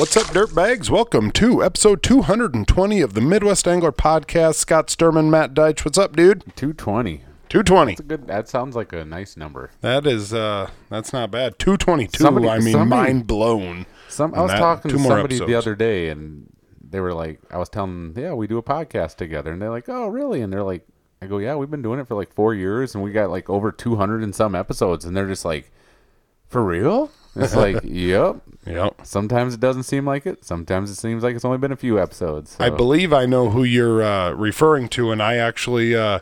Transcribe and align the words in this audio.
What's 0.00 0.16
up, 0.16 0.28
dirtbags? 0.28 0.88
Welcome 0.88 1.30
to 1.32 1.62
episode 1.62 2.02
220 2.02 3.02
of 3.02 3.12
the 3.12 3.20
Midwest 3.20 3.68
Angler 3.68 3.92
Podcast. 3.92 4.54
Scott 4.54 4.86
Sturman, 4.88 5.28
Matt 5.28 5.52
Deitch. 5.52 5.84
What's 5.84 5.98
up, 5.98 6.16
dude? 6.16 6.40
220. 6.56 7.18
220. 7.50 7.92
That's 7.92 8.00
a 8.00 8.02
good. 8.04 8.26
That 8.26 8.48
sounds 8.48 8.74
like 8.74 8.94
a 8.94 9.04
nice 9.04 9.36
number. 9.36 9.70
That 9.82 10.06
is, 10.06 10.32
uh, 10.32 10.70
that's 10.88 11.12
not 11.12 11.30
bad. 11.30 11.58
222. 11.58 12.16
Somebody- 12.22 12.48
I 12.48 12.60
mean, 12.60 12.72
somebody- 12.72 13.12
mind 13.12 13.26
blown. 13.26 13.84
Some. 14.08 14.32
I 14.32 14.38
And 14.38 14.42
was 14.44 14.52
that- 14.52 14.58
talking 14.58 14.90
two 14.90 14.96
to 14.96 15.02
more 15.02 15.12
somebody 15.12 15.36
the 15.36 15.44
episodes. 15.44 15.66
other 15.66 15.74
day, 15.76 16.08
and 16.08 16.46
they 16.82 17.00
were 17.00 17.12
like, 17.12 17.40
I 17.50 17.58
was 17.58 17.68
telling, 17.68 18.14
them, 18.14 18.24
yeah, 18.24 18.32
we 18.32 18.46
do 18.46 18.56
a 18.56 18.62
podcast 18.62 19.16
together, 19.16 19.52
and 19.52 19.60
they're 19.60 19.70
like, 19.70 19.88
oh, 19.90 20.08
really? 20.08 20.40
And 20.40 20.50
they're 20.50 20.62
like, 20.64 20.86
I 21.20 21.26
go, 21.26 21.36
yeah, 21.38 21.56
we've 21.56 21.70
been 21.70 21.82
doing 21.82 22.00
it 22.00 22.08
for 22.08 22.14
like 22.14 22.32
four 22.32 22.54
years, 22.54 22.94
and 22.94 23.04
we 23.04 23.12
got 23.12 23.28
like 23.30 23.50
over 23.50 23.70
200 23.70 24.22
and 24.22 24.34
some 24.34 24.54
episodes, 24.54 25.04
and 25.04 25.14
they're 25.14 25.28
just 25.28 25.44
like, 25.44 25.70
for 26.48 26.64
real? 26.64 27.10
It's 27.36 27.54
like, 27.54 27.78
yep. 27.84 28.36
Yep. 28.66 29.06
Sometimes 29.06 29.54
it 29.54 29.60
doesn't 29.60 29.84
seem 29.84 30.04
like 30.06 30.26
it. 30.26 30.44
Sometimes 30.44 30.90
it 30.90 30.96
seems 30.96 31.22
like 31.22 31.34
it's 31.36 31.44
only 31.44 31.58
been 31.58 31.72
a 31.72 31.76
few 31.76 31.98
episodes. 32.00 32.56
I 32.60 32.70
believe 32.70 33.12
I 33.12 33.24
know 33.26 33.50
who 33.50 33.64
you're 33.64 34.02
uh, 34.02 34.32
referring 34.32 34.88
to, 34.90 35.10
and 35.12 35.22
I 35.22 35.36
actually, 35.36 35.94
uh, 35.96 36.18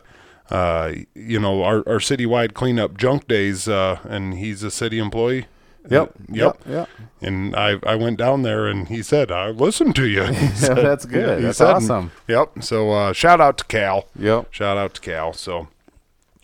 uh, 0.49 0.93
you 1.15 1.39
know, 1.39 1.63
our, 1.63 1.77
our 1.79 1.99
citywide 1.99 2.53
cleanup 2.53 2.97
junk 2.97 3.27
days, 3.27 3.67
uh, 3.67 3.99
and 4.03 4.35
he's 4.35 4.63
a 4.63 4.71
city 4.71 4.99
employee. 4.99 5.47
Yep. 5.89 6.09
Uh, 6.09 6.23
yep. 6.33 6.61
Yep. 6.67 6.89
And 7.21 7.55
I, 7.55 7.79
I 7.85 7.95
went 7.95 8.17
down 8.17 8.43
there, 8.43 8.67
and 8.67 8.87
he 8.87 9.01
said, 9.01 9.31
"I 9.31 9.49
listened 9.49 9.95
to 9.97 10.05
you." 10.07 10.23
He 10.33 10.47
said- 10.49 10.77
That's 10.77 11.05
good. 11.05 11.39
he 11.39 11.45
That's 11.45 11.57
said- 11.57 11.67
awesome. 11.73 12.11
Yep. 12.27 12.61
So 12.63 12.91
uh, 12.91 13.13
shout 13.13 13.41
out 13.41 13.57
to 13.59 13.63
Cal. 13.65 14.07
Yep. 14.17 14.53
Shout 14.53 14.77
out 14.77 14.93
to 14.95 15.01
Cal. 15.01 15.33
So, 15.33 15.67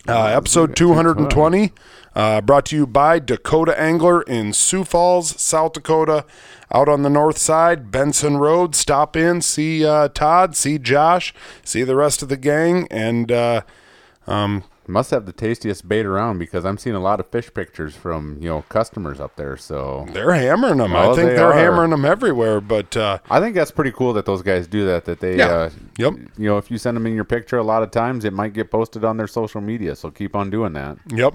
uh, 0.08 0.24
episode 0.26 0.74
220, 0.76 1.72
uh, 2.16 2.40
brought 2.40 2.66
to 2.66 2.76
you 2.76 2.86
by 2.86 3.20
Dakota 3.20 3.78
Angler 3.80 4.22
in 4.22 4.52
Sioux 4.52 4.82
Falls, 4.84 5.40
South 5.40 5.74
Dakota, 5.74 6.24
out 6.72 6.88
on 6.88 7.02
the 7.02 7.10
north 7.10 7.38
side, 7.38 7.90
Benson 7.92 8.38
Road. 8.38 8.74
Stop 8.74 9.16
in, 9.16 9.40
see 9.42 9.86
uh, 9.86 10.08
Todd, 10.08 10.56
see 10.56 10.78
Josh, 10.78 11.32
see 11.62 11.84
the 11.84 11.94
rest 11.94 12.22
of 12.22 12.28
the 12.28 12.36
gang, 12.36 12.88
and 12.90 13.30
uh, 13.30 13.60
um, 14.26 14.64
Must 14.88 15.10
have 15.10 15.26
the 15.26 15.32
tastiest 15.32 15.88
bait 15.88 16.06
around 16.06 16.38
because 16.38 16.64
I'm 16.64 16.78
seeing 16.78 16.94
a 16.96 17.00
lot 17.00 17.18
of 17.20 17.26
fish 17.28 17.52
pictures 17.52 17.94
from 17.96 18.38
you 18.40 18.48
know 18.48 18.62
customers 18.68 19.18
up 19.20 19.34
there. 19.36 19.56
So 19.56 20.06
they're 20.12 20.32
hammering 20.32 20.78
them. 20.78 20.94
I 20.96 21.06
Oh, 21.06 21.14
think 21.14 21.30
they 21.30 21.34
they're 21.36 21.48
are. 21.52 21.52
hammering 21.52 21.90
them 21.90 22.04
everywhere. 22.04 22.60
But 22.60 22.96
uh, 22.96 23.18
I 23.28 23.40
think 23.40 23.54
that's 23.56 23.70
pretty 23.72 23.90
cool 23.92 24.12
that 24.14 24.26
those 24.26 24.42
guys 24.42 24.66
do 24.68 24.86
that. 24.86 25.04
That 25.04 25.18
they, 25.20 25.36
Yeah. 25.38 25.46
uh, 25.48 25.70
Yep. 25.98 26.14
you 26.38 26.48
know, 26.48 26.56
if 26.58 26.70
you 26.70 26.78
send 26.78 26.96
them 26.96 27.04
in 27.06 27.14
your 27.14 27.24
picture, 27.24 27.58
a 27.58 27.64
lot 27.64 27.82
of 27.82 27.90
times 27.90 28.24
it 28.24 28.32
might 28.32 28.52
get 28.52 28.70
posted 28.70 29.04
on 29.04 29.16
their 29.16 29.26
social 29.26 29.60
media. 29.60 29.94
So 29.96 30.10
keep 30.10 30.34
on 30.36 30.50
doing 30.50 30.72
that. 30.74 30.98
Yep. 31.08 31.34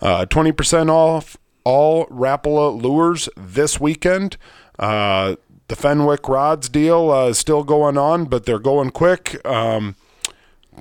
Uh, 0.00 0.26
20% 0.26 0.90
off 0.90 1.36
all 1.64 2.06
Rapala 2.06 2.80
lures 2.80 3.28
this 3.36 3.80
weekend. 3.80 4.36
Uh, 4.78 5.36
the 5.68 5.76
Fenwick 5.76 6.28
rods 6.28 6.68
deal 6.68 7.10
uh, 7.10 7.28
is 7.28 7.38
still 7.38 7.64
going 7.64 7.98
on, 7.98 8.26
but 8.26 8.44
they're 8.44 8.58
going 8.58 8.90
quick. 8.90 9.44
Um, 9.46 9.96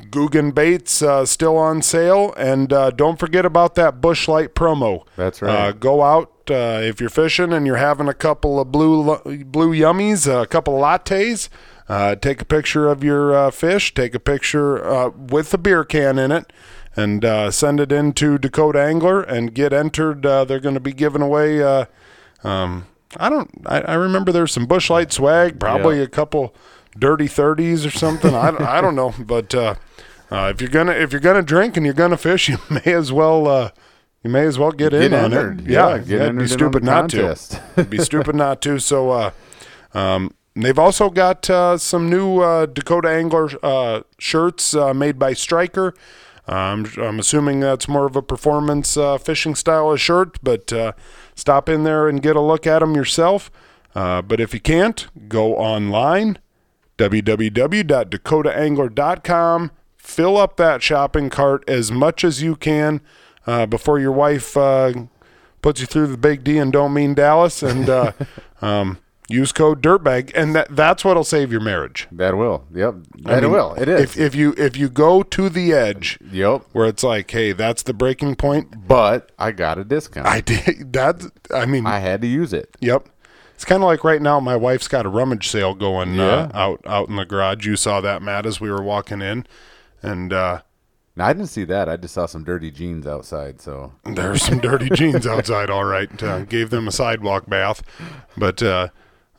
Guggen 0.10 0.54
baits 0.54 1.02
uh, 1.02 1.26
still 1.26 1.58
on 1.58 1.82
sale, 1.82 2.34
and 2.38 2.72
uh, 2.72 2.92
don't 2.92 3.18
forget 3.18 3.46
about 3.46 3.76
that 3.76 4.02
Busch 4.02 4.28
Light 4.28 4.54
promo. 4.54 5.06
That's 5.16 5.42
right. 5.42 5.70
Uh, 5.70 5.72
go 5.72 6.04
out 6.04 6.32
uh, 6.52 6.82
if 6.84 7.00
you're 7.00 7.10
fishing 7.10 7.54
and 7.54 7.66
you're 7.66 7.78
having 7.78 8.08
a 8.08 8.14
couple 8.14 8.60
of 8.60 8.72
blue 8.72 9.18
blue 9.46 9.72
yummies, 9.74 10.28
a 10.28 10.46
couple 10.46 10.76
of 10.76 10.82
lattes. 10.82 11.50
Uh, 11.88 12.16
take 12.16 12.42
a 12.42 12.46
picture 12.46 12.90
of 12.90 13.04
your 13.04 13.36
uh, 13.36 13.52
fish. 13.52 13.94
Take 13.94 14.16
a 14.16 14.20
picture 14.20 14.84
uh, 14.86 15.10
with 15.10 15.52
the 15.52 15.58
beer 15.58 15.84
can 15.84 16.18
in 16.18 16.32
it, 16.32 16.52
and 16.96 17.24
uh, 17.26 17.52
send 17.52 17.80
it 17.80 17.92
in 17.92 18.14
to 18.14 18.38
Dakota 18.38 18.82
Angler 18.82 19.22
and 19.22 19.54
get 19.54 19.74
entered. 19.74 20.26
Uh, 20.26 20.46
they're 20.46 20.60
going 20.60 20.76
to 20.76 20.80
be 20.82 20.94
giving 20.94 21.22
away. 21.22 21.62
Uh, 21.62 21.86
um, 22.44 22.88
I 23.18 23.30
don't. 23.30 23.50
I, 23.66 23.82
I 23.82 23.94
remember 23.96 24.32
there's 24.32 24.52
some 24.52 24.66
Busch 24.66 24.90
Light 24.90 25.12
swag, 25.12 25.60
probably 25.60 25.98
Yeah. 25.98 26.04
a 26.04 26.08
couple 26.08 26.56
dirty 26.98 27.28
thirties 27.28 27.86
or 27.86 27.92
something. 27.92 28.34
I, 28.34 28.52
don't- 28.52 28.62
I 28.62 28.82
don't 28.82 28.96
know, 28.96 29.14
but 29.20 29.54
uh, 29.56 29.76
uh, 30.32 30.52
if 30.54 30.62
you're 30.62 30.70
gonna 30.70 30.94
if 30.94 31.12
you're 31.12 31.22
gonna 31.22 31.42
drink 31.42 31.78
and 31.78 31.86
you're 31.86 31.94
gonna 31.96 32.18
fish, 32.18 32.50
you 32.50 32.58
may 32.70 32.94
as 32.94 33.12
well. 33.12 33.48
Uh, 33.48 33.70
you 34.24 34.32
may 34.32 34.46
as 34.48 34.58
well 34.58 34.72
get, 34.72 34.92
in 34.92 35.12
Get 35.12 35.14
on 35.14 35.34
it. 35.34 35.70
Yeah, 35.70 35.90
Yeah, 35.90 35.98
get 36.00 36.22
it'd 36.24 36.40
be 36.40 36.48
stupid 36.48 36.84
not 36.84 37.12
contest. 37.12 37.52
to. 37.52 37.62
It'd 37.78 37.92
be 37.92 38.00
stupid 38.00 38.34
not 38.36 38.60
to. 38.64 38.80
So, 38.80 39.12
uh, 39.12 39.32
um, 39.94 40.34
they've 40.56 40.80
also 40.80 41.12
got 41.12 41.48
uh, 41.48 41.78
some 41.78 42.10
new 42.10 42.40
uh, 42.40 42.66
Dakota 42.66 43.08
Angler 43.08 43.50
uh, 43.62 44.02
shirts 44.18 44.74
uh, 44.76 44.96
made 44.96 45.20
by 45.20 45.34
Striker. 45.34 45.94
Um, 46.48 46.86
I'm 46.98 47.20
assuming 47.20 47.60
that's 47.60 47.88
more 47.88 48.06
of 48.06 48.16
a 48.16 48.22
performance 48.22 48.98
uh, 48.98 49.18
fishing 49.18 49.56
style 49.56 49.92
of 49.92 50.00
shirt, 50.00 50.38
but 50.44 50.72
uh, 50.72 50.92
stop 51.34 51.68
in 51.68 51.84
there 51.84 52.08
and 52.08 52.22
get 52.22 52.36
a 52.36 52.42
look 52.42 52.68
at 52.68 52.78
them 52.80 52.96
yourself. 52.96 53.50
Uh, 53.96 54.22
but 54.22 54.40
if 54.40 54.54
you 54.54 54.60
can't, 54.60 55.08
go 55.28 55.56
online 55.56 56.38
www.dakotaangler.com. 56.98 59.72
Fill 59.98 60.38
up 60.38 60.56
that 60.58 60.84
shopping 60.84 61.32
cart 61.32 61.64
as 61.68 61.92
much 61.92 62.24
as 62.24 62.44
you 62.44 62.56
can 62.56 63.02
uh, 63.48 63.66
before 63.66 63.98
your 64.00 64.12
wife 64.12 64.56
uh, 64.56 64.94
puts 65.62 65.82
you 65.82 65.88
through 65.88 66.06
the 66.08 66.18
big 66.18 66.44
D 66.44 66.60
and 66.60 66.72
don't 66.72 66.94
mean 66.94 67.16
Dallas. 67.16 67.64
And 67.64 67.90
uh, 67.90 68.12
um, 68.62 69.00
use 69.30 69.52
code 69.52 69.82
Dirtbag, 69.82 70.32
and 70.36 70.56
that 70.56 70.76
that's 70.76 71.04
what'll 71.04 71.24
save 71.24 71.52
your 71.52 71.62
marriage. 71.62 72.08
That 72.12 72.38
will. 72.38 72.66
Yep. 72.74 72.96
I 73.26 73.36
That 73.36 73.44
mean, 73.44 73.52
will. 73.52 73.74
It 73.76 73.88
is. 73.88 74.02
If 74.02 74.18
if 74.18 74.36
you 74.36 74.54
if 74.58 74.78
you 74.78 74.90
go 74.90 75.24
to 75.24 75.50
the 75.50 75.74
edge 75.74 76.20
yep. 76.32 76.64
where 76.74 76.86
it's 76.88 77.04
like, 77.04 77.30
hey, 77.32 77.52
that's 77.52 77.84
the 77.84 77.94
breaking 77.94 78.36
point. 78.36 78.88
But 78.88 79.32
I 79.40 79.52
got 79.52 79.78
a 79.78 79.84
discount. 79.84 80.28
I 80.28 80.42
did 80.42 80.94
that. 80.94 81.24
I 81.54 81.66
mean, 81.66 81.86
I 81.86 82.00
had 82.00 82.22
to 82.22 82.28
use 82.28 82.54
it. 82.54 82.76
Yep. 82.82 83.10
It's 83.56 83.64
kind 83.66 83.82
of 83.82 83.88
like 83.88 84.04
right 84.04 84.22
now. 84.22 84.40
My 84.42 84.56
wife's 84.58 84.88
got 84.90 85.06
a 85.06 85.10
rummage 85.10 85.48
sale 85.48 85.74
going 85.76 86.20
uh, 86.20 86.52
out 86.54 86.82
out 86.86 87.08
in 87.10 87.16
the 87.16 87.26
garage. 87.26 87.66
You 87.66 87.78
saw 87.78 88.02
that, 88.02 88.22
Matt, 88.22 88.46
as 88.46 88.60
we 88.60 88.70
were 88.70 88.84
walking 88.84 89.22
in, 89.22 89.48
and 90.04 90.34
uh, 90.34 90.62
Now, 91.16 91.28
I 91.28 91.32
didn't 91.34 91.48
see 91.48 91.64
that. 91.64 91.88
I 91.88 91.96
just 91.96 92.14
saw 92.16 92.26
some 92.26 92.44
dirty 92.44 92.70
jeans 92.70 93.08
outside. 93.08 93.62
So 93.62 93.94
there's 94.04 94.42
some 94.44 94.60
dirty 94.60 94.90
jeans 94.90 95.26
outside. 95.26 95.70
All 95.70 95.86
right, 95.86 96.22
uh, 96.22 96.42
gave 96.42 96.70
them 96.70 96.90
a 96.90 96.92
sidewalk 96.92 97.50
bath, 97.50 97.82
but 98.36 98.62
uh, 98.62 98.90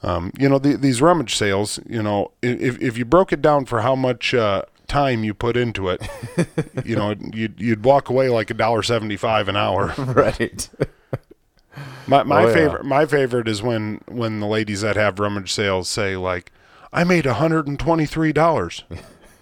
um, 0.03 0.33
you 0.39 0.49
know 0.49 0.59
the, 0.59 0.77
these 0.77 1.01
rummage 1.03 1.35
sales. 1.37 1.79
You 1.89 2.03
know, 2.03 2.33
if 2.43 2.81
if 2.81 2.97
you 2.99 3.05
broke 3.05 3.33
it 3.33 3.43
down 3.43 3.65
for 3.67 3.81
how 3.81 3.95
much 3.97 4.35
uh, 4.35 4.63
time 4.87 5.25
you 5.25 5.35
put 5.35 5.57
into 5.57 5.89
it, 5.89 6.07
you 6.85 6.97
know, 6.97 7.15
you'd 7.33 7.61
you'd 7.61 7.85
walk 7.85 8.09
away 8.09 8.29
like 8.29 8.51
a 8.51 8.55
dollar 8.55 8.83
seventy 8.83 9.17
five 9.17 9.49
an 9.49 9.57
hour. 9.57 9.95
right. 9.99 10.69
My 12.07 12.23
my 12.23 12.45
Oh, 12.45 12.49
yeah. 12.49 12.55
favorite 12.55 12.85
my 12.85 13.05
favorite 13.07 13.49
is 13.49 13.63
when 13.63 14.01
when 14.07 14.41
the 14.41 14.47
ladies 14.47 14.81
that 14.83 14.97
have 14.97 15.19
rummage 15.19 15.53
sales 15.53 15.89
say 15.89 16.17
like, 16.17 16.53
"I 16.93 17.05
made 17.05 17.27
hundred 17.27 17.67
and 17.67 17.79
twenty 17.79 18.07
three 18.07 18.33
dollars." 18.33 18.85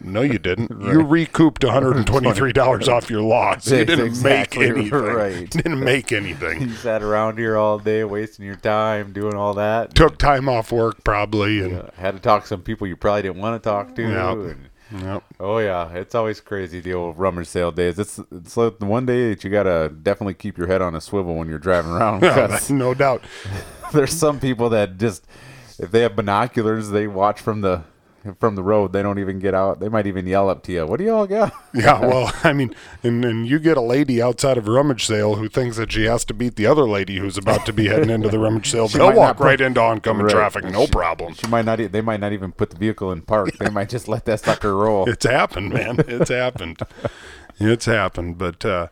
no, 0.05 0.21
you 0.23 0.39
didn't. 0.39 0.71
You 0.85 1.03
recouped 1.03 1.65
one 1.65 1.73
hundred 1.73 1.97
and 1.97 2.07
twenty 2.07 2.33
three 2.33 2.53
dollars 2.53 2.89
off 2.95 3.09
your 3.11 3.23
loss. 3.23 3.71
You 3.71 3.85
didn't 3.85 4.07
exactly 4.07 4.69
make 4.71 4.77
anything. 4.93 5.01
right. 5.03 5.51
Didn't 5.51 5.81
make 5.81 6.13
anything. 6.13 6.61
you 6.63 6.71
sat 6.75 7.03
around 7.03 7.39
here 7.39 7.57
all 7.57 7.79
day 7.79 8.05
wasting 8.05 8.45
your 8.45 8.57
time 8.57 9.13
doing 9.13 9.35
all 9.35 9.55
that. 9.55 9.95
Took 9.95 10.19
time 10.19 10.49
off 10.49 10.71
work 10.73 11.03
probably, 11.05 11.61
and 11.63 11.75
Uh, 11.81 11.87
had 11.97 12.15
to 12.15 12.21
talk 12.21 12.43
to 12.43 12.49
some 12.49 12.63
people 12.63 12.87
you 12.87 12.97
probably 12.97 13.23
didn't 13.23 13.39
want 13.41 13.61
to 13.63 13.67
talk 13.69 13.95
to. 13.97 14.03
Yep. 14.03 14.33
and- 14.37 14.69
yep. 15.03 15.25
oh 15.41 15.59
yeah, 15.59 15.91
it's 15.95 16.15
always 16.15 16.41
crazy 16.41 16.79
the 16.81 16.93
old 16.95 17.19
rummage 17.19 17.47
sale 17.49 17.73
days. 17.73 17.99
It's 17.99 18.21
it's 18.31 18.57
like 18.57 18.79
the 18.79 18.87
one 18.87 19.07
day 19.07 19.31
that 19.31 19.43
you 19.43 19.51
gotta 19.51 19.89
definitely 20.03 20.35
keep 20.35 20.59
your 20.59 20.67
head 20.67 20.83
on 20.83 20.95
a 20.95 21.01
swivel 21.01 21.35
when 21.35 21.49
you're 21.49 21.59
driving 21.59 21.91
around. 21.93 22.21
No 22.71 22.93
doubt. 22.95 23.23
there's 23.93 24.13
some 24.13 24.39
people 24.39 24.69
that 24.71 24.99
just 24.99 25.27
if 25.79 25.91
they 25.91 26.03
have 26.03 26.15
binoculars, 26.15 26.91
they 26.91 27.07
watch 27.09 27.41
from 27.41 27.63
the 27.63 27.83
from 28.41 28.55
the 28.55 28.63
road. 28.63 28.93
They 28.93 29.03
don't 29.03 29.19
even 29.19 29.39
get 29.39 29.55
out. 29.55 29.81
They 29.81 29.89
might 29.89 30.07
even 30.07 30.27
yell 30.27 30.49
up 30.49 30.63
to 30.65 30.73
you. 30.73 30.87
What 30.87 30.99
do 30.99 31.05
y'all 31.05 31.27
got? 31.27 31.53
Yeah, 31.75 31.99
well, 32.01 32.33
I 32.45 32.53
mean, 32.53 32.73
and, 33.03 33.25
and 33.25 33.49
you 33.49 33.59
get 33.59 33.77
a 33.77 33.81
lady 33.81 34.23
outside 34.23 34.57
of 34.57 34.69
a 34.69 34.71
rummage 34.71 35.07
sale 35.07 35.35
who 35.35 35.49
thinks 35.49 35.77
that 35.77 35.91
she 35.91 36.05
has 36.05 36.25
to 36.27 36.35
beat 36.35 36.55
the 36.55 36.67
other 36.67 36.85
lady 36.85 37.17
who's 37.19 37.37
about 37.37 37.67
to 37.67 37.73
be 37.73 37.89
heading 37.89 38.11
into 38.11 38.29
the 38.29 38.39
rummage 38.39 38.71
sale. 38.71 38.87
They'll 38.89 39.13
walk 39.13 39.41
right 39.41 39.61
into 39.61 39.81
oncoming 39.81 40.27
Right. 40.27 40.33
traffic, 40.33 40.65
no 40.65 40.87
She- 40.87 40.93
problem. 40.93 41.35
She 41.35 41.49
might 41.49 41.65
not. 41.65 41.79
They 41.79 42.01
might 42.01 42.21
not 42.21 42.33
even 42.33 42.53
put 42.53 42.71
the 42.71 42.77
vehicle 42.77 43.11
in 43.11 43.23
park. 43.23 43.51
They 43.59 43.71
might 43.71 43.89
just 43.89 44.07
let 44.07 44.25
that 44.27 44.41
sucker 44.41 44.77
roll. 44.77 45.09
It's 45.11 45.27
happened, 45.27 45.73
man. 45.73 45.97
It's 46.07 46.31
happened. 46.31 46.79
It's 47.59 47.85
happened. 47.87 48.39
But 48.39 48.65
uh, 48.65 48.87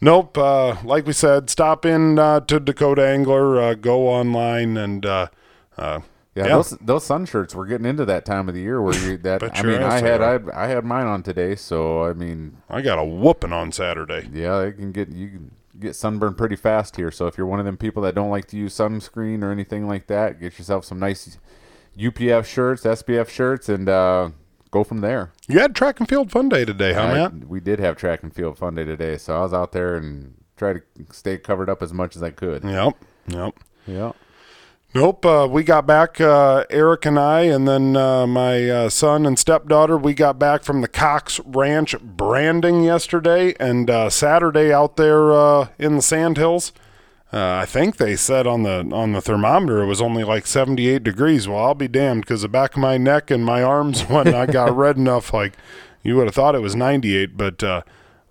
nope. 0.00 0.36
Uh, 0.36 0.76
like 0.84 1.06
we 1.06 1.12
said, 1.12 1.48
stop 1.50 1.86
in 1.86 2.18
uh, 2.18 2.40
to 2.40 2.58
Dakota 2.58 3.06
Angler. 3.06 3.60
Uh, 3.62 3.74
go 3.74 4.08
online 4.08 4.76
and 4.76 5.06
uh, 5.06 5.28
uh, 5.78 6.00
Yeah, 6.34 6.46
Yeah. 6.46 6.54
those 6.56 6.70
those 6.80 7.04
sun 7.04 7.26
shirts. 7.26 7.54
We're 7.54 7.66
getting 7.66 7.86
into 7.86 8.04
that 8.06 8.24
time 8.24 8.48
of 8.48 8.54
the 8.54 8.60
year 8.60 8.82
where 8.82 8.94
you 8.98 9.16
that. 9.28 9.42
I 9.56 9.62
mean, 9.62 9.82
I 9.82 10.00
had 10.00 10.20
I. 10.22 10.40
I 10.54 10.66
had 10.66 10.84
mine 10.84 11.06
on 11.06 11.22
today, 11.22 11.54
so 11.54 12.04
I 12.04 12.12
mean, 12.12 12.56
I 12.68 12.82
got 12.82 12.98
a 12.98 13.04
whooping 13.04 13.52
on 13.52 13.70
Saturday. 13.72 14.28
yeah, 14.32 14.60
it 14.60 14.72
can 14.72 14.90
get 14.92 15.10
you 15.10 15.28
can 15.28 15.50
get 15.78 15.94
sunburned 15.96 16.36
pretty 16.38 16.56
fast 16.56 16.96
here. 16.96 17.10
So 17.10 17.26
if 17.26 17.36
you're 17.38 17.46
one 17.46 17.60
of 17.60 17.66
them 17.66 17.76
people 17.76 18.02
that 18.02 18.14
don't 18.14 18.30
like 18.30 18.46
to 18.48 18.56
use 18.56 18.74
sunscreen 18.74 19.42
or 19.42 19.50
anything 19.52 19.86
like 19.86 20.06
that, 20.08 20.40
get 20.40 20.58
yourself 20.58 20.84
some 20.84 20.98
nice 20.98 21.38
UPF 21.98 22.44
shirts, 22.44 22.82
SPF 22.82 23.28
shirts, 23.28 23.68
and 23.68 23.88
uh, 23.88 24.30
go 24.72 24.82
from 24.82 25.00
there. 25.02 25.30
You 25.48 25.60
had 25.60 25.74
track 25.76 26.00
and 26.00 26.08
field 26.08 26.32
fun 26.32 26.48
day 26.48 26.64
today, 26.64 26.92
huh, 26.94 27.00
I- 27.02 27.14
Matt? 27.14 27.48
we 27.48 27.60
did 27.60 27.78
have 27.78 27.96
track 27.96 28.22
and 28.24 28.34
field 28.34 28.58
fun 28.58 28.74
day 28.74 28.84
today, 28.84 29.18
so 29.18 29.36
I 29.36 29.42
was 29.42 29.54
out 29.54 29.70
there 29.72 29.94
and 29.96 30.34
tried 30.56 30.82
to 30.96 31.04
stay 31.12 31.38
covered 31.38 31.68
up 31.70 31.82
as 31.82 31.92
much 31.92 32.16
as 32.16 32.22
I 32.24 32.30
could. 32.30 32.64
Yep. 32.64 32.94
Yep. 33.28 33.54
Yeah. 33.86 34.12
Nope. 34.94 35.26
Uh, 35.26 35.48
we 35.50 35.64
got 35.64 35.88
back, 35.88 36.20
uh, 36.20 36.64
Eric 36.70 37.04
and 37.04 37.18
I, 37.18 37.40
and 37.40 37.66
then 37.66 37.96
uh, 37.96 38.28
my 38.28 38.70
uh, 38.70 38.88
son 38.88 39.26
and 39.26 39.36
stepdaughter. 39.36 39.98
We 39.98 40.14
got 40.14 40.38
back 40.38 40.62
from 40.62 40.82
the 40.82 40.88
Cox 40.88 41.40
Ranch 41.44 41.98
branding 42.00 42.84
yesterday, 42.84 43.56
and 43.58 43.90
uh, 43.90 44.08
Saturday 44.08 44.72
out 44.72 44.96
there 44.96 45.32
uh, 45.32 45.68
in 45.80 45.96
the 45.96 46.02
Sandhills. 46.02 46.72
Uh, 47.32 47.58
I 47.62 47.66
think 47.66 47.96
they 47.96 48.14
said 48.14 48.46
on 48.46 48.62
the 48.62 48.88
on 48.92 49.10
the 49.10 49.20
thermometer 49.20 49.82
it 49.82 49.86
was 49.86 50.00
only 50.00 50.22
like 50.22 50.46
78 50.46 51.02
degrees. 51.02 51.48
Well, 51.48 51.58
I'll 51.58 51.74
be 51.74 51.88
damned 51.88 52.20
because 52.20 52.42
the 52.42 52.48
back 52.48 52.74
of 52.74 52.78
my 52.80 52.96
neck 52.96 53.32
and 53.32 53.44
my 53.44 53.64
arms 53.64 54.02
when 54.08 54.32
I 54.32 54.46
got 54.46 54.76
red 54.76 54.96
enough, 54.96 55.34
like 55.34 55.54
you 56.04 56.14
would 56.14 56.26
have 56.26 56.36
thought 56.36 56.54
it 56.54 56.62
was 56.62 56.76
98. 56.76 57.36
But 57.36 57.64
uh, 57.64 57.82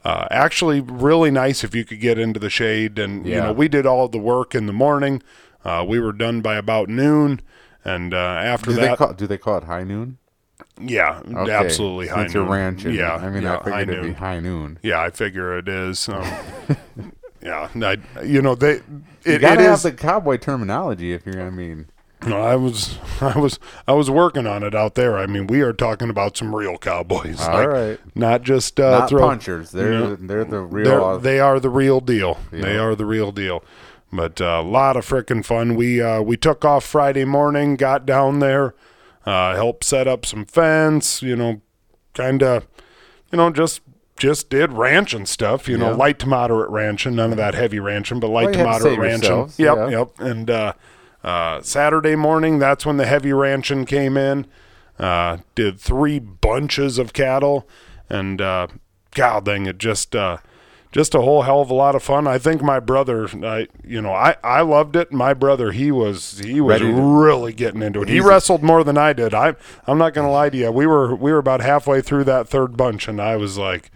uh, 0.06 0.28
actually, 0.32 0.80
really 0.80 1.30
nice 1.30 1.66
if 1.66 1.76
you 1.76 1.84
could 1.84 2.00
get 2.00 2.18
into 2.18 2.40
the 2.40 2.50
shade. 2.50 2.98
And 2.98 3.26
you 3.26 3.36
know, 3.36 3.52
we 3.52 3.68
did 3.68 3.86
all 3.86 4.08
the 4.08 4.18
work 4.18 4.56
in 4.56 4.66
the 4.66 4.74
morning. 4.74 5.22
Uh, 5.64 5.86
we 5.88 6.00
were 6.00 6.12
done 6.14 6.42
by 6.42 6.56
about 6.56 6.90
noon, 6.90 7.40
and 7.86 8.14
uh, 8.14 8.18
after 8.18 8.72
Do 8.72 8.76
that, 8.78 8.82
they 8.92 8.96
call 8.96 9.14
do 9.14 9.28
they 9.28 9.38
call 9.38 9.58
it 9.58 9.64
high 9.66 9.84
noon? 9.84 10.18
yeah, 10.82 11.22
Okay, 11.34 11.52
absolutely 11.52 12.08
high 12.08 12.24
Since 12.24 12.34
you're 12.34 12.44
noon. 12.44 12.52
ranching, 12.52 12.96
Yeah, 12.96 13.16
I 13.16 13.30
mean, 13.30 13.44
yeah, 13.44 13.58
I 13.60 13.64
figured 13.64 13.90
it'd 13.90 14.04
noon. 14.04 14.14
be 14.14 14.20
high 14.20 14.40
noon. 14.40 14.80
Yeah, 14.82 15.02
I 15.02 15.10
figure 15.10 15.58
it 15.58 15.68
is. 15.68 16.08
Um, 16.10 16.24
yeah, 17.42 17.70
I, 17.76 17.98
you 18.24 18.42
know 18.42 18.56
they. 18.56 18.82
You 19.26 19.40
gotta 19.40 19.62
it 19.62 19.66
have 19.66 19.74
is. 19.76 19.84
the 19.84 19.92
cowboy 19.92 20.38
terminology 20.38 21.14
if 21.14 21.26
you're. 21.26 21.42
I 21.42 21.50
mean, 21.50 21.88
No, 22.26 22.42
I 22.42 22.56
was, 22.56 22.98
I 23.22 23.38
was, 23.38 23.60
I 23.88 23.94
was 23.94 24.10
working 24.10 24.48
on 24.48 24.64
it 24.64 24.74
out 24.76 24.96
there. 24.96 25.18
I 25.18 25.28
mean, 25.28 25.48
we 25.48 25.62
are 25.62 25.74
talking 25.74 26.10
about 26.10 26.36
some 26.38 26.54
real 26.56 26.78
cowboys, 26.78 27.40
All 27.42 27.54
like, 27.54 27.68
right. 27.68 28.00
not 28.16 28.42
just 28.44 28.80
uh, 28.80 29.00
not 29.00 29.10
throw. 29.10 29.20
punchers. 29.28 29.72
They're 29.72 29.94
Yeah. 29.94 30.16
they're 30.20 30.44
the 30.46 30.50
They're, 30.50 30.62
real. 30.62 31.20
they 31.20 31.40
are 31.40 31.60
the 31.60 31.70
real 31.70 32.00
deal. 32.00 32.38
They 32.52 32.78
are 32.78 32.96
the 32.96 33.06
real 33.06 33.32
deal. 33.32 33.64
But 34.16 34.40
a 34.40 34.62
lot 34.62 34.96
of 34.98 35.06
frickin' 35.06 35.44
fun. 35.44 35.76
We 35.76 36.02
uh, 36.02 36.22
we 36.22 36.38
took 36.38 36.64
off 36.64 36.86
Friday 36.86 37.26
morning, 37.26 37.76
got 37.76 38.06
down 38.06 38.40
there, 38.40 38.76
uh, 39.26 39.56
helped 39.56 39.84
set 39.84 40.08
up 40.08 40.26
some 40.26 40.46
fence. 40.46 41.22
You 41.22 41.36
know, 41.36 41.62
kind 42.14 42.44
of, 42.44 42.68
you 43.32 43.38
know, 43.38 43.50
just 43.50 43.82
just 44.18 44.50
did 44.50 44.72
ranching 44.74 45.26
stuff. 45.26 45.68
You 45.68 45.78
know, 45.78 45.90
Yeah. 45.90 45.96
light 45.96 46.20
to 46.20 46.28
moderate 46.28 46.70
ranching. 46.70 47.16
None 47.16 47.32
of 47.32 47.38
that 47.38 47.56
heavy 47.56 47.80
ranching, 47.80 48.20
but 48.20 48.28
light 48.30 48.46
Well, 48.46 48.54
to 48.54 48.60
have 48.60 48.68
to 48.68 48.72
moderate 48.90 49.00
ranching. 49.00 49.52
Yep, 49.58 49.76
yeah. 49.78 49.88
yep. 49.90 50.10
And 50.20 50.50
uh, 50.50 50.74
uh, 51.24 51.62
Saturday 51.62 52.16
morning, 52.16 52.60
that's 52.60 52.86
when 52.86 52.98
the 52.98 53.06
heavy 53.08 53.34
ranching 53.34 53.86
came 53.86 54.16
in. 54.18 54.46
Uh, 55.00 55.38
did 55.56 55.80
three 55.80 56.20
bunches 56.20 57.00
of 57.00 57.14
cattle, 57.14 57.68
and 58.10 58.40
uh, 58.40 58.68
God 59.16 59.46
dang 59.46 59.66
it, 59.66 59.80
just 59.80 60.16
uh, 60.16 60.38
just 60.94 61.14
a 61.14 61.22
whole 61.22 61.42
hell 61.42 61.60
of 61.60 61.70
a 61.70 61.74
lot 61.74 61.96
of 61.96 62.04
fun. 62.04 62.28
I 62.28 62.38
think 62.38 62.62
my 62.62 62.80
brother, 62.80 63.28
I 63.46 63.68
you 63.84 64.02
know, 64.02 64.14
I 64.14 64.38
I 64.44 64.62
loved 64.62 64.96
it. 64.96 65.12
My 65.12 65.34
brother, 65.34 65.74
he 65.74 65.92
was 65.92 66.40
he 66.40 66.62
was 66.62 66.80
to- 66.80 66.94
really 66.94 67.52
getting 67.52 67.82
into 67.82 68.04
it. 68.04 68.08
He 68.08 68.22
wrestled 68.22 68.64
more 68.64 68.86
than 68.86 68.98
I 68.98 69.12
did. 69.12 69.34
I 69.34 69.56
I'm 69.88 69.98
not 69.98 70.14
gonna 70.14 70.32
lie 70.32 70.50
to 70.50 70.58
you. 70.58 70.72
We 70.72 70.88
were 70.88 71.14
we 71.16 71.34
were 71.34 71.40
about 71.40 71.62
halfway 71.62 72.00
through 72.02 72.24
that 72.26 72.48
third 72.48 72.78
bunch, 72.78 73.10
and 73.10 73.20
I 73.20 73.36
was 73.36 73.58
like. 73.58 73.92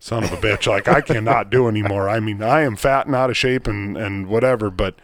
Son 0.00 0.22
of 0.22 0.32
a 0.32 0.36
bitch! 0.36 0.68
Like 0.68 0.86
I 0.86 1.00
cannot 1.00 1.50
do 1.50 1.66
anymore. 1.66 2.08
I 2.08 2.20
mean, 2.20 2.40
I 2.40 2.60
am 2.60 2.76
fat 2.76 3.06
and 3.06 3.16
out 3.16 3.30
of 3.30 3.36
shape 3.36 3.66
and 3.66 3.96
and 3.96 4.28
whatever, 4.28 4.70
but 4.70 4.94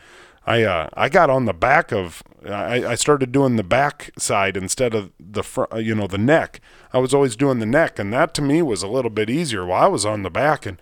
I 0.47 0.62
uh, 0.62 0.88
I 0.94 1.08
got 1.08 1.31
on 1.31 1.47
the 1.47 1.52
back 1.52 1.90
of 1.90 2.23
I, 2.47 2.87
I 2.87 2.94
started 2.94 3.32
doing 3.32 3.56
the 3.56 3.64
back 3.64 4.12
side 4.19 4.56
instead 4.56 4.94
of 4.94 5.11
the 5.19 5.43
front, 5.43 5.82
you 5.82 5.97
know 5.97 6.06
the 6.06 6.17
neck. 6.17 6.61
I 6.93 6.99
was 6.99 7.12
always 7.12 7.35
doing 7.35 7.58
the 7.58 7.67
neck, 7.67 7.99
and 7.99 8.12
that 8.12 8.35
to 8.35 8.43
me 8.43 8.62
was 8.62 8.85
a 8.85 8.88
little 8.88 9.11
bit 9.11 9.29
easier. 9.29 9.67
While 9.67 9.82
I 9.82 9.88
was 9.88 10.06
on 10.06 10.23
the 10.23 10.31
back, 10.31 10.64
and 10.64 10.81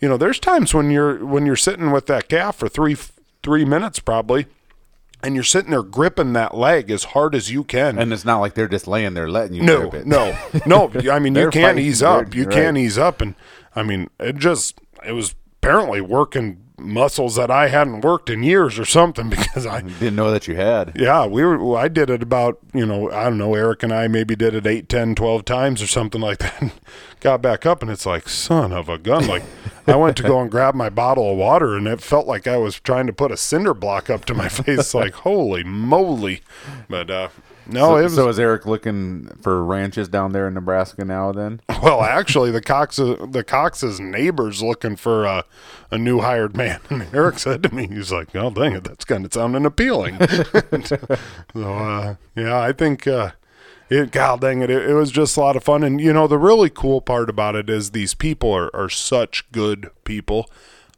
you 0.00 0.08
know, 0.08 0.16
there's 0.16 0.38
times 0.38 0.74
when 0.74 0.90
you're 0.90 1.24
when 1.24 1.46
you're 1.46 1.56
sitting 1.56 1.90
with 1.90 2.06
that 2.06 2.28
calf 2.28 2.56
for 2.56 2.68
three 2.68 2.96
three 3.42 3.64
minutes 3.64 3.98
probably, 3.98 4.46
and 5.22 5.34
you're 5.34 5.44
sitting 5.44 5.70
there 5.70 5.82
gripping 5.82 6.32
that 6.34 6.54
leg 6.56 6.90
as 6.90 7.04
hard 7.04 7.34
as 7.34 7.50
you 7.50 7.64
can. 7.64 7.98
and 7.98 8.12
it's 8.12 8.24
not 8.24 8.38
like 8.40 8.54
they're 8.54 8.68
just 8.68 8.86
laying 8.86 9.14
there 9.14 9.28
letting 9.28 9.54
you 9.54 9.62
No, 9.62 9.88
grip 9.88 10.02
it. 10.02 10.06
no, 10.06 10.36
no. 10.66 10.90
I 11.10 11.18
mean, 11.18 11.34
you 11.34 11.50
can 11.50 11.78
ease 11.78 12.02
up. 12.02 12.34
You 12.34 12.44
right. 12.44 12.52
can 12.54 12.76
ease 12.76 12.98
up, 12.98 13.20
and 13.20 13.34
I 13.74 13.82
mean, 13.82 14.10
it 14.20 14.36
just 14.36 14.80
it 15.06 15.12
was 15.12 15.34
apparently 15.62 16.00
working 16.00 16.58
muscles 16.78 17.36
that 17.36 17.50
I 17.50 17.68
hadn't 17.68 18.02
worked 18.02 18.28
in 18.28 18.42
years 18.42 18.78
or 18.78 18.84
something 18.84 19.28
because 19.30 19.66
I. 19.66 19.80
Didn't 19.82 20.16
know 20.16 20.30
that 20.30 20.46
you 20.46 20.56
had. 20.56 20.92
Yeah, 20.96 21.26
we 21.26 21.42
were. 21.44 21.58
well, 21.62 21.76
I 21.76 21.88
did 21.88 22.10
it 22.10 22.22
about 22.22 22.58
you 22.74 22.84
know 22.86 23.10
I 23.10 23.24
don't 23.24 23.38
know. 23.38 23.54
Eric 23.54 23.82
and 23.82 23.92
I 23.92 24.08
maybe 24.08 24.36
did 24.36 24.54
it 24.54 24.66
eight, 24.66 24.88
ten, 24.88 25.14
twelve 25.14 25.44
times 25.44 25.80
or 25.82 25.86
something 25.86 26.20
like 26.20 26.38
that. 26.38 26.60
And 26.60 26.72
got 27.20 27.42
back 27.42 27.64
up, 27.66 27.82
and 27.82 27.90
it's 27.90 28.06
like 28.06 28.28
son 28.28 28.72
of 28.72 28.88
a 28.88 28.98
gun. 28.98 29.26
Like 29.26 29.44
I 29.86 29.96
went 29.96 30.16
to 30.18 30.22
go 30.22 30.40
and 30.40 30.50
grab 30.50 30.74
my 30.74 30.88
bottle 30.90 31.30
of 31.32 31.38
water, 31.38 31.76
and 31.76 31.86
it 31.86 32.00
felt 32.00 32.26
like 32.26 32.46
I 32.46 32.56
was 32.56 32.78
trying 32.80 33.06
to 33.06 33.12
put 33.12 33.32
a 33.32 33.36
cinder 33.36 33.74
block 33.74 34.10
up 34.10 34.24
to 34.26 34.34
my 34.34 34.48
face. 34.50 34.94
like 34.94 35.14
holy 35.14 35.64
moly! 35.64 36.42
But 36.88 37.10
uh, 37.10 37.28
no, 37.68 37.80
So, 37.80 37.96
it 37.96 38.02
was. 38.04 38.14
so 38.14 38.28
is 38.28 38.38
Eric 38.38 38.66
looking 38.66 39.28
for 39.42 39.62
ranches 39.64 40.08
down 40.08 40.32
there 40.32 40.48
in 40.48 40.54
Nebraska 40.54 41.04
now? 41.04 41.32
Then 41.32 41.60
Well, 41.82 42.02
actually, 42.02 42.50
the 42.50 42.60
Cox 42.60 42.96
the 42.96 43.44
Cox's 43.46 43.98
neighbors 44.00 44.62
looking 44.62 44.96
for 44.96 45.24
a, 45.24 45.44
a 45.90 45.98
new 45.98 46.20
hired 46.20 46.56
man. 46.56 46.80
And 46.90 47.06
Eric 47.14 47.38
said 47.38 47.62
to 47.64 47.74
me, 47.74 47.86
he's 47.88 48.12
like, 48.12 48.34
"Oh, 48.34 48.50
dang 48.50 48.72
it, 48.74 48.84
that's 48.84 49.04
kind 49.04 49.24
of 49.24 49.32
sounding 49.32 49.66
appealing." 49.66 50.18
so, 50.84 50.98
uh, 51.54 52.14
yeah, 52.34 52.58
I 52.60 52.72
think 52.72 53.06
uh, 53.06 53.32
it. 53.88 54.10
God 54.12 54.40
dang 54.40 54.62
it, 54.62 54.70
it, 54.70 54.90
it 54.90 54.94
was 54.94 55.10
just 55.10 55.36
a 55.36 55.40
lot 55.40 55.56
of 55.56 55.64
fun. 55.64 55.82
And 55.82 56.00
you 56.00 56.12
know, 56.12 56.26
the 56.26 56.38
really 56.38 56.70
cool 56.70 57.00
part 57.00 57.28
about 57.30 57.54
it 57.56 57.68
is 57.70 57.90
these 57.90 58.14
people 58.14 58.52
are 58.52 58.74
are 58.74 58.88
such 58.88 59.50
good 59.52 59.90
people. 60.04 60.48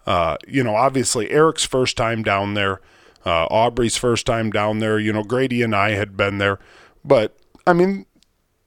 Uh, 0.06 0.36
you 0.46 0.64
know, 0.64 0.74
obviously 0.74 1.30
Eric's 1.30 1.66
first 1.66 1.96
time 1.96 2.22
down 2.22 2.54
there, 2.54 2.80
uh, 3.24 3.46
Aubrey's 3.46 3.96
first 3.96 4.26
time 4.26 4.50
down 4.50 4.78
there. 4.78 4.98
You 4.98 5.12
know, 5.12 5.22
Grady 5.22 5.62
and 5.62 5.74
I 5.74 5.90
had 5.90 6.16
been 6.16 6.38
there, 6.38 6.58
but 7.04 7.36
I 7.66 7.72
mean, 7.72 8.06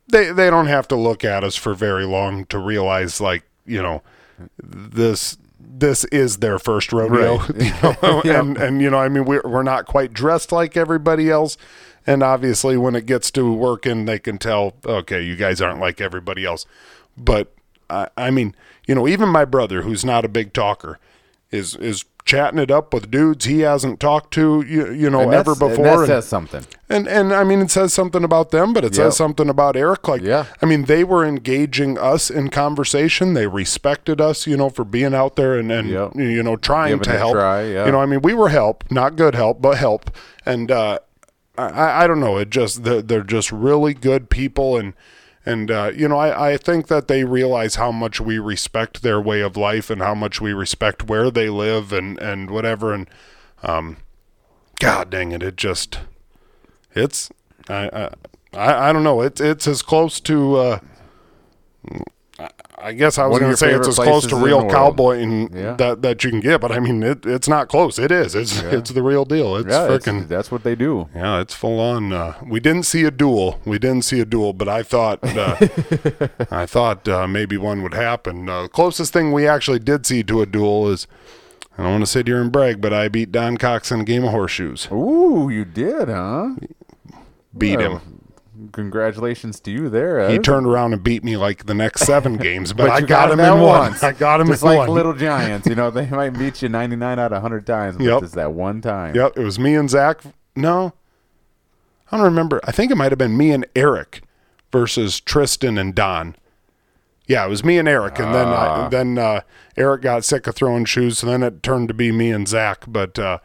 they 0.07 0.31
they 0.31 0.50
don't 0.50 0.68
have 0.68 0.88
to 0.89 0.95
look 0.95 1.24
at 1.24 1.44
us 1.44 1.56
for 1.56 1.74
very 1.74 2.06
long 2.06 2.45
to 2.45 2.59
realize 2.59 3.19
like 3.19 3.44
you 3.65 3.81
know 3.81 4.03
this 4.62 5.38
this 5.59 6.03
is 6.06 6.38
their 6.38 6.59
first 6.59 6.92
rodeo 6.92 7.38
Right. 7.38 7.56
you 7.59 7.71
know? 7.81 8.21
and 8.25 8.57
and 8.57 8.81
you 8.81 8.89
know 8.89 8.98
I 8.98 9.09
mean 9.09 9.25
we're 9.25 9.42
we're 9.44 9.63
not 9.63 9.86
quite 9.86 10.13
dressed 10.13 10.51
like 10.51 10.75
everybody 10.75 11.29
else 11.29 11.58
and 12.05 12.22
obviously 12.24 12.77
when 12.77 12.96
it 12.96 13.05
gets 13.05 13.31
to 13.31 13.51
working 13.51 14.05
they 14.05 14.20
can 14.20 14.38
tell 14.38 14.74
okay 14.86 15.22
you 15.22 15.36
guys 15.36 15.62
aren't 15.62 15.79
like 15.79 16.01
everybody 16.01 16.46
else 16.46 16.65
but 17.17 17.53
I, 17.89 18.10
I 18.17 18.31
mean 18.31 18.55
you 18.88 18.96
know 18.96 19.08
even 19.08 19.29
my 19.29 19.46
brother 19.46 19.84
who's 19.84 20.03
not 20.03 20.25
a 20.25 20.29
big 20.29 20.53
talker 20.53 21.00
is 21.51 21.75
is 21.75 22.03
chatting 22.24 22.60
it 22.60 22.70
up 22.72 22.94
with 22.94 23.10
dudes 23.10 23.46
he 23.46 23.62
hasn't 23.62 24.00
talked 24.00 24.34
to 24.34 24.63
you, 24.68 24.92
you 24.92 25.10
know 25.10 25.30
ever 25.32 25.54
that's- 25.56 25.62
and 25.62 25.70
before 25.70 25.84
that 25.86 25.98
and- 26.00 26.08
says 26.08 26.28
something. 26.28 26.66
and 26.90 27.08
and 27.08 27.34
I 27.34 27.44
mean, 27.44 27.60
it 27.62 27.72
says 27.72 27.94
something 27.94 28.24
about 28.24 28.51
them, 28.51 28.74
but 28.74 28.84
it 28.84 28.94
Yep. 28.94 28.96
says 28.96 29.18
something 29.18 29.50
about 29.50 29.75
Eric. 29.75 30.08
Like, 30.08 30.22
Yeah. 30.22 30.46
I 30.62 30.66
mean, 30.66 30.86
they 30.86 31.04
were 31.04 31.25
engaging 31.25 31.98
us 31.98 32.30
in 32.30 32.50
conversation. 32.50 33.34
They 33.34 33.48
respected 33.48 34.22
us, 34.22 34.46
you 34.48 34.56
know, 34.58 34.70
for 34.70 34.84
being 34.84 35.13
out 35.16 35.36
there 35.36 35.56
and 35.58 35.72
and 35.72 35.90
Yep. 35.90 36.12
you 36.16 36.44
know 36.44 36.56
trying 36.56 36.92
Giving 37.00 37.04
to 37.13 37.18
help. 37.18 37.34
try, 37.34 37.63
yeah. 37.63 37.86
You 37.86 37.92
know, 37.92 38.00
I 38.01 38.06
mean, 38.06 38.22
we 38.22 38.34
were 38.34 38.50
help, 38.50 38.84
not 38.92 39.16
good 39.16 39.36
help, 39.36 39.62
but 39.62 39.78
help. 39.78 40.12
And 40.46 40.72
uh, 40.72 41.00
I- 41.58 41.70
I 41.70 42.04
I 42.04 42.08
don't 42.08 42.20
know, 42.20 42.38
it 42.38 42.50
just 42.50 42.84
they're, 42.84 43.01
they're 43.01 43.24
just 43.24 43.51
really 43.51 43.94
good 43.94 44.30
people 44.30 44.78
and. 44.78 44.94
And 45.45 45.71
uh, 45.71 45.91
you 45.95 46.07
know, 46.07 46.17
I, 46.17 46.51
I 46.51 46.57
think 46.57 46.88
that 46.88 47.07
they 47.07 47.24
realize 47.24 47.75
how 47.75 47.91
much 47.91 48.21
we 48.21 48.38
respect 48.38 49.01
their 49.01 49.19
way 49.19 49.41
of 49.41 49.57
life 49.57 49.89
and 49.89 50.01
how 50.01 50.13
much 50.13 50.39
we 50.39 50.53
respect 50.53 51.07
where 51.10 51.31
they 51.31 51.50
live 51.50 51.91
and, 51.91 52.19
and 52.19 52.51
whatever. 52.51 52.93
And 52.93 53.10
um, 53.63 53.98
God 54.79 55.10
dang 55.10 55.31
it, 55.31 55.41
it 55.41 55.55
just 55.55 56.00
it's 56.93 57.31
I 57.69 58.10
I 58.53 58.89
I, 58.89 58.93
don't 58.93 59.03
know. 59.03 59.21
It's 59.21 59.41
it's 59.41 59.67
as 59.67 59.81
close 59.81 60.19
to. 60.21 60.55
Uh, 60.57 60.79
I- 62.84 62.94
guess 62.94 63.18
I 63.18 63.26
was 63.28 63.40
going 63.40 63.52
to 63.52 63.58
say 63.58 63.74
it's 63.74 63.88
as 63.88 63.96
close 63.96 64.26
to 64.28 64.36
real 64.36 64.70
cowboy 64.70 65.20
Yeah. 65.54 65.74
that 65.76 66.02
that 66.02 66.24
you 66.24 66.30
can 66.30 66.40
get, 66.40 66.62
but 66.62 66.72
I 66.72 66.80
mean 66.80 67.02
it, 67.04 67.26
it's 67.26 67.48
not 67.48 67.68
close. 67.70 67.98
It 68.00 68.12
is. 68.12 68.36
It's 68.36 68.60
it's 68.62 68.92
the 68.92 69.04
real 69.04 69.26
deal. 69.26 69.56
It's 69.58 69.68
Yeah, 69.70 69.88
freaking 69.88 70.28
that's 70.28 70.52
what 70.52 70.64
they 70.64 70.76
do. 70.76 71.08
yeah. 71.16 71.40
It's 71.42 71.54
full 71.54 71.80
on. 71.80 72.12
Uh, 72.14 72.34
we 72.46 72.60
didn't 72.60 72.84
see 72.84 73.04
a 73.04 73.12
duel. 73.12 73.60
We 73.66 73.80
didn't 73.80 74.04
see 74.04 74.20
a 74.20 74.26
duel, 74.26 74.54
but 74.54 74.68
I 74.68 74.84
thought 74.84 75.20
uh, 75.24 75.56
I 76.52 76.66
thought 76.66 77.08
uh, 77.08 77.28
maybe 77.28 77.58
one 77.58 77.82
would 77.84 77.94
happen. 77.94 78.50
Uh, 78.50 78.68
closest 78.68 79.14
thing 79.14 79.32
we 79.32 79.48
actually 79.48 79.80
did 79.80 80.06
see 80.06 80.24
to 80.24 80.42
a 80.42 80.46
duel 80.46 80.90
is. 80.90 81.08
I 81.78 81.84
don't 81.84 81.92
want 81.94 82.02
to 82.04 82.12
sit 82.12 82.28
here 82.28 82.42
and 82.42 82.52
brag, 82.52 82.82
but 82.82 82.92
I 82.94 83.08
beat 83.08 83.32
Don 83.32 83.56
Cox 83.58 83.92
in 83.92 84.02
a 84.02 84.04
game 84.04 84.26
of 84.26 84.32
horseshoes. 84.32 84.90
Ooh, 84.92 85.50
you 85.50 85.64
did, 85.64 86.10
huh? 86.10 86.56
Beat 87.58 87.80
him. 87.80 88.11
Congratulations 88.72 89.60
to 89.62 89.72
you 89.72 89.89
there. 89.89 90.30
He 90.30 90.39
turned 90.39 90.65
around 90.68 90.94
and 90.94 91.03
beat 91.03 91.24
me 91.24 91.38
like 91.38 91.65
the 91.65 91.74
next 91.74 92.01
seven 92.01 92.38
games, 92.38 92.74
but, 92.74 92.89
I 92.89 93.00
you 93.00 93.08
got, 93.08 93.32
him 93.32 93.39
in 93.39 93.53
one. 93.53 93.62
once. 93.62 94.03
I 94.03 94.12
got 94.12 94.39
him 94.41 94.48
Just 94.48 94.62
in 94.63 94.70
like 94.70 94.77
one. 94.80 94.89
little 94.89 95.13
giants, 95.13 95.68
you 95.68 95.75
know, 95.75 95.89
they 95.91 96.06
might 96.08 96.32
beat 96.32 96.62
you 96.62 96.70
99 96.70 97.20
out 97.20 97.27
of 97.27 97.32
100 97.44 97.65
times, 97.65 97.98
but 97.98 98.03
Yep. 98.06 98.20
just 98.22 98.36
that 98.36 98.53
one 98.53 98.82
time. 98.82 99.15
Yep, 99.15 99.38
it 99.38 99.44
was 99.44 99.58
me 99.60 99.75
and 99.75 99.89
Zach. 99.89 100.22
No, 100.56 100.94
I 102.12 102.18
don't 102.18 102.25
remember. 102.25 102.60
I 102.65 102.72
think 102.72 102.91
it 102.91 102.96
might 102.98 103.12
have 103.12 103.20
been 103.20 103.38
me 103.38 103.51
and 103.51 103.65
Eric 103.75 104.22
versus 104.72 105.20
Tristan 105.20 105.77
and 105.77 105.96
Don. 105.96 106.36
Yeah, 107.27 107.46
it 107.46 107.50
was 107.50 107.63
me 107.63 107.77
and 107.77 107.88
Eric, 107.88 108.20
and 108.20 108.34
then 108.36 108.48
I, 108.48 108.51
Ah. 108.68 108.89
then 108.89 109.18
uh, 109.18 109.41
Eric 109.77 110.01
got 110.01 110.25
sick 110.25 110.48
of 110.48 110.56
throwing 110.56 110.84
shoes, 110.86 111.20
so 111.20 111.27
then 111.27 111.44
it 111.44 111.63
turned 111.63 111.88
to 111.88 111.94
be 111.94 112.12
me 112.12 112.32
and 112.32 112.48
Zach, 112.48 112.84
but 112.88 113.18
uh, 113.18 113.38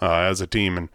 uh, 0.00 0.10
as 0.20 0.40
a 0.40 0.46
team, 0.46 0.78
and 0.78 0.88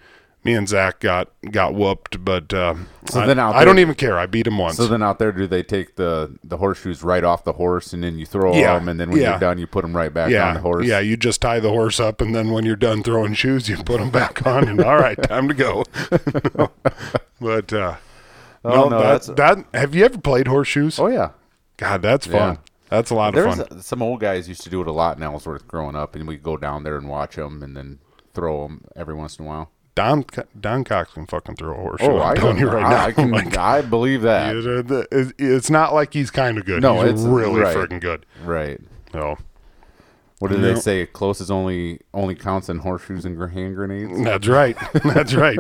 me 0.50 0.56
and 0.56 0.68
Zach 0.68 1.00
got 1.00 1.29
got 1.51 1.74
whooped, 1.75 2.24
but 2.25 2.53
uh, 2.53 2.75
So 3.10 3.22
I, 3.22 3.25
then 3.27 3.38
out 3.39 3.56
I 3.56 3.63
don't 3.65 3.79
even 3.79 3.96
care. 3.96 4.18
I 4.18 4.25
beat 4.25 4.48
him 4.48 4.58
once. 4.58 4.77
So 4.77 4.88
then 4.88 5.03
out 5.03 5.20
there, 5.20 5.32
do 5.32 5.46
they 5.48 5.63
take 5.63 5.96
the 5.96 6.38
the 6.44 6.58
horseshoes 6.58 7.03
right 7.03 7.24
off 7.24 7.44
the 7.44 7.53
horse 7.53 7.94
and 7.94 8.03
then 8.03 8.18
you 8.18 8.25
throw 8.25 8.53
Yeah, 8.56 8.77
them, 8.77 8.89
and 8.89 9.00
then 9.00 9.12
when 9.12 9.22
yeah. 9.22 9.32
you're 9.32 9.39
done, 9.39 9.58
you 9.60 9.68
put 9.68 9.84
them 9.84 9.96
right 9.96 10.13
back 10.13 10.32
yeah, 10.32 10.48
on 10.50 10.53
the 10.56 10.62
horse? 10.62 10.86
yeah. 10.88 11.00
You 11.00 11.18
just 11.18 11.41
tie 11.41 11.60
the 11.60 11.70
horse 11.70 12.00
up, 12.00 12.22
and 12.22 12.34
then 12.36 12.51
when 12.51 12.65
you're 12.65 12.75
done 12.75 13.03
throwing 13.03 13.34
shoes, 13.36 13.70
you 13.70 13.77
put 13.77 14.00
them 14.00 14.10
back 14.12 14.46
on, 14.48 14.68
and 14.68 14.82
all 14.82 14.98
right, 14.98 15.22
time 15.24 15.48
to 15.48 15.53
go. 15.53 15.84
but 17.39 17.72
uh, 17.74 17.96
Oh, 18.65 18.70
no, 18.70 18.89
no, 18.89 19.00
that, 19.01 19.24
that's- 19.25 19.56
that. 19.72 19.79
Have 19.79 19.96
you 19.96 20.03
ever 20.03 20.18
played 20.18 20.48
horseshoes? 20.48 21.00
Oh 21.00 21.08
yeah. 21.08 21.29
God, 21.77 22.01
that's 22.01 22.27
fun. 22.27 22.58
That's 22.89 23.10
a 23.10 23.15
lot 23.15 23.29
of 23.29 23.36
There's 23.36 23.56
fun. 23.70 23.82
some 23.82 24.01
old 24.01 24.20
guys 24.20 24.50
used 24.50 24.63
to 24.63 24.70
do 24.70 24.82
it 24.82 24.88
a 24.88 24.91
lot 24.91 25.15
in 25.15 25.24
Ellsworth 25.24 25.65
growing 25.68 25.96
up, 25.96 26.13
and 26.15 26.27
we'd 26.27 26.44
go 26.44 26.58
down 26.58 26.84
there 26.84 26.98
and 26.98 27.08
watch 27.08 27.36
them, 27.38 27.63
and 27.63 27.77
then 27.77 28.00
throw 28.34 28.63
them 28.63 28.84
every 28.98 29.13
once 29.13 29.38
in 29.39 29.46
a 29.46 29.48
while. 29.48 29.72
Don 30.00 30.25
Don 30.60 30.84
Cox 30.86 31.12
can 31.13 31.25
fucking 31.25 31.56
throw 31.58 31.72
a 31.74 31.82
horseshoe. 31.82 32.08
Oh, 32.12 32.22
I'm 32.22 32.32
I 32.32 32.36
telling 32.36 32.56
can, 32.58 32.65
you 32.68 32.72
right 32.72 32.86
I, 32.86 32.89
now. 32.89 33.06
I, 33.06 33.12
can, 33.12 33.32
Like, 33.32 33.58
I 33.58 33.82
believe 33.82 34.22
that. 34.22 34.56
it- 34.56 34.89
it- 34.91 35.08
it- 35.12 35.34
it's 35.38 35.70
not 35.70 35.94
like 35.94 36.13
he's 36.13 36.32
kind 36.32 36.58
of 36.58 36.65
good. 36.65 36.82
No, 36.82 37.01
he's 37.01 37.10
it's- 37.12 37.25
really 37.25 37.60
right. 37.60 37.75
freaking 37.75 38.00
good. 38.00 38.25
Right. 38.46 38.79
So 39.12 39.38
What 40.39 40.51
did 40.51 40.62
they 40.62 40.75
say? 40.75 41.06
Close 41.06 41.41
is 41.41 41.51
only 41.51 42.00
only 42.13 42.34
counts 42.36 42.70
in 42.70 42.79
horseshoes 42.79 43.25
and 43.25 43.38
hand 43.51 43.75
grenades. 43.75 44.24
that's 44.24 44.48
right. 44.48 44.77
that's 45.03 45.34
right. 45.34 45.60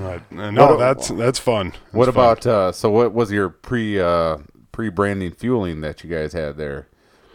But, 0.00 0.22
uh, 0.36 0.50
no, 0.50 0.66
What- 0.68 0.78
that's 0.78 1.08
that's 1.08 1.38
fun. 1.38 1.72
What 1.92 2.06
fun. 2.06 2.14
about 2.14 2.46
uh, 2.46 2.72
so? 2.72 2.90
What 2.90 3.12
was 3.14 3.30
your 3.30 3.48
pre 3.50 4.00
uh, 4.00 4.38
pre 4.72 4.88
branding 4.88 5.30
fueling 5.32 5.80
that 5.82 6.02
you 6.02 6.10
guys 6.10 6.32
had 6.32 6.56
there? 6.56 6.88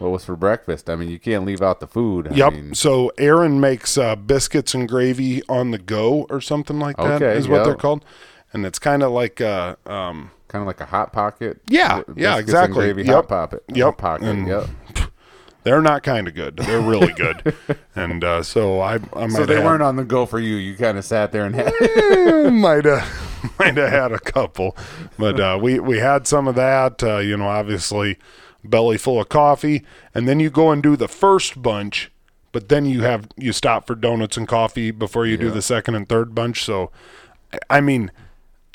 What 0.04 0.12
was 0.12 0.24
for 0.26 0.36
breakfast? 0.36 0.90
I 0.90 0.96
mean, 0.96 1.08
you 1.08 1.18
can't 1.18 1.46
leave 1.46 1.62
out 1.62 1.80
the 1.80 1.86
food. 1.86 2.28
I 2.28 2.34
Yep. 2.34 2.52
mean, 2.52 2.74
so 2.74 3.10
Aaron 3.16 3.58
makes 3.58 3.96
uh, 3.96 4.16
biscuits 4.16 4.74
and 4.74 4.86
gravy 4.86 5.42
on 5.48 5.70
the 5.70 5.78
go 5.78 6.26
or 6.28 6.42
something 6.42 6.78
like 6.78 6.98
that 6.98 7.06
is 7.06 7.22
Okay, 7.22 7.38
Is 7.38 7.48
what 7.48 7.64
they're 7.64 7.74
called, 7.74 8.04
and 8.52 8.66
it's 8.66 8.78
kind 8.78 9.02
of 9.02 9.12
like 9.12 9.40
uh, 9.40 9.76
um, 9.86 10.30
kind 10.48 10.60
of 10.62 10.66
like 10.66 10.80
a 10.82 10.84
hot 10.86 11.14
pocket. 11.14 11.62
Yeah, 11.70 12.00
Biscuits 12.00 12.18
yeah, 12.18 12.32
and 12.32 12.40
exactly. 12.40 12.92
gravy 12.92 13.02
Yep. 13.04 13.14
hot 13.14 13.28
pocket. 13.28 13.64
Yep. 13.68 13.84
Hot 13.86 13.98
pocket. 13.98 14.28
And- 14.28 14.46
yep. 14.46 14.66
they're 15.62 15.80
not 15.80 16.02
kind 16.02 16.28
of 16.28 16.34
good. 16.34 16.56
They're 16.58 16.82
really 16.82 17.14
good, 17.14 17.54
and 17.96 18.22
uh, 18.22 18.42
so 18.42 18.80
I 18.82 18.96
I 19.14 19.26
might 19.26 19.30
So 19.32 19.46
they 19.46 19.54
have, 19.54 19.64
weren't 19.64 19.82
on 19.82 19.96
the 19.96 20.04
go 20.04 20.26
for 20.26 20.38
you. 20.38 20.56
You 20.56 20.76
kind 20.76 20.98
of 20.98 21.04
sat 21.06 21.32
there 21.32 21.46
and 21.46 21.54
had. 21.54 21.72
might 22.52 22.84
have 22.84 23.08
might 23.58 23.76
have 23.78 23.90
had 23.90 24.12
a 24.12 24.18
couple, 24.18 24.76
but 25.18 25.40
uh, 25.40 25.58
we 25.60 25.80
we 25.80 25.98
had 26.00 26.26
some 26.26 26.46
of 26.46 26.54
that. 26.56 27.02
Uh, 27.02 27.16
you 27.18 27.38
know, 27.38 27.48
obviously, 27.48 28.18
belly 28.64 28.98
full 28.98 29.20
of 29.20 29.28
coffee, 29.28 29.84
and 30.14 30.26
then 30.28 30.40
you 30.40 30.50
go 30.50 30.70
and 30.70 30.82
do 30.82 30.96
the 30.96 31.08
first 31.08 31.60
bunch, 31.62 32.10
but 32.52 32.68
then 32.68 32.86
you 32.86 33.02
have 33.02 33.28
you 33.36 33.52
stop 33.52 33.86
for 33.86 33.94
donuts 33.94 34.36
and 34.36 34.48
coffee 34.48 34.90
before 34.90 35.26
you 35.26 35.36
do 35.36 35.50
the 35.50 35.62
second 35.62 35.94
and 35.94 36.08
third 36.08 36.34
bunch. 36.34 36.64
So, 36.64 36.90
I- 37.52 37.58
I 37.70 37.80
mean. 37.80 38.10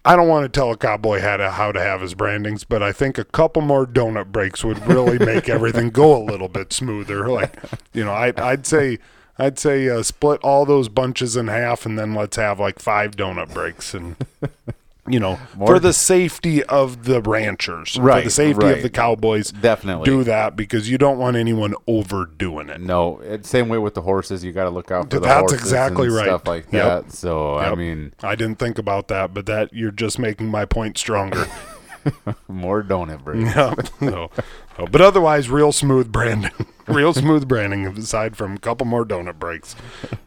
I 0.05 0.15
don't 0.15 0.29
want 0.29 0.45
to 0.45 0.49
tell 0.57 0.71
a 0.71 0.77
cowboy 0.77 1.19
how 1.19 1.35
to 1.35 1.51
how 1.51 1.73
to 1.73 1.79
have 1.79 1.99
his 1.99 2.13
brandings, 2.13 2.63
but 2.63 2.81
I 2.81 2.93
think 2.93 3.17
a 3.17 3.25
couple 3.25 3.61
more 3.61 3.85
donut 3.85 4.27
breaks 4.31 4.63
would 4.63 4.79
really 4.87 5.19
make 5.19 5.49
everything 5.49 5.89
go 5.89 6.15
a 6.15 6.23
little 6.23 6.47
bit 6.47 6.71
smoother. 6.71 7.27
Like, 7.27 7.57
you 7.93 8.05
know, 8.05 8.13
I, 8.13 8.31
I'd 8.37 8.65
say 8.65 8.97
I'd 9.37 9.59
say 9.59 9.89
uh, 9.89 10.01
split 10.03 10.39
all 10.41 10.65
those 10.65 10.87
bunches 10.87 11.35
in 11.35 11.47
half, 11.49 11.85
and 11.85 11.99
then 11.99 12.15
let's 12.15 12.37
have 12.37 12.61
like 12.61 12.79
five 12.79 13.17
donut 13.17 13.53
breaks, 13.53 13.93
and 13.93 14.15
you 15.09 15.19
know, 15.19 15.37
for 15.57 15.79
the 15.79 15.91
safety 15.93 16.63
of 16.65 17.05
the 17.05 17.21
ranchers, 17.21 17.93
for 17.95 18.01
the 18.01 18.05
Right, 18.07 18.31
safety 18.31 18.67
of 18.69 18.81
the 18.83 18.89
cowboys, 18.89 19.51
Definitely. 19.51 20.05
do 20.05 20.23
that 20.23 20.55
because 20.55 20.89
you 20.89 20.97
don't 20.97 21.17
want 21.17 21.35
anyone 21.35 21.73
overdoing 21.87 22.69
it. 22.69 22.79
No, 22.79 23.19
it's 23.19 23.49
same 23.49 23.67
way 23.69 23.77
with 23.79 23.95
the 23.95 24.01
horses. 24.03 24.43
You 24.43 24.51
got 24.51 24.65
to 24.65 24.69
look 24.69 24.91
out 24.91 25.05
for 25.11 25.19
the 25.19 25.27
That's 25.27 25.39
horses 25.39 25.59
exactly 25.61 26.07
and 26.07 26.15
right. 26.15 26.25
Stuff 26.25 26.47
like 26.47 26.71
Yep. 26.71 27.05
that. 27.05 27.11
So 27.13 27.57
I 27.57 27.73
mean, 27.75 28.13
I 28.23 28.35
didn't 28.35 28.59
think 28.59 28.77
about 28.77 29.07
that, 29.09 29.33
but 29.33 29.45
that 29.47 29.73
you're 29.73 29.91
just 29.91 30.19
making 30.19 30.49
my 30.49 30.65
point 30.65 30.97
stronger. 30.97 31.45
more 32.47 32.81
donut 32.83 33.23
breaks. 33.23 33.53
Yeah. 33.55 33.73
no. 33.99 34.29
Oh, 34.77 34.87
But 34.87 35.01
otherwise, 35.01 35.49
real 35.49 35.71
smooth 35.71 36.11
branding. 36.11 36.51
Real 36.89 37.13
smooth 37.13 37.47
branding, 37.47 37.85
aside 37.85 38.35
from 38.35 38.55
a 38.55 38.59
couple 38.59 38.85
more 38.85 39.05
donut 39.05 39.39
breaks. 39.39 39.75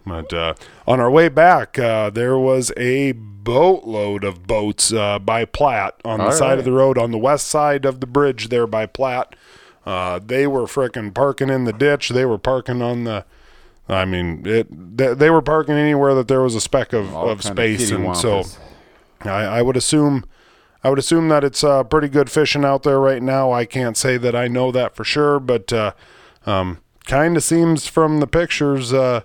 But 0.07 0.33
uh, 0.33 0.54
on 0.87 1.00
our 1.00 1.11
way 1.11 1.28
back, 1.28 1.78
uh, 1.78 2.11
there 2.11 2.38
was 2.38 2.73
a 2.76 3.12
boatload 3.12 4.25
of 4.25 4.47
boats 4.47 4.92
uh, 4.92 5.19
by 5.19 5.45
Platte 5.45 6.00
on 6.04 6.19
the 6.19 6.26
All 6.26 6.33
side 6.33 6.50
right. 6.50 6.59
of 6.59 6.64
the 6.64 6.73
road, 6.73 6.99
on 6.99 7.11
the 7.11 7.19
west 7.19 7.49
side 7.49 7.85
of 7.85 8.00
the 8.00 8.07
bridge 8.07 8.49
there 8.49 8.66
by 8.66 8.87
Platte. 8.87 9.35
Uh, 9.85 10.21
they 10.25 10.47
were 10.47 10.62
frickin' 10.62 11.12
parking 11.12 11.49
in 11.49 11.64
the 11.64 11.73
ditch. 11.73 12.11
They 12.11 12.25
were 12.25 12.38
parking 12.38 12.81
on 12.83 13.04
the. 13.04 13.25
I 13.88 14.04
mean, 14.04 14.47
it. 14.47 14.69
They, 14.97 15.12
they 15.14 15.31
were 15.31 15.42
parking 15.42 15.75
anywhere 15.75 16.14
that 16.14 16.28
there 16.28 16.40
was 16.40 16.54
a 16.54 16.61
speck 16.61 16.92
of, 16.92 17.12
All 17.14 17.28
of 17.28 17.42
space, 17.42 17.90
kitty 17.90 18.04
and 18.04 18.16
so. 18.16 18.45
I, 19.23 19.45
I 19.45 19.62
would 19.62 19.76
assume 19.76 20.25
I 20.85 20.90
would 20.90 20.99
assume 20.99 21.28
that 21.28 21.45
it's 21.45 21.62
uh, 21.62 21.85
pretty 21.85 22.09
good 22.09 22.31
fishing 22.31 22.64
out 22.64 22.83
there 22.83 22.99
right 22.99 23.23
now. 23.23 23.52
I 23.52 23.64
can't 23.64 23.97
say 23.97 24.16
that 24.19 24.35
I 24.35 24.49
know 24.49 24.73
that 24.73 24.97
for 24.97 25.04
sure, 25.04 25.38
but 25.38 25.73
uh, 25.73 25.92
um, 26.47 26.79
kind 27.07 27.37
of 27.37 27.43
seems 27.43 27.87
from 27.87 28.21
the 28.21 28.27
pictures 28.27 28.93
uh, 28.93 29.23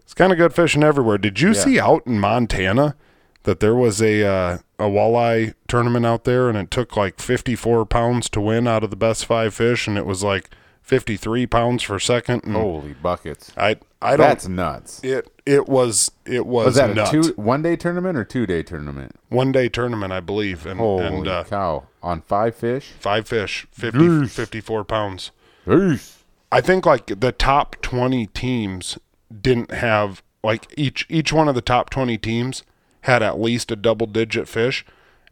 it's 0.00 0.14
kind 0.14 0.32
of 0.32 0.38
good 0.38 0.54
fishing 0.54 0.82
everywhere. 0.82 1.18
Did 1.18 1.40
you 1.40 1.48
Yeah. 1.48 1.54
see 1.54 1.80
out 1.80 2.06
in 2.06 2.18
Montana 2.20 2.96
that 3.44 3.60
there 3.60 3.74
was 3.74 4.00
a 4.02 4.24
uh, 4.24 4.58
a 4.78 4.84
walleye 4.84 5.54
tournament 5.68 6.04
out 6.06 6.24
there 6.24 6.48
and 6.48 6.58
it 6.58 6.70
took 6.70 6.96
like 6.96 7.20
54 7.20 7.86
pounds 7.86 8.28
to 8.30 8.40
win 8.40 8.66
out 8.68 8.84
of 8.84 8.90
the 8.90 8.96
best 8.96 9.24
five 9.26 9.54
fish 9.54 9.86
and 9.88 9.96
it 9.98 10.06
was 10.06 10.22
like 10.22 10.50
53 10.82 11.46
pounds 11.46 11.82
for 11.82 11.98
second 11.98 12.44
and 12.44 12.54
Holy 12.54 12.92
buckets! 12.94 13.52
I 13.56 13.76
I 14.02 14.16
don't 14.16 14.26
That's 14.26 14.48
nuts. 14.48 15.00
it 15.04 15.28
it 15.46 15.68
was 15.68 16.10
it 16.26 16.44
was, 16.44 16.66
Was 16.66 16.74
that 16.74 16.94
nuts. 16.94 17.10
a 17.10 17.22
two 17.22 17.32
one 17.40 17.62
day 17.62 17.76
tournament 17.76 18.18
or 18.18 18.24
two 18.24 18.46
day 18.46 18.62
tournament? 18.64 19.14
one 19.28 19.52
day 19.52 19.68
tournament 19.68 20.12
I 20.12 20.20
believe 20.20 20.66
and 20.66 20.78
Holy 20.80 21.04
and 21.06 21.26
uh, 21.28 21.44
cow! 21.44 21.84
On 22.02 22.20
five 22.20 22.54
fish. 22.56 22.92
five 22.98 23.26
fish 23.28 23.66
50 23.72 23.98
Yeesh. 23.98 24.28
54 24.30 24.84
pounds 24.84 25.30
Peace. 25.64 26.21
I 26.52 26.60
think 26.60 26.86
like 26.86 27.06
the 27.18 27.32
top 27.32 27.76
20 27.82 28.26
teams 28.28 28.98
didn't 29.40 29.72
have 29.72 30.22
like 30.44 30.72
each 30.76 31.06
each 31.08 31.32
one 31.32 31.48
of 31.48 31.54
the 31.54 31.60
top 31.60 31.90
20 31.90 32.18
teams 32.18 32.62
had 33.02 33.22
at 33.22 33.40
least 33.40 33.70
a 33.70 33.76
double 33.76 34.06
digit 34.06 34.48
fish. 34.48 34.84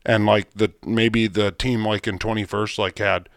And 0.04 0.24
like 0.26 0.52
the 0.54 0.72
maybe 0.84 1.26
the 1.26 1.50
team 1.50 1.84
like 1.84 2.06
in 2.06 2.18
21st 2.18 2.78
like 2.78 2.98
had 2.98 3.28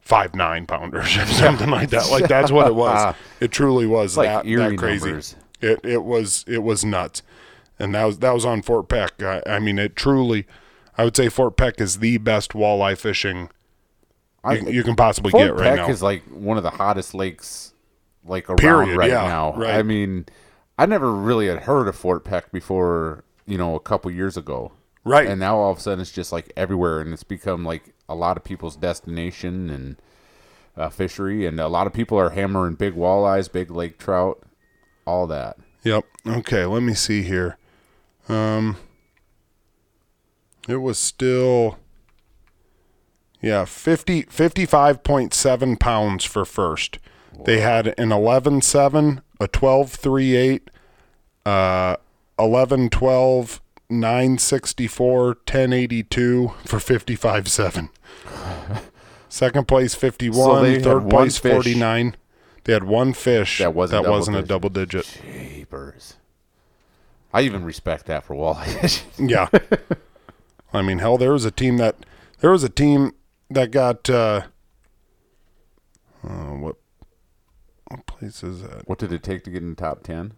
five 0.00 0.34
nine 0.34 0.66
pounders 0.66 1.16
or 1.16 1.26
something 1.26 1.70
like 1.70 1.90
that. 1.90 2.10
Like 2.10 2.28
that's 2.28 2.50
what 2.50 2.66
it 2.66 2.74
was. 2.74 3.14
It 3.40 3.52
truly 3.52 3.86
was 3.86 4.16
like 4.16 4.28
that, 4.28 4.44
that 4.44 4.78
crazy. 4.78 5.06
numbers. 5.06 5.36
it 5.60 5.80
it 5.84 6.04
was 6.04 6.44
it 6.46 6.62
was 6.62 6.84
nuts. 6.84 7.22
And 7.78 7.94
that 7.94 8.04
was 8.04 8.18
that 8.18 8.34
was 8.34 8.44
on 8.44 8.62
fort 8.62 8.88
peck. 8.88 9.22
I, 9.22 9.42
I 9.46 9.58
mean 9.58 9.78
it 9.78 9.96
truly 9.96 10.46
i 10.98 11.04
would 11.04 11.16
say 11.16 11.28
fort 11.28 11.56
peck 11.56 11.80
is 11.80 12.00
the 12.00 12.18
best 12.18 12.50
walleye 12.50 12.98
fishing 12.98 13.48
I- 14.42 14.54
you, 14.54 14.70
you 14.70 14.82
can 14.82 14.96
possibly 14.96 15.30
Fort 15.30 15.44
get 15.44 15.54
right 15.54 15.76
Peck 15.76 15.86
now. 15.86 15.88
is 15.88 16.02
like 16.02 16.22
one 16.24 16.56
of 16.56 16.62
the 16.62 16.70
hottest 16.70 17.14
lakes 17.14 17.72
like 18.24 18.48
around 18.48 18.58
Period, 18.58 18.96
right 18.96 19.10
yeah, 19.10 19.26
now. 19.26 19.54
right. 19.54 19.74
I 19.74 19.82
mean, 19.82 20.26
I 20.78 20.86
never 20.86 21.12
really 21.12 21.48
had 21.48 21.60
heard 21.60 21.88
of 21.88 21.96
Fort 21.96 22.24
Peck 22.24 22.50
before, 22.52 23.24
you 23.46 23.58
know, 23.58 23.74
a 23.74 23.80
couple 23.80 24.10
years 24.10 24.36
ago. 24.36 24.72
Right. 25.04 25.26
And 25.26 25.40
now 25.40 25.56
all 25.56 25.70
of 25.72 25.78
a 25.78 25.80
sudden 25.80 26.00
it's 26.00 26.12
just 26.12 26.30
like 26.32 26.52
everywhere 26.56 27.00
and 27.00 27.12
it's 27.12 27.24
become 27.24 27.64
like 27.64 27.94
a 28.08 28.14
lot 28.14 28.36
of 28.36 28.44
people's 28.44 28.76
destination 28.76 29.70
and 29.70 29.96
uh, 30.76 30.88
fishery 30.90 31.46
and 31.46 31.58
a 31.58 31.68
lot 31.68 31.86
of 31.86 31.92
people 31.92 32.18
are 32.18 32.30
hammering 32.30 32.74
big 32.74 32.94
walleyes, 32.94 33.50
big 33.50 33.70
lake 33.70 33.98
trout, 33.98 34.42
all 35.06 35.26
that. 35.26 35.56
Yep. 35.84 36.04
Okay, 36.26 36.64
let 36.66 36.82
me 36.82 36.92
see 36.94 37.22
here. 37.22 37.56
Um 38.28 38.76
it 40.68 40.76
was 40.76 40.98
still 40.98 41.78
yeah, 43.42 43.64
50 43.64 44.24
55.7 44.24 45.78
pounds 45.80 46.24
for 46.24 46.44
first. 46.44 46.98
They 47.44 47.60
had 47.60 47.88
an 47.98 48.10
11.7, 48.10 49.22
a 49.40 49.48
12 49.48 49.92
3 49.92 50.36
8, 50.36 50.70
uh 51.46 51.96
11.12, 52.38 53.60
964, 53.88 55.24
1082 55.26 56.52
for 56.64 56.76
55.7. 56.78 57.88
Second 59.28 59.68
place 59.68 59.94
51, 59.94 60.34
So 60.34 60.62
they 60.62 60.72
had 60.74 60.82
third 60.82 61.02
one 61.04 61.10
place 61.10 61.38
fish 61.38 61.52
49. 61.52 62.16
They 62.64 62.72
had 62.72 62.84
one 62.84 63.12
fish 63.12 63.58
That 63.58 63.74
wasn't 63.74 64.02
double 64.04 64.16
wasn't 64.16 64.36
a 64.36 64.40
digit. 64.40 64.48
double 64.48 64.68
digit. 64.70 65.20
Jeepers. 65.24 66.14
I 67.32 67.42
even 67.42 67.64
respect 67.64 68.06
that 68.06 68.24
for 68.24 68.34
walleye. 68.34 69.02
Yeah. 69.18 69.48
I 70.72 70.82
mean, 70.82 70.98
hell, 70.98 71.16
there 71.16 71.32
was 71.32 71.44
a 71.44 71.50
team 71.50 71.76
that 71.78 71.96
there 72.40 72.50
was 72.50 72.64
a 72.64 72.68
team 72.68 73.12
that 73.50 73.70
got 73.70 74.08
uh, 74.08 74.42
uh 76.24 76.28
what 76.54 76.76
what 77.88 78.06
place 78.06 78.42
is 78.44 78.62
that? 78.62 78.88
what 78.88 78.98
did 78.98 79.12
it 79.12 79.22
take 79.22 79.42
to 79.44 79.50
get 79.50 79.62
in 79.62 79.70
the 79.70 79.76
top 79.76 80.02
10? 80.02 80.32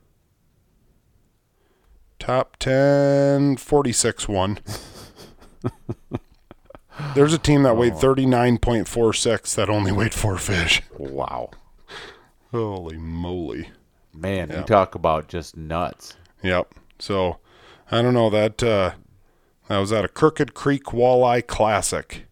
Top 2.19 2.57
10 2.59 3.57
46 3.57 4.29
one. 4.29 4.59
There's 7.15 7.33
a 7.33 7.39
team 7.39 7.63
that 7.65 7.71
Oh. 7.71 7.75
weighed 7.75 7.95
39.46 7.95 9.55
that 9.57 9.69
only 9.69 9.93
weighed 9.93 10.15
four 10.15 10.37
fish. 10.39 10.83
Wow. 10.97 11.51
Holy 12.53 12.97
moly. 12.99 13.71
Man, 14.15 14.51
you 14.51 14.63
talk 14.63 14.95
about 14.95 15.27
just 15.29 15.57
nuts. 15.57 16.17
Yep. 16.43 16.75
So, 16.99 17.39
I 17.91 18.03
don't 18.03 18.13
know 18.15 18.29
that 18.31 18.63
uh, 18.63 18.93
that 19.69 19.79
was 19.79 19.91
at 19.93 20.05
a 20.05 20.09
Crooked 20.09 20.53
Creek 20.55 20.85
Walleye 20.85 21.47
Classic. 21.47 22.27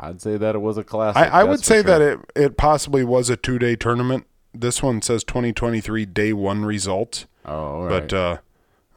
I'd 0.00 0.20
say 0.20 0.36
that 0.36 0.54
it 0.54 0.58
was 0.58 0.78
a 0.78 0.84
classic. 0.84 1.20
I, 1.22 1.40
I 1.40 1.44
would 1.44 1.64
say 1.64 1.76
sure. 1.76 1.82
that 1.84 2.00
it 2.02 2.18
it 2.36 2.56
possibly 2.56 3.04
was 3.04 3.30
a 3.30 3.36
two 3.36 3.58
day 3.58 3.76
tournament. 3.76 4.26
This 4.54 4.82
one 4.82 5.02
says 5.02 5.24
2023 5.24 6.06
day 6.06 6.32
one 6.32 6.64
results, 6.64 7.26
Oh, 7.44 7.52
all 7.54 7.88
but 7.88 8.12
uh, 8.12 8.38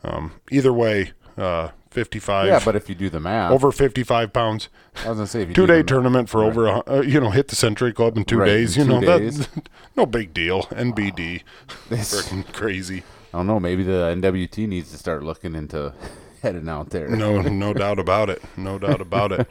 um, 0.04 0.34
either 0.50 0.72
way, 0.74 1.12
uh, 1.38 1.70
55 1.90 2.48
yeah, 2.48 2.62
but 2.64 2.76
if 2.76 2.88
you 2.88 2.96
do 2.96 3.10
the 3.10 3.20
math, 3.20 3.52
over 3.52 3.72
55 3.72 4.32
pounds. 4.32 4.70
I 5.04 5.10
was 5.10 5.18
gonna 5.18 5.28
say 5.28 5.46
you 5.46 5.54
two 5.54 5.68
day 5.68 5.84
tournament 5.84 6.30
for 6.30 6.44
over 6.44 6.68
a, 6.68 6.84
uh, 6.88 7.02
you 7.02 7.20
know 7.20 7.32
hit 7.32 7.50
the 7.50 7.56
Century 7.56 7.92
Club 7.94 8.16
in 8.18 8.24
two 8.24 8.38
Right, 8.38 8.46
days. 8.48 8.78
in 8.78 8.84
You 8.88 8.94
two 9.00 9.02
know 9.06 9.18
days. 9.20 9.48
that 9.48 9.70
no 9.98 10.06
big 10.06 10.34
deal. 10.34 10.64
NBD, 10.64 11.44
This- 11.90 12.14
freaking 12.30 12.52
crazy. 12.54 13.04
I 13.34 13.38
don't 13.40 13.48
know. 13.48 13.60
Maybe 13.60 13.84
the 13.84 14.14
NWT 14.16 14.68
needs 14.68 14.92
to 14.92 14.98
start 14.98 15.24
looking 15.24 15.56
into 15.56 15.94
heading 16.42 16.68
out 16.70 16.90
there. 16.92 17.08
No, 17.10 17.42
no 17.42 17.74
doubt 17.74 18.00
about 18.00 18.30
it. 18.30 18.42
No 18.58 18.78
doubt 18.80 19.02
about 19.02 19.32
it. 19.34 19.48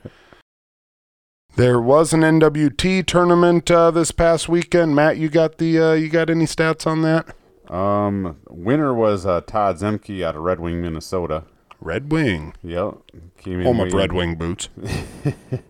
There 1.57 1.81
was 1.81 2.13
an 2.13 2.21
NWT 2.21 3.07
tournament 3.07 3.71
uh, 3.71 3.91
this 3.91 4.13
past 4.13 4.49
weekend. 4.49 4.95
Matt, 4.95 5.17
you 5.19 5.29
got 5.29 5.59
the 5.59 5.79
uh, 5.79 5.93
you 5.93 6.09
got 6.09 6.31
any 6.31 6.45
stats 6.47 6.87
on 6.87 7.03
that? 7.03 7.35
Um, 7.73 8.37
winner 8.49 8.95
was 8.95 9.27
uh, 9.27 9.43
Todd 9.43 9.77
Zemke 9.77 10.25
out 10.25 10.37
of 10.37 10.43
Red 10.43 10.61
Wing, 10.61 10.81
Minnesota. 10.81 11.45
Red 11.81 12.13
Wing, 12.13 12.53
Yep, 12.63 12.95
came 13.39 13.63
home 13.63 13.81
of 13.81 13.93
Red 13.95 14.13
Wing 14.13 14.35
boots. 14.35 14.69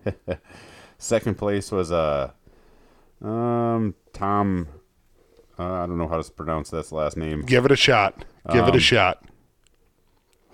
Second 0.99 1.39
place 1.39 1.71
was 1.71 1.93
uh, 1.93 2.33
um, 3.23 3.95
Tom. 4.13 4.69
Uh, 5.59 5.83
I 5.85 5.87
don't 5.87 5.99
know 5.99 6.09
how 6.09 6.21
to 6.21 6.31
pronounce 6.33 6.71
that's 6.71 6.91
last 6.91 7.17
name. 7.17 7.43
Give 7.43 7.65
it 7.65 7.71
a 7.71 7.77
shot. 7.77 8.25
Give 8.51 8.65
it 8.67 8.71
a 8.71 8.73
Um, 8.75 8.79
shot. 8.79 9.25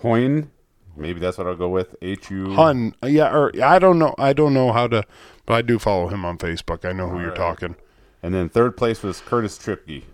Hoyne. 0.03 0.51
Maybe 0.97 1.21
that's 1.21 1.39
what 1.39 1.47
I'll 1.47 1.57
go 1.57 1.69
with. 1.69 1.95
H 2.03 2.31
U. 2.31 2.55
Hun, 2.55 2.95
yeah, 3.05 3.35
or 3.35 3.53
I 3.63 3.79
don't 3.79 3.99
know. 3.99 4.15
I 4.19 4.33
don't 4.33 4.55
know 4.55 4.73
how 4.73 4.87
to, 4.89 5.05
but 5.45 5.55
I 5.55 5.63
do 5.63 5.79
follow 5.79 6.09
him 6.09 6.25
on 6.25 6.39
Facebook. 6.39 6.85
I 6.89 6.93
know 6.93 7.09
who 7.09 7.17
you're 7.21 7.33
Alright. 7.33 7.37
talking. 7.59 7.77
And 8.23 8.35
then 8.35 8.49
third 8.49 8.77
place 8.77 9.03
was 9.03 9.21
Curtis 9.21 9.59
Tripke. 9.59 10.05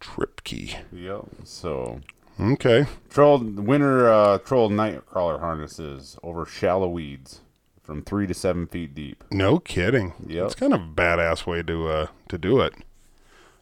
Tripkey. 0.00 0.76
Yep. 0.92 1.24
So 1.44 2.00
Okay. 2.40 2.86
troll 3.10 3.38
winner 3.38 4.08
uh, 4.08 4.38
troll 4.38 4.70
nightcrawler 4.70 5.40
harnesses 5.40 6.16
over 6.22 6.46
shallow 6.46 6.88
weeds 6.88 7.40
from 7.82 8.02
three 8.02 8.26
to 8.26 8.32
seven 8.34 8.66
feet 8.66 8.94
deep. 8.94 9.22
No 9.30 9.58
kidding. 9.58 10.14
Yep. 10.26 10.46
It's 10.46 10.54
kind 10.54 10.72
of 10.72 10.80
a 10.80 10.84
badass 10.84 11.46
way 11.46 11.62
to 11.62 11.88
uh 11.88 12.06
to 12.28 12.38
do 12.38 12.60
it. 12.60 12.72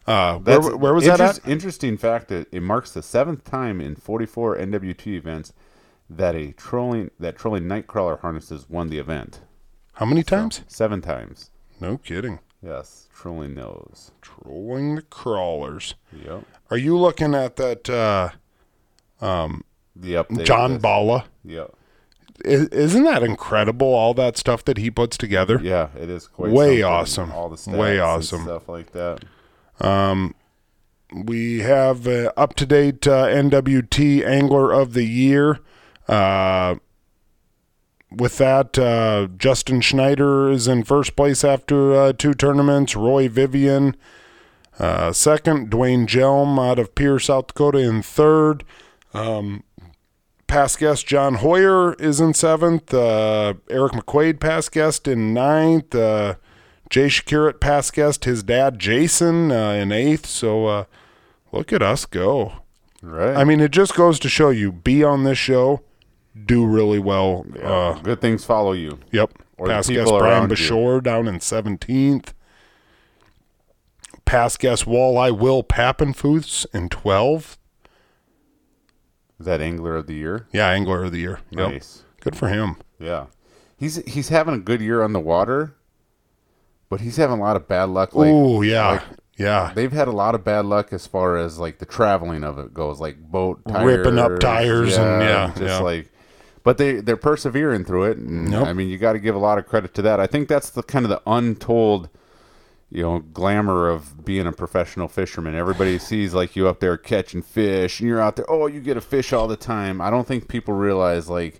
Uh, 0.07 0.39
where, 0.39 0.75
where 0.75 0.93
was 0.93 1.05
that 1.05 1.19
at? 1.19 1.47
Interesting 1.47 1.95
fact 1.95 2.29
that 2.29 2.47
it 2.51 2.63
marks 2.63 2.91
the 2.91 3.03
seventh 3.03 3.43
time 3.43 3.79
in 3.79 3.95
44 3.95 4.57
NWT 4.57 5.05
events 5.15 5.53
that 6.09 6.35
a 6.35 6.51
trolling 6.53 7.11
that 7.19 7.37
trolling 7.37 7.63
nightcrawler 7.63 8.19
harnesses 8.19 8.69
won 8.69 8.89
the 8.89 8.97
event. 8.97 9.41
How 9.93 10.05
many 10.05 10.23
times? 10.23 10.61
Seven 10.67 11.01
times. 11.01 11.49
No 11.79 11.97
kidding. 11.97 12.39
Yes, 12.63 13.07
trolling 13.13 13.55
those. 13.55 14.11
Trolling 14.21 14.95
the 14.95 15.01
crawlers. 15.03 15.95
Yep. 16.25 16.43
Are 16.71 16.77
you 16.77 16.97
looking 16.97 17.33
at 17.35 17.55
that 17.57 17.89
uh, 17.89 18.29
The 19.21 20.13
update. 20.13 20.45
John 20.45 20.71
list. 20.73 20.81
Balla? 20.83 21.25
Yep. 21.45 21.73
Isn't 22.45 23.03
that 23.03 23.21
incredible? 23.23 23.87
All 23.93 24.13
that 24.13 24.37
stuff 24.37 24.63
that 24.65 24.77
he 24.77 24.89
puts 24.89 25.17
together. 25.17 25.59
Yeah, 25.61 25.89
it 25.97 26.09
is 26.09 26.27
quite 26.27 26.51
Way 26.51 26.79
something. 26.81 26.83
awesome. 26.85 27.31
All 27.33 27.49
the 27.49 27.55
stats 27.57 27.77
Way 27.77 27.99
awesome. 27.99 28.43
stuff 28.43 28.69
like 28.69 28.91
that. 28.93 29.23
Um, 29.81 30.35
We 31.13 31.59
have 31.59 32.07
uh, 32.07 32.31
up 32.37 32.55
to 32.55 32.65
date 32.65 33.05
uh, 33.07 33.25
NWT 33.27 34.25
Angler 34.25 34.71
of 34.71 34.93
the 34.93 35.03
Year. 35.03 35.59
Uh, 36.09 36.75
with 38.11 38.37
that, 38.39 38.77
uh, 38.79 39.27
Justin 39.37 39.81
Schneider 39.81 40.49
is 40.49 40.67
in 40.67 40.83
first 40.83 41.15
place 41.15 41.43
after 41.43 41.93
uh, 41.93 42.13
two 42.13 42.33
tournaments. 42.33 42.95
Roy 42.95 43.29
Vivian 43.29 43.95
uh, 44.79 45.13
second. 45.13 45.69
Dwayne 45.69 46.07
Jelm 46.07 46.59
out 46.59 46.79
of 46.79 46.95
Pierre, 46.95 47.19
South 47.19 47.47
Dakota 47.47 47.79
in 47.79 48.01
third. 48.01 48.63
Um, 49.13 49.63
past 50.47 50.79
guest 50.79 51.05
John 51.05 51.35
Hoyer 51.35 51.93
is 51.93 52.19
in 52.19 52.33
seventh. 52.33 52.93
Uh, 52.93 53.53
Eric 53.69 53.93
McQuaid, 53.93 54.39
past 54.39 54.71
guest, 54.71 55.07
in 55.07 55.33
ninth. 55.33 55.93
Uh, 55.93 56.35
Jay 56.89 57.07
Shakirat, 57.07 57.59
past 57.59 57.93
guest, 57.93 58.25
his 58.25 58.41
dad 58.41 58.79
Jason 58.79 59.51
uh, 59.51 59.71
in 59.71 59.91
eighth. 59.91 60.25
So 60.25 60.65
uh, 60.65 60.83
look 61.51 61.71
at 61.71 61.83
us 61.83 62.05
go. 62.05 62.53
Right. 63.01 63.35
I 63.35 63.43
mean, 63.43 63.59
it 63.59 63.71
just 63.71 63.95
goes 63.95 64.19
to 64.19 64.29
show 64.29 64.49
you 64.49 64.71
be 64.71 65.03
on 65.03 65.23
this 65.23 65.37
show, 65.37 65.81
do 66.45 66.65
really 66.65 66.99
well. 66.99 67.45
Uh, 67.61 67.93
Good 68.01 68.21
things 68.21 68.43
follow 68.45 68.73
you. 68.73 68.99
yep. 69.11 69.31
Or 69.57 69.67
Past 69.67 69.89
guest 69.89 70.09
Brian 70.09 70.23
around 70.23 70.49
you. 70.51 70.55
Bashore 70.55 71.03
down 71.03 71.27
in 71.27 71.39
17th. 71.39 72.33
Past 74.25 74.59
guest 74.59 74.85
Walleye 74.85 75.37
Will 75.37 75.63
Pappenfuss 75.63 76.65
in 76.73 76.87
12th. 76.87 77.57
Is 79.39 79.45
that 79.45 79.61
angler 79.61 79.95
of 79.95 80.07
the 80.07 80.13
year? 80.15 80.47
Yeah, 80.51 80.69
Angler 80.69 81.03
of 81.05 81.11
the 81.11 81.19
Year. 81.19 81.39
Yep. 81.51 81.71
Nice. 81.71 82.03
Good 82.19 82.35
for 82.35 82.49
him. 82.49 82.75
Yeah. 82.99 83.27
He's 83.77 83.95
he's 84.05 84.27
having 84.27 84.53
a 84.55 84.59
good 84.59 84.81
year 84.81 85.01
on 85.01 85.13
the 85.13 85.19
water, 85.21 85.75
but 86.89 86.99
he's 86.99 87.15
having 87.15 87.39
a 87.39 87.41
lot 87.41 87.55
of 87.55 87.65
bad 87.67 87.85
luck. 87.89 88.13
Like 88.13 88.27
oh 88.29 88.61
yeah, 88.61 88.87
like, 88.89 89.03
yeah. 89.37 89.71
they've 89.73 89.93
had 89.93 90.09
a 90.09 90.11
lot 90.11 90.35
of 90.35 90.43
bad 90.43 90.65
luck 90.65 90.91
as 90.91 91.07
far 91.07 91.37
as 91.37 91.57
like 91.59 91.79
the 91.79 91.85
traveling 91.85 92.43
of 92.43 92.59
it 92.59 92.73
goes, 92.73 92.99
like 92.99 93.17
boat 93.21 93.61
tires, 93.65 93.85
Ripping 93.85 94.19
up 94.19 94.37
tires 94.41 94.97
and- 94.97 95.21
yeah, 95.21 95.47
just 95.55 95.61
yeah. 95.61 95.79
like. 95.79 96.11
But 96.69 96.77
they 96.77 97.01
they're 97.01 97.17
persevering 97.17 97.83
through 97.83 98.11
it, 98.11 98.17
and 98.19 98.51
Yep. 98.51 98.67
I 98.67 98.73
mean 98.73 98.89
you 98.89 98.99
got 98.99 99.13
to 99.13 99.19
give 99.19 99.33
a 99.33 99.39
lot 99.39 99.57
of 99.57 99.65
credit 99.65 99.95
to 99.95 100.03
that. 100.03 100.19
I 100.19 100.27
think 100.27 100.47
that's 100.47 100.69
the 100.69 100.83
kind 100.83 101.03
of 101.03 101.09
the 101.09 101.19
untold, 101.25 102.09
you 102.91 103.01
know, 103.01 103.21
glamour 103.21 103.89
of 103.89 104.23
being 104.23 104.45
a 104.45 104.51
professional 104.51 105.07
fisherman. 105.07 105.55
Everybody 105.55 105.97
sees 106.11 106.35
like 106.35 106.55
you 106.55 106.67
up 106.67 106.79
there 106.79 106.95
catching 106.95 107.41
fish, 107.41 107.99
and 107.99 108.07
you're 108.07 108.21
out 108.21 108.35
there. 108.35 108.45
Oh, 108.47 108.67
you 108.67 108.81
get 108.81 108.97
a 108.97 109.01
fish 109.01 109.33
all 109.33 109.47
the 109.47 109.57
time. 109.57 109.99
I 109.99 110.11
don't 110.11 110.27
think 110.27 110.47
people 110.47 110.75
realize 110.75 111.27
like 111.27 111.59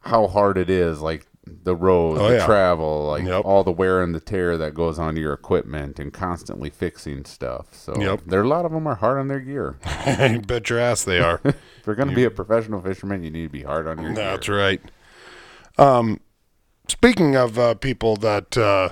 how 0.00 0.26
hard 0.26 0.58
it 0.58 0.68
is, 0.68 1.00
like 1.00 1.26
the 1.46 1.76
road, 1.76 2.18
Oh, 2.18 2.28
the 2.28 2.36
yeah. 2.38 2.46
travel, 2.46 3.06
like 3.06 3.24
Yep. 3.24 3.44
all 3.44 3.62
the 3.62 3.70
wear 3.70 4.02
and 4.02 4.14
the 4.14 4.20
tear 4.20 4.56
that 4.58 4.74
goes 4.74 4.98
onto 4.98 5.20
your 5.20 5.32
equipment, 5.32 5.98
and 6.00 6.12
constantly 6.12 6.70
fixing 6.70 7.24
stuff. 7.24 7.68
So 7.72 7.94
Yep. 7.96 8.22
there 8.26 8.42
a 8.42 8.48
lot 8.48 8.64
of 8.64 8.72
them 8.72 8.86
are 8.86 8.96
hard 8.96 9.18
on 9.18 9.28
their 9.28 9.40
gear. 9.40 9.76
You 10.30 10.40
bet 10.40 10.68
your 10.70 10.78
ass 10.80 11.04
they 11.04 11.20
are. 11.20 11.40
if 11.44 11.56
you're 11.86 11.94
going 11.94 12.08
to 12.08 12.14
be 12.14 12.24
a 12.24 12.30
professional 12.30 12.80
fisherman, 12.80 13.22
you 13.22 13.30
need 13.30 13.44
to 13.44 13.48
be 13.48 13.62
hard 13.62 13.86
on 13.86 14.02
your 14.02 14.12
That's 14.14 14.46
gear. 14.48 14.58
right. 14.58 14.80
Um, 15.78 16.20
speaking 16.88 17.36
of 17.36 17.58
uh, 17.58 17.74
people 17.74 18.16
that, 18.16 18.56
uh, 18.56 18.88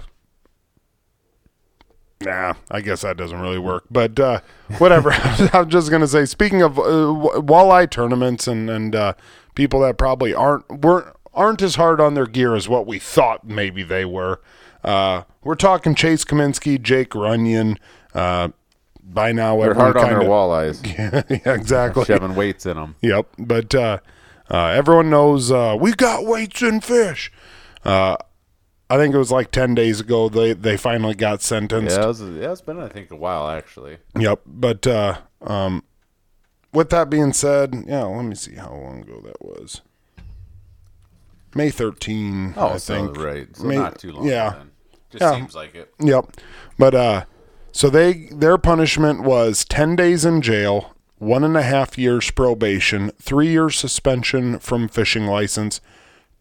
nah, 2.21 2.55
I 2.71 2.81
guess 2.81 3.03
that 3.03 3.17
doesn't 3.17 3.41
really 3.41 3.59
work. 3.59 3.85
But 3.91 4.19
uh, 4.19 4.41
whatever. 4.79 5.11
I'm 5.53 5.69
just 5.69 5.91
gonna 5.91 6.07
say. 6.07 6.25
Speaking 6.25 6.63
of 6.63 6.79
uh, 6.79 6.83
walleye 7.41 7.91
tournaments 7.91 8.47
and 8.47 8.71
and 8.71 8.95
uh, 8.95 9.15
people 9.55 9.81
that 9.81 9.99
probably 9.99 10.35
aren't 10.35 10.69
weren't 10.85 11.09
aren't 11.35 11.63
as 11.63 11.75
hard 11.77 12.01
on 12.01 12.15
their 12.15 12.27
gear 12.27 12.55
as 12.55 12.69
what 12.69 12.87
we 12.87 12.99
thought 12.99 13.45
maybe 13.47 13.83
they 13.83 14.05
were. 14.05 14.41
Uh, 14.83 15.23
we're 15.43 15.55
talking 15.55 15.95
Chase 15.95 16.25
Cominsky, 16.25 16.81
Jake 16.81 17.11
Runyan. 17.11 17.79
Uh, 18.15 18.49
by 19.03 19.33
now, 19.33 19.61
They're 19.61 19.75
hard 19.75 19.97
on 19.97 20.05
their 20.05 20.19
kinda- 20.21 20.27
walleyes, 20.33 20.87
yeah, 21.47 21.53
exactly. 21.53 22.05
shoving 22.05 22.35
weights 22.35 22.65
in 22.67 22.77
them. 22.77 22.95
Yep, 23.03 23.27
but 23.39 23.75
uh, 23.75 23.99
uh, 24.51 24.67
everyone 24.69 25.11
knows 25.11 25.51
uh, 25.53 25.77
we 25.79 25.93
got 25.95 26.25
weights 26.25 26.63
in 26.63 26.81
fish. 26.81 27.31
Uh, 27.85 28.17
I 28.89 28.97
think 28.97 29.15
it 29.15 29.19
was 29.19 29.31
like 29.33 29.51
ten 29.51 29.75
days 29.75 30.01
ago 30.01 30.29
they 30.29 30.53
they 30.55 30.77
finally 30.77 31.15
got 31.15 31.43
sentenced. 31.43 31.97
Yeah, 31.97 32.05
it 32.05 32.09
was, 32.09 32.21
yeah, 32.23 32.53
it's 32.53 32.61
been 32.61 32.79
I 32.81 32.89
think 32.89 33.11
a 33.11 33.17
while 33.17 33.49
actually. 33.49 33.99
Yep, 34.19 34.41
but 34.47 34.87
uh, 34.87 35.19
um, 35.43 35.83
with 36.73 36.91
that 36.91 37.09
being 37.11 37.33
said, 37.33 37.75
yeah, 37.87 38.05
let 38.05 38.25
me 38.25 38.35
see 38.35 38.55
how 38.55 38.71
long 38.73 39.03
ago 39.03 39.21
that 39.25 39.43
was. 39.45 39.81
May 41.55 41.71
thirteen, 41.71 42.55
Oh, 42.57 42.69
I 42.71 42.77
so, 42.79 42.95
think. 42.95 43.17
right, 43.19 43.57
so 43.57 43.65
May- 43.65 43.77
not 43.77 43.99
too 43.99 44.13
long. 44.13 44.27
Yeah, 44.27 44.51
then. 44.51 44.71
just 45.11 45.23
Yeah. 45.23 45.35
seems 45.37 45.55
like 45.55 45.75
it. 45.75 45.93
Yep. 46.01 46.37
But 46.79 46.95
uh 46.95 47.25
so 47.73 47.91
they 47.91 48.29
their 48.33 48.59
punishment 48.59 49.23
was 49.23 49.65
ten 49.65 49.97
days 49.97 50.25
in 50.25 50.43
jail, 50.43 50.95
one 51.19 51.45
and 51.45 51.57
a 51.57 51.63
half 51.63 51.97
years 51.99 52.31
probation, 52.31 53.11
three 53.21 53.49
years 53.49 53.77
suspension 53.77 54.59
from 54.59 54.89
fishing 54.89 55.27
license, 55.27 55.81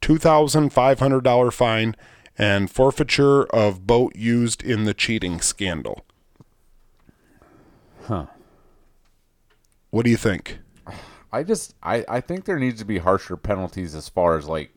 two 0.01 0.17
thousand 0.17 0.71
five 0.71 0.99
hundred 0.99 1.23
dollar 1.23 1.51
fine, 1.51 1.95
and 2.37 2.69
forfeiture 2.71 3.43
of 3.45 3.85
boat 3.87 4.15
used 4.15 4.63
in 4.63 4.85
the 4.85 4.93
cheating 4.93 5.39
scandal. 5.41 6.03
Huh. 8.05 8.25
What 9.91 10.05
do 10.05 10.11
you 10.11 10.17
think? 10.17 10.59
I 11.31 11.43
just 11.43 11.73
I, 11.81 12.03
I 12.07 12.21
think 12.21 12.45
there 12.45 12.59
needs 12.59 12.79
to 12.79 12.85
be 12.85 12.97
harsher 12.99 13.37
penalties 13.37 13.95
as 13.95 14.09
far 14.09 14.37
as 14.37 14.47
like 14.47 14.71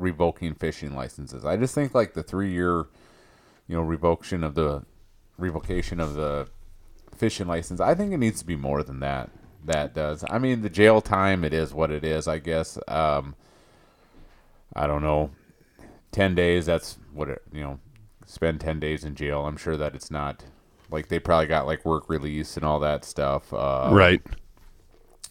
revoking 0.00 0.54
fishing 0.54 0.94
licenses. 0.94 1.44
I 1.44 1.56
just 1.56 1.74
think 1.74 1.94
like 1.94 2.14
the 2.14 2.22
three 2.22 2.50
year, 2.52 2.86
you 3.68 3.76
know, 3.76 3.82
revocation 3.82 4.42
of 4.42 4.54
the 4.54 4.84
revocation 5.38 6.00
of 6.00 6.14
the 6.14 6.48
fishing 7.16 7.46
license. 7.46 7.80
I 7.80 7.94
think 7.94 8.12
it 8.12 8.18
needs 8.18 8.40
to 8.40 8.46
be 8.46 8.56
more 8.56 8.82
than 8.82 9.00
that. 9.00 9.30
that 9.64 9.94
does. 9.94 10.24
I 10.28 10.38
mean, 10.38 10.62
the 10.62 10.70
jail 10.70 11.00
time, 11.00 11.44
it 11.44 11.52
is 11.52 11.74
what 11.74 11.90
it 11.90 12.02
is, 12.02 12.26
I 12.26 12.38
guess. 12.38 12.78
Um, 12.88 13.34
I 14.74 14.86
don't 14.86 15.02
know. 15.02 15.30
10 16.12 16.34
days, 16.34 16.66
that's 16.66 16.98
what 17.12 17.28
it, 17.28 17.42
you 17.52 17.60
know, 17.60 17.78
spend 18.26 18.60
10 18.60 18.80
days 18.80 19.04
in 19.04 19.14
jail. 19.14 19.46
I'm 19.46 19.56
sure 19.56 19.76
that 19.76 19.94
it's 19.94 20.10
not 20.10 20.44
like 20.90 21.08
they 21.08 21.18
probably 21.18 21.46
got 21.46 21.66
like 21.66 21.84
work 21.84 22.08
release 22.08 22.56
and 22.56 22.64
all 22.64 22.80
that 22.80 23.04
stuff. 23.04 23.52
Uh, 23.52 23.90
right. 23.92 24.22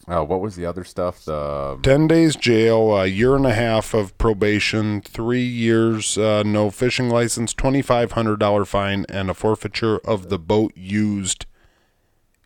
Oh, 0.08 0.24
what 0.24 0.40
was 0.40 0.56
the 0.56 0.66
other 0.66 0.82
stuff? 0.82 1.24
The 1.24 1.78
10 1.82 2.08
days 2.08 2.34
jail, 2.34 2.96
a 2.96 3.06
year 3.06 3.36
and 3.36 3.46
a 3.46 3.54
half 3.54 3.94
of 3.94 4.16
probation, 4.18 5.02
three 5.02 5.44
years, 5.44 6.16
uh, 6.18 6.42
no 6.42 6.70
fishing 6.70 7.08
license, 7.10 7.54
$2,500 7.54 8.66
fine, 8.66 9.04
and 9.08 9.30
a 9.30 9.34
forfeiture 9.34 9.98
of 9.98 10.28
the 10.28 10.38
boat 10.38 10.72
used 10.74 11.46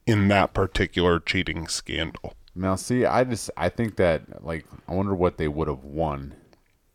in 0.07 0.29
that 0.29 0.53
particular 0.53 1.19
cheating 1.21 1.67
scandal. 1.69 2.35
now, 2.55 2.75
see, 2.75 3.05
I 3.07 3.25
just 3.25 3.51
I 3.57 3.69
think 3.69 3.97
that 3.97 4.45
like 4.45 4.67
I 4.87 4.93
wonder 4.93 5.14
what 5.14 5.38
they 5.38 5.49
would 5.49 5.69
have 5.69 5.85
won 5.85 6.35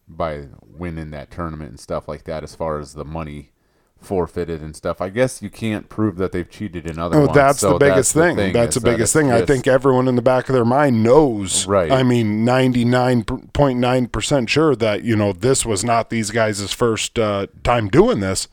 by 0.08 0.48
winning 0.64 1.12
that 1.12 1.32
tournament 1.32 1.72
and 1.72 1.80
stuff 1.80 2.08
like 2.08 2.26
that, 2.26 2.44
as 2.44 2.54
far 2.54 2.80
as 2.80 2.94
the 2.94 3.06
money 3.06 3.52
forfeited 4.02 4.62
and 4.62 4.76
stuff. 4.76 5.02
I 5.02 5.10
guess 5.10 5.42
you 5.42 5.50
can't 5.50 5.90
prove 5.90 6.18
that 6.18 6.32
they've 6.32 6.50
cheated 6.50 6.90
in 6.90 6.98
other 6.98 7.18
Oh, 7.18 7.26
ones. 7.26 7.36
that's 7.36 7.60
so 7.60 7.74
the 7.74 7.80
biggest 7.80 8.14
that's 8.14 8.36
thing. 8.36 8.54
That's 8.54 8.76
the 8.76 8.80
that 8.82 8.92
biggest 8.92 9.16
it's 9.16 9.22
thing. 9.22 9.32
I 9.32 9.46
think 9.46 9.68
everyone 9.68 10.08
in 10.08 10.16
the 10.16 10.22
back 10.22 10.50
of 10.50 10.54
their 10.56 10.66
mind 10.66 11.04
knows. 11.04 11.68
Right. 11.68 11.92
I 11.92 12.04
mean, 12.04 12.46
99.9% 12.46 14.48
sure 14.50 14.76
that, 14.76 15.04
you 15.04 15.16
know, 15.16 15.34
this 15.34 15.66
was 15.66 15.84
not 15.84 16.10
these 16.10 16.32
guys' 16.32 16.74
first 16.74 17.20
uh, 17.20 17.48
time 17.64 17.88
doing 17.90 18.20
this, 18.20 18.48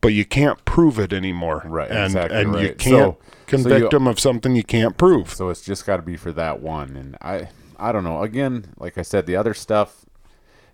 but 0.00 0.08
you 0.08 0.24
can't 0.24 0.62
prove 0.64 0.98
it 0.98 1.12
anymore. 1.12 1.62
Right, 1.66 1.90
And, 1.90 2.04
exactly 2.06 2.40
and 2.40 2.54
you 2.60 2.68
can't 2.74 2.78
So- 2.78 2.88
so 2.88 3.16
convict 3.46 3.80
you- 3.84 3.88
them 3.90 4.06
of 4.06 4.20
something 4.20 4.54
you 4.56 4.64
can't 4.64 4.96
prove. 4.96 5.34
So 5.34 5.48
it's 5.50 5.62
just 5.62 5.86
got 5.86 5.96
to 5.96 6.02
be 6.02 6.16
for 6.16 6.32
that 6.32 6.60
one. 6.60 6.96
And 6.96 7.16
I, 7.22 7.48
I 7.78 7.92
don't 7.92 8.04
know. 8.04 8.22
Again, 8.22 8.66
like 8.78 8.98
I 8.98 9.02
said, 9.02 9.26
the 9.26 9.36
other 9.36 9.54
stuff, 9.54 10.04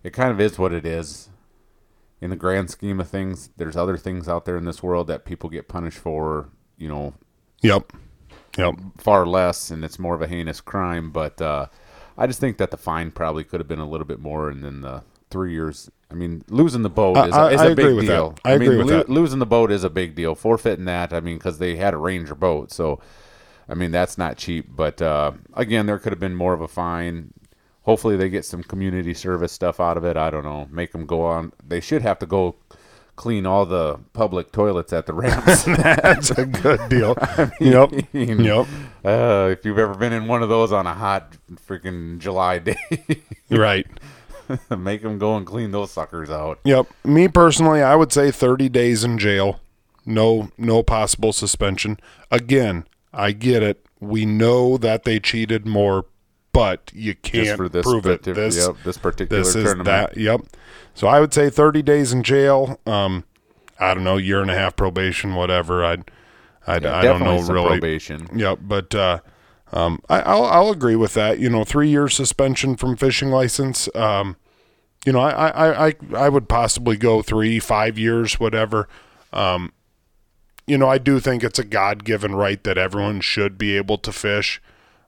it 0.02 0.12
kind 0.12 0.30
of 0.30 0.40
is 0.40 0.58
what 0.58 0.72
it 0.72 0.86
is. 0.86 1.28
In 2.22 2.30
the 2.30 2.36
grand 2.36 2.70
scheme 2.70 3.00
of 3.00 3.08
things, 3.08 3.50
there's 3.56 3.76
other 3.76 3.96
things 3.96 4.28
out 4.28 4.44
there 4.44 4.56
in 4.56 4.64
this 4.64 4.82
world 4.82 5.08
that 5.08 5.24
people 5.24 5.50
get 5.50 5.66
punished 5.68 5.98
for, 5.98 6.48
you 6.78 6.88
know, 6.88 7.14
Yep. 7.62 7.92
Yep. 8.56 8.74
far 8.98 9.26
less, 9.26 9.70
and 9.70 9.84
it's 9.84 9.98
more 9.98 10.14
of 10.14 10.22
a 10.22 10.26
heinous 10.28 10.60
crime. 10.60 11.10
But 11.10 11.42
uh, 11.42 11.66
I 12.16 12.26
just 12.28 12.38
think 12.40 12.58
that 12.58 12.70
the 12.70 12.76
fine 12.76 13.10
probably 13.10 13.42
could 13.44 13.58
have 13.60 13.66
been 13.68 13.78
a 13.80 13.88
little 13.88 14.06
bit 14.06 14.20
more, 14.20 14.48
and 14.50 14.62
then 14.62 14.82
the 14.82 15.02
three 15.30 15.52
years. 15.52 15.90
I 16.10 16.14
mean, 16.14 16.44
losing 16.48 16.82
the 16.82 16.90
boat 16.90 17.16
I- 17.16 17.26
is, 17.26 17.32
I- 17.34 17.50
is 17.54 17.60
I 17.60 17.66
a 17.66 17.70
agree 17.72 17.84
big 17.86 17.94
with 17.96 18.06
that. 18.06 18.12
deal. 18.14 18.34
I 18.44 18.52
agree 18.52 18.68
mean, 18.68 18.78
with 18.78 18.88
that. 18.88 19.08
Losing 19.08 19.38
the 19.40 19.46
boat 19.46 19.72
is 19.72 19.82
a 19.82 19.90
big 19.90 20.14
deal. 20.14 20.34
Forfeiting 20.36 20.84
that, 20.84 21.12
I 21.12 21.20
mean, 21.20 21.38
because 21.38 21.58
they 21.58 21.76
had 21.76 21.92
a 21.94 21.96
Ranger 21.98 22.34
boat, 22.36 22.70
so 22.70 23.00
I 23.68 23.74
mean 23.74 23.90
that's 23.90 24.16
not 24.18 24.36
cheap. 24.36 24.66
But 24.76 25.00
uh, 25.02 25.32
again, 25.54 25.86
there 25.86 25.98
could 25.98 26.12
have 26.12 26.20
been 26.20 26.34
more 26.36 26.52
of 26.52 26.60
a 26.60 26.68
fine. 26.68 27.32
Hopefully, 27.84 28.16
they 28.16 28.28
get 28.28 28.44
some 28.44 28.62
community 28.62 29.12
service 29.14 29.52
stuff 29.52 29.80
out 29.80 29.96
of 29.96 30.04
it. 30.04 30.16
I 30.16 30.30
don't 30.30 30.44
know. 30.44 30.68
Make 30.70 30.92
them 30.92 31.04
go 31.06 31.22
on. 31.24 31.52
They 31.66 31.80
should 31.80 32.02
have 32.02 32.18
to 32.20 32.26
go 32.26 32.54
clean 33.16 33.44
all 33.44 33.66
the 33.66 33.98
public 34.12 34.52
toilets 34.52 34.92
at 34.92 35.06
the 35.06 35.12
ramps. 35.12 35.64
That's 35.66 36.30
a 36.30 36.46
good 36.46 36.88
deal. 36.88 37.14
yep. 37.60 37.90
mean- 38.12 38.40
Yep. 38.44 38.66
Uh, 39.04 39.48
if 39.52 39.64
you've 39.64 39.78
ever 39.78 39.94
been 39.94 40.12
in 40.12 40.26
one 40.28 40.42
of 40.42 40.48
those 40.48 40.72
on 40.72 40.86
a 40.86 40.94
hot 40.94 41.36
freaking 41.68 42.18
July 42.18 42.58
day, 42.58 42.76
Right. 43.50 43.86
make 44.76 45.02
them 45.02 45.18
go 45.18 45.36
and 45.36 45.44
clean 45.46 45.72
those 45.72 45.90
suckers 45.90 46.30
out. 46.30 46.60
Yep. 46.64 46.86
Me 47.04 47.28
personally, 47.28 47.82
I 47.82 47.96
would 47.96 48.12
say 48.12 48.30
30 48.30 48.68
days 48.68 49.02
in 49.04 49.18
jail. 49.18 49.60
No 50.06 50.50
no 50.58 50.82
possible 50.82 51.32
suspension. 51.32 51.98
Again, 52.30 52.86
I 53.12 53.32
get 53.32 53.62
it. 53.62 53.84
We 54.00 54.24
know 54.26 54.76
that 54.78 55.04
they 55.04 55.20
cheated 55.20 55.64
more, 55.66 56.06
but 56.52 56.90
you 56.94 57.14
can't 57.14 57.56
for 57.56 57.68
this, 57.68 57.84
prove 57.84 58.06
it. 58.06 58.22
This 58.22 58.56
yep, 58.56 58.76
this 58.84 58.98
particular 58.98 59.42
this 59.42 59.54
is 59.54 59.64
tournament. 59.64 59.86
that. 59.86 60.16
Yep. 60.16 60.42
So 60.94 61.06
I 61.06 61.20
would 61.20 61.32
say 61.32 61.48
30 61.50 61.82
days 61.82 62.12
in 62.12 62.22
jail. 62.22 62.78
Um 62.86 63.24
I 63.80 63.94
don't 63.94 64.04
know, 64.04 64.16
year 64.16 64.40
and 64.40 64.50
a 64.50 64.54
half 64.54 64.76
probation, 64.76 65.34
whatever. 65.34 65.84
I'd 65.84 66.10
I'd 66.66 66.82
Yeah, 66.84 66.96
I 66.96 67.02
don't 67.02 67.20
know 67.20 67.40
really. 67.42 67.78
probation. 67.78 68.28
Yep, 68.34 68.60
but 68.62 68.94
uh, 68.94 69.18
um, 69.72 70.00
I, 70.08 70.20
I'll 70.20 70.44
I'll 70.44 70.70
agree 70.70 70.94
with 70.96 71.14
that. 71.14 71.40
You 71.40 71.50
know, 71.50 71.64
three 71.64 71.88
years 71.88 72.14
suspension 72.14 72.76
from 72.76 72.96
fishing 72.96 73.30
license. 73.30 73.88
Um, 73.96 74.36
you 75.04 75.12
know, 75.12 75.18
I, 75.20 75.48
I, 75.48 75.86
I, 75.88 75.94
I 76.14 76.28
would 76.28 76.48
possibly 76.48 76.96
go 76.96 77.22
three, 77.22 77.58
five 77.58 77.98
years, 77.98 78.38
whatever. 78.38 78.88
Um, 79.32 79.72
you 80.66 80.78
know, 80.78 80.88
I 80.88 80.98
do 80.98 81.18
think 81.18 81.42
it's 81.42 81.58
a 81.58 81.64
God 81.64 82.04
given 82.04 82.36
right 82.36 82.62
that 82.62 82.78
everyone 82.78 83.20
should 83.20 83.58
be 83.58 83.76
able 83.76 83.98
to 83.98 84.12
fish. 84.12 84.62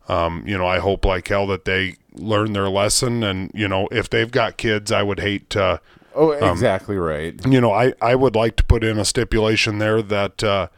Um, 0.09 0.45
you 0.47 0.59
know, 0.59 0.67
I 0.67 0.79
hope 0.81 1.05
like 1.05 1.29
hell 1.29 1.47
that 1.49 1.65
they 1.65 1.97
learn 2.13 2.53
their 2.53 2.69
lesson. 2.69 3.23
And, 3.23 3.51
you 3.55 3.69
know, 3.69 3.89
if 3.91 4.11
they've 4.11 4.31
got 4.31 4.57
kids, 4.57 4.93
I 4.93 5.03
would 5.03 5.21
hate 5.21 5.49
to, 5.51 5.81
Oh, 6.15 6.31
exactly 6.31 6.97
right. 6.97 7.35
you 7.47 7.61
know, 7.61 7.73
I, 7.73 7.93
I 8.01 8.15
would 8.15 8.37
like 8.37 8.57
to 8.57 8.65
put 8.65 8.85
in 8.85 8.99
a 8.99 9.05
stipulation 9.05 9.79
there 9.79 10.01
that 10.03 10.45
uh, 10.45 10.69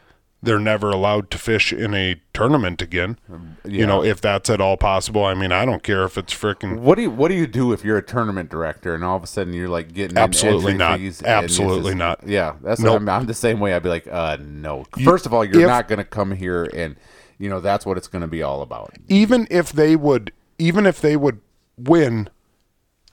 they're 0.41 0.59
never 0.59 0.89
allowed 0.89 1.29
to 1.31 1.37
fish 1.37 1.71
in 1.73 1.93
a 1.93 2.19
tournament 2.33 2.81
again. 2.81 3.19
You 3.63 3.85
know, 3.85 4.03
if 4.03 4.19
that's 4.21 4.49
at 4.49 4.61
all 4.61 4.77
possible. 4.77 5.25
I 5.25 5.33
mean, 5.35 5.51
I 5.51 5.63
don't 5.65 5.83
care 5.83 6.03
if 6.05 6.17
it's 6.17 6.33
freaking 6.33 6.79
What 6.79 6.95
do 6.95 7.01
you 7.03 7.11
What 7.11 7.27
do 7.27 7.35
you 7.35 7.45
do 7.47 7.71
if 7.73 7.83
you're 7.83 7.97
a 7.97 8.01
tournament 8.03 8.49
director 8.49 8.95
and 8.95 9.03
all 9.03 9.17
of 9.17 9.23
a 9.23 9.27
sudden 9.27 9.53
you're 9.53 9.67
like 9.69 9.93
getting 9.93 10.17
Absolutely 10.17 10.73
not. 10.73 10.99
Absolutely 11.25 11.91
just- 11.91 11.97
not. 11.97 12.25
Yeah, 12.25 12.55
that's 12.63 12.79
Nope. 12.81 12.95
I'm, 13.01 13.09
I'm 13.09 13.25
the 13.27 13.33
same 13.35 13.59
way. 13.59 13.73
I'd 13.73 13.83
be 13.83 13.89
like, 13.89 14.07
uh, 14.07 14.37
no. 14.39 14.85
First 15.03 15.25
of 15.27 15.33
all, 15.33 15.43
you're 15.45 15.61
if- 15.61 15.67
not 15.67 15.87
going 15.87 15.99
to 15.99 16.05
come 16.05 16.31
here 16.31 16.67
and 16.73 16.95
you 17.39 17.49
know 17.49 17.59
that's 17.59 17.85
what 17.85 17.97
it's 17.97 18.07
going 18.07 18.21
to 18.21 18.27
be 18.27 18.41
all 18.41 18.61
about. 18.61 18.93
even 19.07 19.47
if 19.49 19.71
they 19.71 19.95
would, 19.95 20.31
even 20.57 20.85
if 20.85 20.99
they 21.01 21.15
would 21.17 21.39
win, 21.77 22.29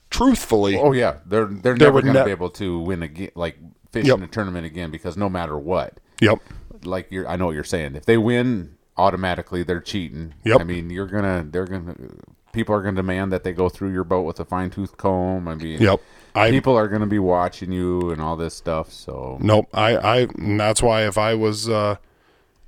truthfully, 0.09 0.77
Oh 0.77 0.91
yeah, 0.91 1.17
they're 1.25 1.45
they're 1.45 1.75
They 1.75 1.85
never 1.85 2.01
going 2.01 2.13
to 2.13 2.19
ne- 2.21 2.25
be 2.25 2.31
able 2.31 2.49
to 2.51 2.79
win 2.79 3.03
again, 3.03 3.31
like 3.35 3.57
fish 3.91 4.05
Yep. 4.05 4.17
in 4.17 4.23
a 4.23 4.27
tournament 4.27 4.65
again 4.65 4.91
because 4.91 5.17
no 5.17 5.29
matter 5.29 5.57
what, 5.57 5.99
yep, 6.19 6.39
like 6.83 7.07
you're, 7.11 7.27
I 7.27 7.35
know 7.35 7.47
what 7.47 7.55
you're 7.55 7.63
saying. 7.63 7.95
If 7.95 8.05
they 8.05 8.17
win, 8.17 8.75
automatically 8.97 9.63
they're 9.63 9.79
cheating. 9.81 10.33
Yep. 10.43 10.61
I 10.61 10.63
mean, 10.63 10.89
you're 10.89 11.07
gonna, 11.07 11.45
they're 11.49 11.65
gonna, 11.65 11.95
people 12.51 12.75
are 12.75 12.81
gonna 12.81 12.95
demand 12.95 13.31
that 13.31 13.43
they 13.43 13.53
go 13.53 13.69
through 13.69 13.91
your 13.91 14.03
boat 14.03 14.21
with 14.23 14.39
a 14.39 14.45
fine 14.45 14.69
tooth 14.69 14.97
comb. 14.97 15.47
I 15.47 15.55
mean, 15.55 15.81
yep. 15.81 15.99
I 16.33 16.49
people 16.51 16.75
are 16.75 16.87
gonna 16.89 17.07
be 17.07 17.19
watching 17.19 17.71
you 17.71 18.11
and 18.11 18.21
all 18.21 18.35
this 18.35 18.53
stuff. 18.55 18.91
So 18.91 19.37
Nope. 19.41 19.67
I, 19.73 19.97
I, 20.23 20.27
that's 20.57 20.81
why 20.83 21.07
if 21.07 21.17
I 21.17 21.33
was, 21.35 21.69
uh, 21.69 21.95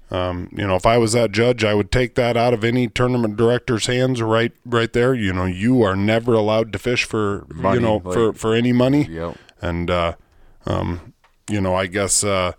um, 0.10 0.50
you 0.56 0.65
know, 0.65 0.76
if 0.76 0.86
I 0.86 0.98
was 0.98 1.13
that 1.13 1.32
judge, 1.32 1.63
I 1.63 1.74
would 1.74 1.91
take 1.91 2.15
that 2.15 2.38
out 2.38 2.54
of 2.54 2.63
any 2.63 2.88
tournament 2.88 3.36
director's 3.36 3.88
hands 3.88 4.22
right, 4.22 4.54
right 4.65 4.91
there. 4.93 5.13
You 5.13 5.34
know, 5.34 5.46
you 5.46 5.82
are 5.82 5.96
never 5.96 6.34
allowed 6.34 6.72
to 6.74 6.80
fish 6.80 7.04
for, 7.04 7.46
Money, 7.54 7.76
you 7.76 7.82
know, 7.82 8.02
like- 8.04 8.13
for, 8.13 8.34
for 8.34 8.54
any 8.54 8.72
money. 8.72 9.06
Yep. 9.06 9.38
And, 9.62 9.89
uh, 9.89 10.13
um, 10.65 11.13
you 11.50 11.60
know, 11.60 11.76
I 11.76 11.88
guess, 11.88 12.24
uh, 12.24 12.54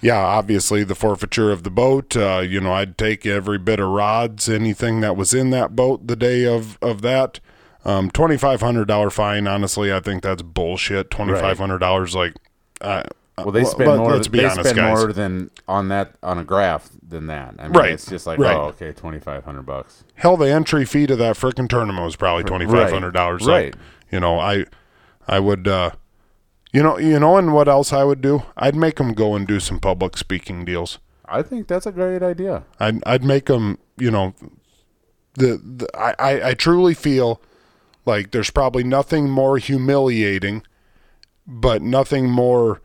yeah, 0.00 0.18
obviously 0.18 0.84
the 0.84 0.94
forfeiture 0.94 1.50
of 1.50 1.62
the 1.62 1.70
boat, 1.70 2.14
uh, 2.16 2.40
you 2.40 2.60
know, 2.60 2.72
I'd 2.72 2.98
take 2.98 3.24
every 3.24 3.58
bit 3.58 3.80
of 3.80 3.88
rods, 3.88 4.48
anything 4.48 5.00
that 5.00 5.16
was 5.16 5.32
in 5.32 5.50
that 5.50 5.74
boat 5.74 6.06
the 6.06 6.16
day 6.16 6.44
of, 6.46 6.78
of 6.82 7.00
that. 7.02 7.40
Um, 7.86 8.10
$2,500 8.10 9.12
fine. 9.12 9.46
Honestly, 9.46 9.92
I 9.92 10.00
think 10.00 10.22
that's 10.22 10.42
bullshit. 10.42 11.10
$2,500, 11.10 12.14
like, 12.14 12.34
uh, 12.80 13.02
well, 13.38 13.50
they 13.50 13.64
spend 13.64 13.90
let- 13.90 13.98
more. 13.98 14.12
let's 14.12 14.28
be 14.28 14.38
they 14.38 14.44
honest, 14.44 14.60
spend 14.60 14.76
guys. 14.76 14.96
more 14.98 15.12
than 15.12 15.50
on 15.66 15.88
that 15.88 16.14
on 16.22 16.38
a 16.38 16.44
graph 16.44 16.90
than 17.06 17.26
that. 17.26 17.54
I 17.58 17.64
mean, 17.64 17.72
Right, 17.72 17.92
It's 17.92 18.06
just 18.06 18.26
like, 18.26 18.38
right. 18.38 18.54
oh, 18.56 18.66
okay, 18.68 18.92
twenty 18.92 19.18
five 19.18 19.44
hundred 19.44 19.62
bucks. 19.66 20.04
Hell, 20.14 20.36
the 20.36 20.50
entry 20.52 20.84
fee 20.84 21.06
to 21.06 21.16
that 21.16 21.36
frickin' 21.36 21.68
tournament 21.68 22.04
was 22.04 22.16
probably 22.16 22.44
twenty 22.44 22.66
five 22.66 22.90
hundred 22.92 23.12
dollars. 23.12 23.44
right. 23.46 23.74
you 24.10 24.20
know, 24.20 24.38
I, 24.38 24.64
I 25.26 25.40
would, 25.40 25.66
uh, 25.66 25.90
you 26.72 26.82
know, 26.82 26.98
you 26.98 27.18
know, 27.18 27.36
and 27.36 27.52
what 27.52 27.68
else 27.68 27.92
I 27.92 28.04
would 28.04 28.20
do? 28.20 28.42
I'd 28.56 28.76
make 28.76 28.96
them 28.96 29.12
go 29.14 29.34
and 29.34 29.46
do 29.46 29.58
some 29.60 29.80
public 29.80 30.16
speaking 30.16 30.64
deals. 30.64 30.98
I 31.26 31.42
think 31.42 31.66
that's 31.68 31.86
a 31.86 31.92
great 31.92 32.22
idea. 32.22 32.64
I'd, 32.78 33.02
I'd 33.06 33.24
make 33.24 33.46
them, 33.46 33.78
you 33.96 34.10
know, 34.10 34.34
the, 35.34 35.56
the 35.56 35.88
I, 35.98 36.14
I, 36.18 36.48
I 36.50 36.54
truly 36.54 36.94
feel 36.94 37.40
like 38.06 38.30
there's 38.32 38.50
probably 38.50 38.84
nothing 38.84 39.30
more 39.30 39.56
humiliating, 39.58 40.62
but 41.46 41.80
nothing 41.82 42.28
more, 42.28 42.82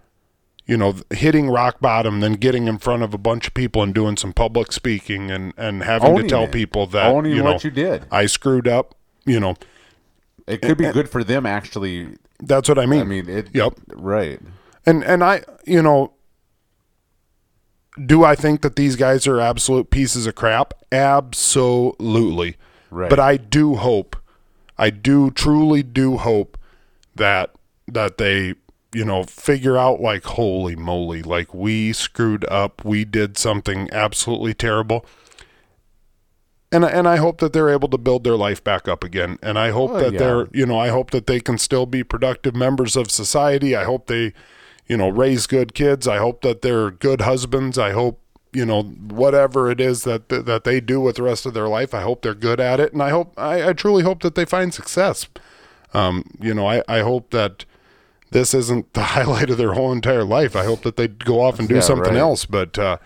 you 0.70 0.78
know, 0.78 0.94
hitting 1.10 1.50
rock 1.50 1.80
bottom 1.82 2.20
then 2.20 2.34
getting 2.34 2.68
in 2.68 2.78
front 2.78 3.02
of 3.02 3.12
a 3.12 3.18
bunch 3.18 3.48
of 3.48 3.56
people 3.56 3.82
and 3.82 3.92
doing 3.92 4.16
some 4.16 4.32
public 4.32 4.72
speaking 4.72 5.32
and, 5.32 5.52
and 5.58 5.82
having 5.82 6.12
Owning 6.12 6.24
to 6.26 6.30
tell 6.30 6.44
it. 6.44 6.52
people 6.52 6.86
that, 6.86 7.08
Owning 7.08 7.32
you 7.36 7.42
know, 7.42 7.54
what 7.54 7.64
you 7.64 7.72
did. 7.72 8.06
I 8.12 8.28
screwed 8.28 8.68
up, 8.68 8.94
you 9.26 9.40
know, 9.40 9.56
It 10.46 10.62
could 10.62 10.78
be 10.78 10.92
good 10.92 11.10
for 11.10 11.24
them 11.24 11.48
actually. 11.48 12.18
that's 12.40 12.70
what 12.70 12.78
I 12.78 12.86
mean. 12.86 13.02
I 13.02 13.04
mean, 13.04 13.28
it. 13.28 13.50
Yep. 13.52 13.74
Right. 13.96 14.40
And 14.86 15.04
and 15.04 15.24
I, 15.24 15.42
you 15.66 15.82
know, 15.82 16.14
do 18.06 18.24
I 18.24 18.36
think 18.36 18.62
that 18.62 18.76
these 18.76 18.96
guys 18.96 19.26
are 19.26 19.40
absolute 19.40 19.90
pieces 19.90 20.28
of 20.28 20.36
crap? 20.36 20.76
Absolutely. 20.92 22.58
Right. 22.92 23.10
But 23.10 23.20
I 23.20 23.38
do 23.38 23.76
hope, 23.76 24.16
I 24.78 24.92
do 24.92 25.32
truly 25.32 25.82
do 25.82 26.18
hope 26.18 26.60
that 27.16 27.56
that 27.88 28.20
they, 28.20 28.54
you 28.94 29.06
know, 29.06 29.24
figure 29.24 29.78
out 29.78 30.02
like 30.02 30.24
holy 30.26 30.76
moly, 30.76 31.22
like 31.22 31.54
we 31.54 31.94
screwed 31.94 32.46
up, 32.50 32.84
we 32.86 33.06
did 33.06 33.38
something 33.38 33.88
absolutely 33.92 34.54
terrible. 34.54 35.06
and 36.72 36.86
and 36.86 37.08
I 37.08 37.18
hope 37.18 37.40
that 37.40 37.54
they're 37.54 37.70
able 37.70 37.90
to 37.90 37.98
build 37.98 38.24
their 38.24 38.36
life 38.36 38.64
back 38.64 38.88
up 38.88 39.04
again. 39.04 39.38
And 39.42 39.58
I 39.58 39.72
hope 39.72 39.92
Well, 39.92 40.04
that 40.04 40.14
yeah. 40.14 40.20
they're 40.20 40.48
you 40.54 40.66
know 40.66 40.80
I 40.80 40.90
hope 40.90 41.12
that 41.12 41.28
they 41.28 41.40
can 41.40 41.58
still 41.58 41.86
be 41.86 42.04
productive 42.04 42.56
members 42.56 42.96
of 42.96 43.10
society. 43.12 43.76
I 43.76 43.84
hope 43.86 44.08
they 44.08 44.34
you 44.88 44.98
know 44.98 45.10
raise 45.10 45.48
good 45.48 45.74
kids. 45.74 46.08
I 46.08 46.18
hope 46.18 46.42
that 46.42 46.62
they're 46.62 46.92
good 46.92 47.22
husbands. 47.22 47.78
I 47.78 47.92
hope 47.92 48.22
you 48.54 48.66
know 48.66 48.84
whatever 48.84 49.70
it 49.72 49.80
is 49.82 50.04
that 50.04 50.30
that 50.30 50.64
they 50.64 50.80
do 50.80 51.00
with 51.02 51.16
the 51.18 51.24
rest 51.24 51.46
of 51.46 51.54
their 51.54 51.68
life. 51.68 51.94
I 51.94 52.02
hope 52.02 52.22
they're 52.22 52.36
good 52.36 52.60
at 52.60 52.80
it, 52.80 52.94
and 52.94 53.02
I 53.02 53.10
hope 53.10 53.34
I, 53.38 53.70
I 53.70 53.74
truly 53.74 54.04
hope 54.04 54.22
that 54.22 54.36
they 54.36 54.46
find 54.46 54.74
success. 54.74 55.28
Um, 55.94 56.24
you 56.40 56.54
know, 56.54 56.68
I 56.68 56.84
I 56.88 57.00
hope 57.02 57.32
that 57.32 57.66
this 58.32 58.54
isn't 58.54 58.94
the 58.94 59.04
highlight 59.16 59.50
of 59.50 59.58
their 59.58 59.74
whole 59.74 59.92
entire 59.92 60.24
life. 60.24 60.56
I 60.56 60.66
hope 60.66 60.82
that 60.84 60.96
they 60.96 61.08
go 61.08 61.42
off 61.42 61.60
and 61.60 61.68
do 61.68 61.76
Yeah, 61.76 61.82
something 61.82 62.14
right. 62.14 62.20
else. 62.20 62.46
But 62.46 62.78
uh, 62.78 62.98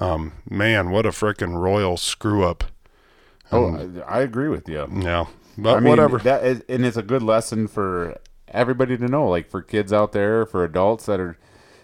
um, 0.00 0.32
man, 0.48 0.90
what 0.90 1.06
a 1.06 1.10
freaking 1.10 1.56
royal 1.56 1.96
screw 1.96 2.44
up. 2.44 2.64
Oh, 3.52 4.00
I, 4.06 4.18
I 4.18 4.20
agree 4.22 4.48
with 4.48 4.68
you. 4.68 4.88
Yeah, 4.92 5.26
but 5.56 5.76
I 5.76 5.80
mean, 5.80 5.90
whatever. 5.90 6.18
That 6.18 6.44
is, 6.44 6.62
and 6.68 6.84
it's 6.84 6.96
a 6.96 7.02
good 7.02 7.22
lesson 7.22 7.68
for 7.68 8.18
everybody 8.48 8.96
to 8.96 9.06
know, 9.06 9.28
like 9.28 9.48
for 9.50 9.62
kids 9.62 9.92
out 9.92 10.12
there, 10.12 10.46
for 10.46 10.64
adults 10.64 11.06
that 11.06 11.20
are, 11.20 11.36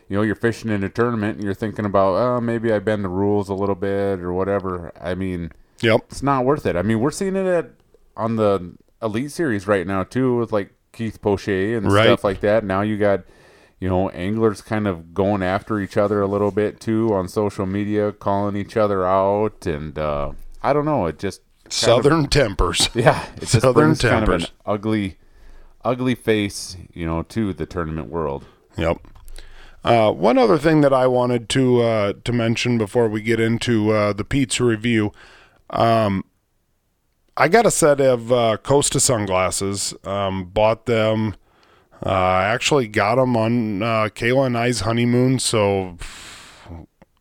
you 0.08 0.16
know, 0.16 0.22
you're 0.22 0.34
fishing 0.34 0.70
in 0.70 0.82
a 0.82 0.88
tournament 0.88 1.36
and 1.36 1.44
you're 1.44 1.54
thinking 1.54 1.84
about, 1.84 2.14
oh, 2.14 2.40
maybe 2.40 2.72
I 2.72 2.78
bend 2.78 3.04
the 3.04 3.08
rules 3.08 3.48
a 3.48 3.54
little 3.54 3.74
bit 3.74 4.20
or 4.20 4.32
whatever. 4.32 4.92
I 5.00 5.14
mean, 5.14 5.52
yep. 5.80 6.00
it's 6.08 6.22
not 6.22 6.44
worth 6.44 6.66
it. 6.66 6.76
I 6.76 6.82
mean, 6.82 7.00
we're 7.00 7.10
seeing 7.10 7.36
it 7.36 7.46
at 7.46 7.70
on 8.16 8.36
the 8.36 8.76
Elite 9.02 9.30
Series 9.30 9.66
right 9.66 9.86
now 9.86 10.02
too, 10.02 10.36
with 10.38 10.52
like 10.52 10.72
Keith 11.00 11.22
Poche 11.22 11.48
and 11.48 11.90
Right. 11.90 12.04
stuff 12.04 12.24
like 12.24 12.40
that. 12.40 12.62
Now 12.62 12.82
you 12.82 12.98
got, 12.98 13.20
you 13.78 13.88
know, 13.88 14.10
anglers 14.10 14.60
kind 14.60 14.86
of 14.86 15.14
going 15.14 15.42
after 15.42 15.80
each 15.80 15.96
other 15.96 16.20
a 16.20 16.26
little 16.26 16.50
bit 16.50 16.78
too 16.78 17.14
on 17.14 17.26
social 17.26 17.64
media, 17.64 18.12
calling 18.12 18.54
each 18.54 18.76
other 18.76 19.06
out, 19.06 19.64
and 19.64 19.98
uh, 19.98 20.32
I 20.62 20.74
don't 20.74 20.84
know. 20.84 21.06
It 21.06 21.18
just 21.18 21.40
kind 21.64 21.66
of- 21.68 21.72
Southern 21.72 22.26
tempers. 22.26 22.90
yeah, 22.94 23.24
it 23.36 23.40
just 23.48 23.62
Southern 23.62 23.72
brings 23.72 24.02
kind 24.02 24.24
of 24.24 24.28
an 24.28 24.40
tempers. 24.40 24.52
ugly, 24.66 25.16
ugly 25.82 26.14
face, 26.14 26.76
you 26.92 27.06
know, 27.06 27.22
to 27.22 27.54
the 27.54 27.64
tournament 27.64 28.10
world. 28.10 28.44
Yep. 28.76 28.98
Uh, 29.82 30.12
one 30.12 30.36
other 30.36 30.58
thing 30.58 30.82
that 30.82 30.92
I 30.92 31.06
wanted 31.06 31.48
to 31.48 31.80
uh, 31.80 32.12
to 32.24 32.32
mention 32.34 32.76
before 32.76 33.08
we 33.08 33.22
get 33.22 33.40
into 33.40 33.90
uh, 33.92 34.12
the 34.12 34.24
pizza 34.24 34.62
review, 34.64 35.12
um, 35.70 36.24
I 37.36 37.48
got 37.48 37.66
a 37.66 37.70
set 37.70 38.00
of 38.00 38.32
uh, 38.32 38.56
Costa 38.62 39.00
sunglasses. 39.00 39.94
Um, 40.04 40.44
bought 40.44 40.86
them. 40.86 41.36
Uh, 42.04 42.10
I 42.10 42.44
actually 42.44 42.88
got 42.88 43.16
them 43.16 43.36
on 43.36 43.82
uh, 43.82 44.08
Kayla 44.14 44.46
and 44.46 44.58
I's 44.58 44.80
honeymoon. 44.80 45.38
So 45.38 45.98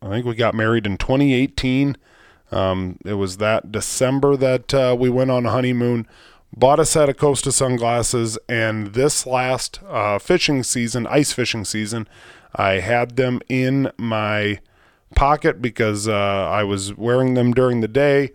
I 0.02 0.08
think 0.08 0.26
we 0.26 0.34
got 0.34 0.54
married 0.54 0.86
in 0.86 0.96
2018. 0.96 1.96
Um, 2.50 2.98
it 3.04 3.14
was 3.14 3.36
that 3.36 3.70
December 3.70 4.36
that 4.36 4.74
uh, 4.74 4.96
we 4.98 5.08
went 5.08 5.30
on 5.30 5.46
a 5.46 5.50
honeymoon. 5.50 6.06
Bought 6.56 6.80
a 6.80 6.84
set 6.84 7.08
of 7.08 7.16
Costa 7.16 7.52
sunglasses, 7.52 8.36
and 8.48 8.88
this 8.88 9.24
last 9.24 9.78
uh, 9.86 10.18
fishing 10.18 10.64
season, 10.64 11.06
ice 11.06 11.32
fishing 11.32 11.64
season, 11.64 12.08
I 12.56 12.80
had 12.80 13.14
them 13.14 13.40
in 13.48 13.92
my 13.96 14.58
pocket 15.14 15.62
because 15.62 16.08
uh, 16.08 16.12
I 16.12 16.64
was 16.64 16.96
wearing 16.96 17.34
them 17.34 17.52
during 17.52 17.82
the 17.82 17.88
day. 17.88 18.32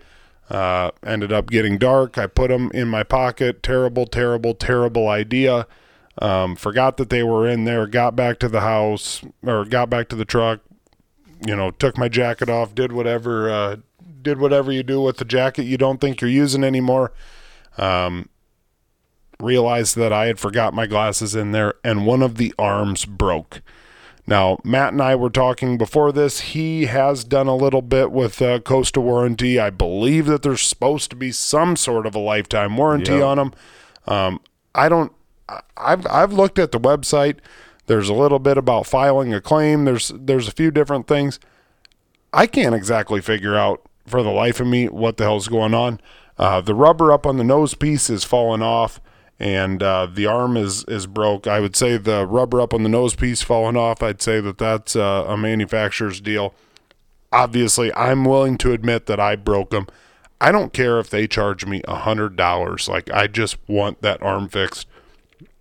Uh, 0.49 0.91
ended 1.03 1.33
up 1.33 1.49
getting 1.49 1.77
dark. 1.77 2.17
I 2.17 2.27
put 2.27 2.49
them 2.49 2.69
in 2.73 2.87
my 2.87 3.03
pocket. 3.03 3.63
Terrible, 3.63 4.05
terrible, 4.05 4.53
terrible 4.53 5.07
idea. 5.07 5.65
Um, 6.19 6.55
forgot 6.55 6.97
that 6.97 7.09
they 7.09 7.23
were 7.23 7.47
in 7.47 7.65
there. 7.65 7.87
Got 7.87 8.15
back 8.15 8.39
to 8.39 8.47
the 8.47 8.61
house 8.61 9.21
or 9.43 9.65
got 9.65 9.89
back 9.89 10.07
to 10.09 10.15
the 10.15 10.25
truck. 10.25 10.61
You 11.45 11.55
know, 11.55 11.71
took 11.71 11.97
my 11.97 12.07
jacket 12.07 12.49
off. 12.49 12.75
Did 12.75 12.91
whatever. 12.91 13.49
Uh, 13.49 13.77
did 14.21 14.39
whatever 14.39 14.71
you 14.71 14.83
do 14.83 15.01
with 15.01 15.17
the 15.17 15.25
jacket 15.25 15.63
you 15.63 15.77
don't 15.77 16.01
think 16.01 16.21
you're 16.21 16.29
using 16.29 16.63
anymore. 16.63 17.11
Um, 17.77 18.29
realized 19.39 19.95
that 19.97 20.13
I 20.13 20.25
had 20.27 20.39
forgot 20.39 20.73
my 20.73 20.87
glasses 20.87 21.35
in 21.35 21.51
there, 21.51 21.75
and 21.83 22.05
one 22.05 22.21
of 22.21 22.35
the 22.37 22.53
arms 22.57 23.05
broke. 23.05 23.61
Now, 24.27 24.59
Matt 24.63 24.93
and 24.93 25.01
I 25.01 25.15
were 25.15 25.29
talking 25.29 25.77
before 25.77 26.11
this. 26.11 26.39
He 26.39 26.85
has 26.87 27.23
done 27.23 27.47
a 27.47 27.55
little 27.55 27.83
bit 27.83 28.11
with 28.11 28.41
uh, 28.41 28.59
Costa 28.59 28.99
warranty. 28.99 29.59
I 29.59 29.69
believe 29.69 30.25
that 30.25 30.41
there's 30.41 30.61
supposed 30.63 31.11
to 31.11 31.15
be 31.15 31.31
some 31.31 31.75
sort 31.75 32.07
of 32.07 32.15
a 32.15 32.19
lifetime 32.19 32.75
warranty 32.75 33.13
Yeah. 33.13 33.23
on 33.23 33.37
them. 33.37 33.53
Um, 34.07 34.39
I 34.73 34.89
don't. 34.89 35.11
I've 35.77 36.07
I've 36.07 36.33
looked 36.33 36.57
at 36.57 36.71
the 36.71 36.79
website. 36.79 37.37
There's 37.85 38.09
a 38.09 38.13
little 38.15 38.39
bit 38.39 38.57
about 38.57 38.87
filing 38.87 39.31
a 39.31 39.39
claim. 39.39 39.85
There's 39.85 40.11
there's 40.15 40.47
a 40.47 40.51
few 40.51 40.71
different 40.71 41.07
things. 41.07 41.39
I 42.33 42.47
can't 42.47 42.73
exactly 42.73 43.21
figure 43.21 43.55
out 43.55 43.81
for 44.07 44.23
the 44.23 44.31
life 44.31 44.59
of 44.59 44.65
me 44.67 44.87
what 44.87 45.17
the 45.17 45.23
hell's 45.23 45.47
going 45.47 45.73
on. 45.75 45.99
Uh, 46.37 46.61
the 46.61 46.73
rubber 46.73 47.11
up 47.11 47.25
on 47.27 47.37
the 47.37 47.43
nose 47.43 47.75
piece 47.75 48.09
is 48.09 48.23
falling 48.23 48.61
off, 48.63 48.99
and 49.39 49.83
uh, 49.83 50.07
the 50.11 50.25
arm 50.25 50.55
is 50.57 50.83
is 50.85 51.07
broke. 51.07 51.47
I 51.47 51.59
would 51.59 51.75
say 51.75 51.97
the 51.97 52.25
rubber 52.25 52.61
up 52.61 52.73
on 52.73 52.83
the 52.83 52.89
nose 52.89 53.15
piece 53.15 53.41
falling 53.41 53.75
off. 53.75 54.01
I'd 54.01 54.21
say 54.21 54.39
that 54.39 54.57
that's 54.57 54.95
uh, 54.95 55.25
a 55.27 55.37
manufacturer's 55.37 56.21
deal. 56.21 56.53
Obviously, 57.31 57.93
I'm 57.95 58.23
willing 58.23 58.57
to 58.59 58.71
admit 58.71 59.07
that 59.07 59.19
I 59.19 59.35
broke 59.35 59.71
them. 59.71 59.87
I 60.39 60.51
don't 60.51 60.73
care 60.73 60.99
if 60.99 61.09
they 61.09 61.27
charge 61.27 61.65
me 61.65 61.81
a 61.87 61.95
hundred 61.95 62.35
dollars. 62.35 62.87
Like 62.87 63.11
I 63.11 63.27
just 63.27 63.57
want 63.67 64.01
that 64.01 64.21
arm 64.21 64.47
fixed 64.47 64.87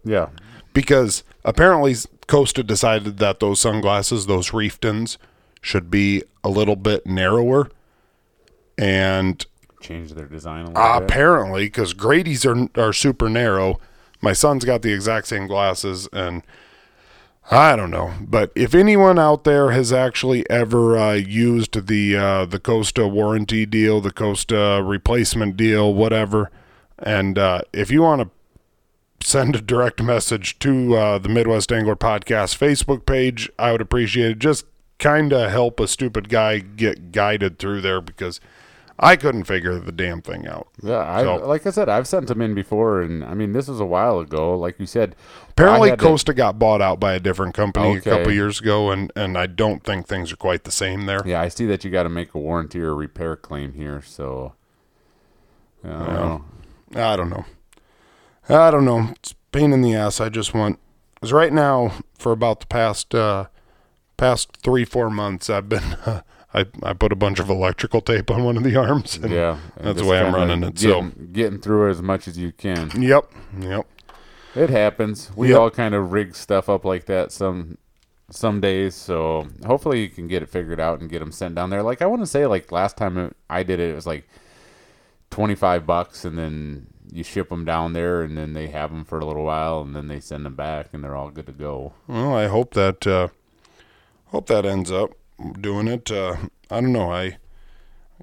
Yeah, 0.04 0.28
because 0.72 1.24
apparently 1.44 1.94
Costa 2.26 2.62
decided 2.62 3.18
that 3.18 3.40
those 3.40 3.60
sunglasses, 3.60 4.26
those 4.26 4.50
Reeftons, 4.50 5.16
should 5.60 5.90
be 5.90 6.22
a 6.42 6.48
little 6.48 6.76
bit 6.76 7.06
narrower. 7.06 7.70
And 8.76 9.44
change 9.84 10.12
their 10.12 10.26
design 10.26 10.66
a 10.66 10.70
little 10.70 11.00
bit. 11.00 11.02
apparently, 11.02 11.66
because 11.66 11.92
Grady's 11.92 12.44
are 12.44 12.68
are 12.76 12.92
super 12.92 13.28
narrow, 13.28 13.78
my 14.20 14.32
son's 14.32 14.64
got 14.64 14.82
the 14.82 14.92
exact 14.92 15.26
same 15.26 15.46
glasses, 15.46 16.08
and 16.12 16.42
I 17.50 17.76
don't 17.76 17.90
know. 17.90 18.14
But 18.20 18.50
if 18.54 18.74
anyone 18.74 19.18
out 19.18 19.44
there 19.44 19.70
has 19.70 19.92
actually 19.92 20.48
ever 20.48 20.96
uh, 20.96 21.12
used 21.12 21.86
the 21.86 22.16
uh, 22.16 22.46
the 22.46 22.58
Costa 22.58 23.06
warranty 23.06 23.66
deal, 23.66 24.00
the 24.00 24.12
Costa 24.12 24.82
replacement 24.84 25.56
deal, 25.56 25.92
whatever, 25.92 26.50
and 26.98 27.38
uh, 27.38 27.60
if 27.72 27.90
you 27.90 28.02
want 28.02 28.22
to 28.22 28.30
send 29.26 29.56
a 29.56 29.60
direct 29.60 30.02
message 30.02 30.58
to 30.58 30.94
uh, 30.96 31.18
the 31.18 31.28
Midwest 31.28 31.72
Angler 31.72 31.96
Podcast 31.96 32.56
Facebook 32.58 33.06
page, 33.06 33.50
I 33.58 33.72
would 33.72 33.80
appreciate 33.80 34.32
it. 34.32 34.38
Just 34.38 34.66
kind 34.98 35.32
of 35.32 35.50
help 35.50 35.80
a 35.80 35.88
stupid 35.88 36.28
guy 36.28 36.58
get 36.58 37.12
guided 37.12 37.58
through 37.58 37.80
there 37.80 38.00
because 38.00 38.40
I 38.98 39.16
couldn't 39.16 39.44
figure 39.44 39.78
the 39.80 39.90
damn 39.90 40.22
thing 40.22 40.46
out. 40.46 40.68
Yeah, 40.82 40.98
I 40.98 41.22
So- 41.24 41.36
like 41.46 41.66
I 41.66 41.70
said, 41.70 41.88
I've 41.88 42.06
sent 42.06 42.28
them 42.28 42.40
in 42.40 42.54
before, 42.54 43.00
and 43.02 43.24
I 43.24 43.34
mean, 43.34 43.52
this 43.52 43.66
was 43.66 43.80
a 43.80 43.84
while 43.84 44.20
ago. 44.20 44.56
Like 44.56 44.78
you 44.78 44.86
said, 44.86 45.16
Apparently, 45.50 45.90
had 45.90 45.98
to- 45.98 46.04
Costa 46.04 46.32
got 46.32 46.58
bought 46.60 46.80
out 46.80 47.00
by 47.00 47.14
a 47.14 47.20
different 47.20 47.54
company 47.54 47.96
a 47.96 48.00
couple 48.00 48.30
years 48.32 48.60
ago, 48.60 48.90
and, 48.92 49.12
and 49.16 49.36
I 49.36 49.46
don't 49.46 49.82
think 49.82 50.06
things 50.06 50.32
are 50.32 50.36
quite 50.36 50.62
the 50.64 50.70
same 50.70 51.06
there. 51.06 51.22
yeah, 51.26 51.40
I 51.40 51.48
see 51.48 51.66
that 51.66 51.84
you 51.84 51.90
got 51.90 52.04
to 52.04 52.08
make 52.08 52.34
a 52.34 52.38
warranty 52.38 52.80
or 52.80 52.94
repair 52.94 53.34
claim 53.34 53.72
here. 53.72 54.00
So, 54.04 54.52
I 55.84 55.88
don't 55.88 56.14
know. 56.14 56.44
I 56.94 57.16
don't 57.16 57.30
know. 57.30 57.44
I 58.48 58.70
don't 58.70 58.84
know. 58.84 59.08
It's 59.16 59.32
a 59.32 59.34
pain 59.52 59.72
in 59.72 59.82
the 59.82 59.94
ass. 59.94 60.20
I 60.20 60.28
just 60.28 60.54
want 60.54 60.78
because 61.14 61.32
right 61.32 61.52
now 61.52 61.92
for 62.18 62.30
about 62.32 62.60
the 62.60 62.66
past 62.66 63.14
uh, 63.14 63.46
past 64.16 64.56
three 64.62 64.84
four 64.84 65.10
months, 65.10 65.48
I've 65.50 65.68
been 65.68 65.96
I 66.54 66.66
I 66.82 66.92
put 66.92 67.10
a 67.12 67.16
bunch 67.16 67.40
of 67.40 67.48
electrical 67.50 68.00
tape 68.00 68.30
on 68.30 68.44
one 68.44 68.56
of 68.56 68.62
the 68.62 68.76
arms. 68.76 69.16
And, 69.16 69.32
yeah, 69.32 69.58
and 69.76 69.86
that's 69.88 70.00
the 70.00 70.06
way 70.06 70.18
I'm 70.20 70.34
running 70.34 70.62
it, 70.62 70.78
so- 70.78 71.02
Getting, 71.02 71.32
getting 71.32 71.58
through 71.60 71.88
it 71.88 71.90
as 71.90 72.02
much 72.02 72.28
as 72.28 72.38
you 72.38 72.52
can. 72.52 72.90
Yep. 73.00 73.32
Yep. 73.60 73.86
It 74.54 74.70
happens. 74.70 75.32
We 75.34 75.48
Yep. 75.50 75.58
all 75.58 75.70
kind 75.70 75.94
of 75.94 76.12
rig 76.12 76.36
stuff 76.36 76.68
up 76.68 76.84
like 76.84 77.06
that 77.06 77.32
some 77.32 77.78
some 78.30 78.60
days. 78.60 78.94
So 78.94 79.48
hopefully 79.66 80.00
you 80.02 80.08
can 80.08 80.28
get 80.28 80.42
it 80.42 80.48
figured 80.48 80.80
out 80.80 81.00
and 81.00 81.10
get 81.10 81.18
them 81.18 81.32
sent 81.32 81.54
down 81.56 81.70
there. 81.70 81.82
Like 81.82 82.00
I 82.02 82.06
want 82.06 82.22
to 82.22 82.26
say, 82.26 82.46
like 82.46 82.70
last 82.70 82.96
time 82.96 83.18
it- 83.18 83.36
I 83.50 83.62
did 83.64 83.80
it, 83.80 83.90
it 83.90 83.94
was 83.94 84.06
like 84.06 84.28
twenty 85.30 85.54
five 85.56 85.86
bucks, 85.86 86.24
and 86.24 86.38
then 86.38 86.86
you 87.12 87.22
ship 87.24 87.48
them 87.48 87.64
down 87.64 87.92
there, 87.94 88.22
and 88.22 88.36
then 88.38 88.52
they 88.54 88.68
have 88.68 88.90
them 88.90 89.04
for 89.04 89.18
a 89.18 89.24
little 89.26 89.44
while, 89.44 89.80
and 89.82 89.94
then 89.94 90.06
they 90.08 90.20
send 90.20 90.44
them 90.46 90.54
back, 90.54 90.88
and 90.92 91.02
they're 91.02 91.14
all 91.16 91.30
good 91.30 91.46
to 91.46 91.52
go. 91.52 91.92
Well, 92.06 92.34
I 92.34 92.46
hope 92.46 92.74
that 92.74 93.06
uh, 93.06 93.28
hope 94.26 94.46
that 94.46 94.64
ends 94.64 94.90
up 94.92 95.10
doing 95.60 95.88
it. 95.88 96.10
Uh, 96.10 96.36
I 96.70 96.80
don't 96.80 96.92
know. 96.92 97.12
I 97.12 97.38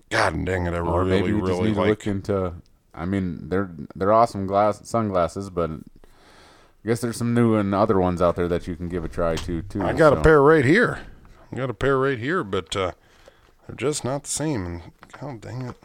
God 0.10 0.46
dang 0.46 0.68
it! 0.68 0.74
I 0.74 0.80
Or 0.80 1.04
really 1.04 1.22
maybe 1.22 1.34
we 1.34 1.40
just 1.42 1.52
really 1.52 1.70
need 1.70 1.76
to 1.76 1.84
look 1.84 2.08
into. 2.08 2.54
I 2.94 3.06
mean, 3.06 3.50
they're 3.50 3.72
they're 3.96 4.12
awesome 4.12 4.48
glass 4.48 4.88
sunglasses, 4.88 5.50
but 5.50 5.72
I 5.72 6.88
guess 6.88 7.02
there's 7.02 7.18
some 7.18 7.34
new 7.34 7.56
and 7.56 7.74
other 7.74 8.00
ones 8.00 8.22
out 8.22 8.36
there 8.36 8.48
that 8.48 8.68
you 8.68 8.76
can 8.76 8.90
give 8.90 9.06
a 9.06 9.08
try 9.08 9.36
to 9.36 9.62
too. 9.62 9.82
I 9.82 9.94
got 9.94 10.14
a 10.14 10.22
pair 10.22 10.42
right 10.42 10.66
here. 10.66 11.00
I 11.52 11.56
got 11.56 11.70
a 11.70 11.74
pair 11.74 11.98
right 11.98 12.18
here, 12.18 12.44
but 12.44 12.76
uh, 12.76 12.92
they're 13.68 13.76
just 13.76 14.04
not 14.04 14.24
the 14.24 14.30
same. 14.30 14.66
And 14.66 14.82
God 15.20 15.42
dang 15.42 15.62
it! 15.62 15.76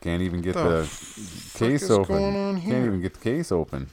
Can't 0.00 0.22
even 0.22 0.40
get 0.40 0.54
The 0.54 0.62
the, 0.62 1.58
case 1.58 1.90
open. 1.90 2.60
Can't 2.60 2.86
even 2.86 3.02
get 3.02 3.14
the 3.14 3.20
case 3.20 3.50
open. 3.52 3.90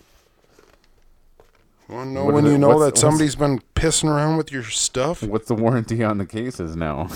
Know 1.89 2.25
What 2.25 2.33
when 2.33 2.45
you 2.45 2.53
it? 2.53 2.57
know 2.59 2.79
that 2.83 2.97
somebody's 2.97 3.35
been 3.35 3.59
pissing 3.75 4.09
around 4.09 4.37
with 4.37 4.51
your 4.51 4.63
stuff? 4.63 5.21
What's 5.21 5.47
the 5.47 5.53
warranty 5.55 6.03
on 6.03 6.17
the 6.17 6.25
cases 6.25 6.75
now? 6.75 7.07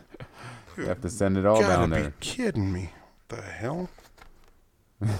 you 0.76 0.84
have 0.86 1.00
to 1.02 1.10
send 1.10 1.36
it 1.36 1.46
all 1.46 1.60
Gotta 1.60 1.74
down 1.74 1.90
be 1.90 1.96
there. 1.96 2.14
kidding 2.20 2.72
me! 2.72 2.92
What 3.28 3.38
the 3.40 3.42
hell? 3.42 3.88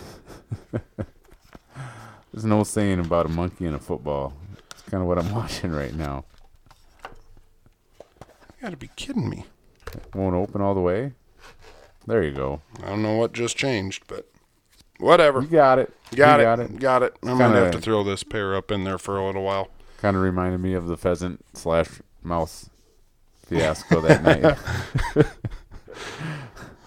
There's 2.33 2.45
no 2.45 2.65
saying 2.65 3.01
about 3.01 3.27
a 3.27 3.29
monkey 3.29 3.67
and 3.67 3.75
a 3.75 3.79
football. 3.79 4.33
It's 4.71 4.83
kind 4.83 5.03
of 5.03 5.09
what 5.09 5.19
I'm 5.19 5.31
watching 5.35 5.73
right 5.73 5.95
now. 5.95 6.25
You 7.05 8.63
gotta 8.63 8.77
be 8.77 8.91
kidding 8.97 9.29
me. 9.29 9.45
It 9.93 10.15
Won't 10.15 10.35
open 10.37 10.61
all 10.61 10.75
the 10.75 10.81
way. 10.81 11.13
There 12.07 12.23
you 12.23 12.33
go. 12.33 12.61
I 12.83 12.89
don't 12.89 13.03
know 13.03 13.17
what 13.17 13.33
just 13.33 13.57
changed, 13.57 14.05
but 14.07 14.30
whatever. 15.01 15.41
You 15.43 15.49
got 15.49 15.79
it. 15.79 15.93
Got 16.15 16.37
you 16.37 16.43
it. 16.43 16.45
Got 16.45 16.61
it. 16.61 16.79
Got 16.81 17.03
it. 17.03 17.17
I'm 17.23 17.39
gonna 17.39 17.57
have 17.61 17.71
to 17.73 17.81
throw 17.81 18.03
this 18.05 18.23
pair 18.23 18.55
up 18.57 18.71
in 18.71 18.85
there 18.85 18.99
for 18.99 19.17
a 19.19 19.27
little 19.27 19.43
while. 19.43 19.69
Kind 19.99 20.17
of 20.17 20.23
reminded 20.23 20.61
me 20.61 20.75
of 20.75 20.87
the 20.87 20.97
pheasant 20.97 21.45
slash 21.55 21.89
mouse 22.23 22.71
fiasco 23.47 24.01
that 24.03 24.23
night. 24.23 25.27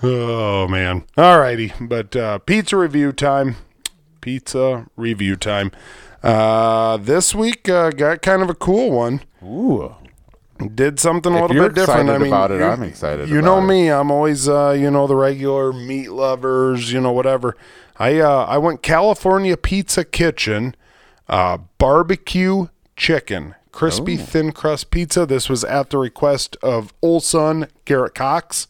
Oh 0.06 0.67
man. 0.67 1.06
Alrighty, 1.17 1.88
but 1.88 2.13
uh, 2.15 2.39
pizza 2.39 2.76
review 2.76 3.13
time. 3.13 3.56
Pizza 4.19 4.86
review 4.97 5.38
time. 5.38 5.71
Uh, 6.21 6.97
this 6.97 7.34
week 7.34 7.69
uh, 7.69 7.89
got 7.91 8.21
kind 8.21 8.41
of 8.41 8.49
a 8.49 8.54
cool 8.54 8.91
one. 8.91 9.21
Ooh. 9.41 9.95
Did 10.76 10.99
something 10.99 11.32
a 11.34 11.41
little 11.45 11.67
bit 11.69 11.73
different. 11.73 12.10
I 12.10 12.17
mean, 12.17 12.28
about 12.28 12.52
it, 12.52 12.62
I'm 12.62 12.84
excited 12.84 13.28
You 13.30 13.41
know 13.41 13.60
it. 13.60 13.63
me. 13.65 13.89
I'm 13.89 14.12
always, 14.12 14.47
uh, 14.47 14.71
you 14.78 14.91
know, 14.91 15.08
the 15.08 15.15
regular 15.15 15.71
meat 15.73 16.10
lovers. 16.12 16.91
You 16.91 16.99
know, 17.02 17.12
whatever. 17.13 17.56
I 17.97 18.19
uh, 18.19 18.45
I 18.45 18.58
went 18.58 18.82
California 18.82 19.56
Pizza 19.58 20.03
Kitchen, 20.03 20.75
uh, 21.27 21.58
barbecue 21.77 22.67
chicken, 22.95 23.56
crispy 23.71 24.17
thin 24.17 24.51
crust 24.51 24.91
pizza. 24.91 25.25
This 25.25 25.49
was 25.49 25.63
at 25.63 25.89
the 25.89 25.97
request 25.97 26.58
of 26.63 26.93
Olson 27.01 27.67
Garrett 27.86 28.15
Cox, 28.15 28.67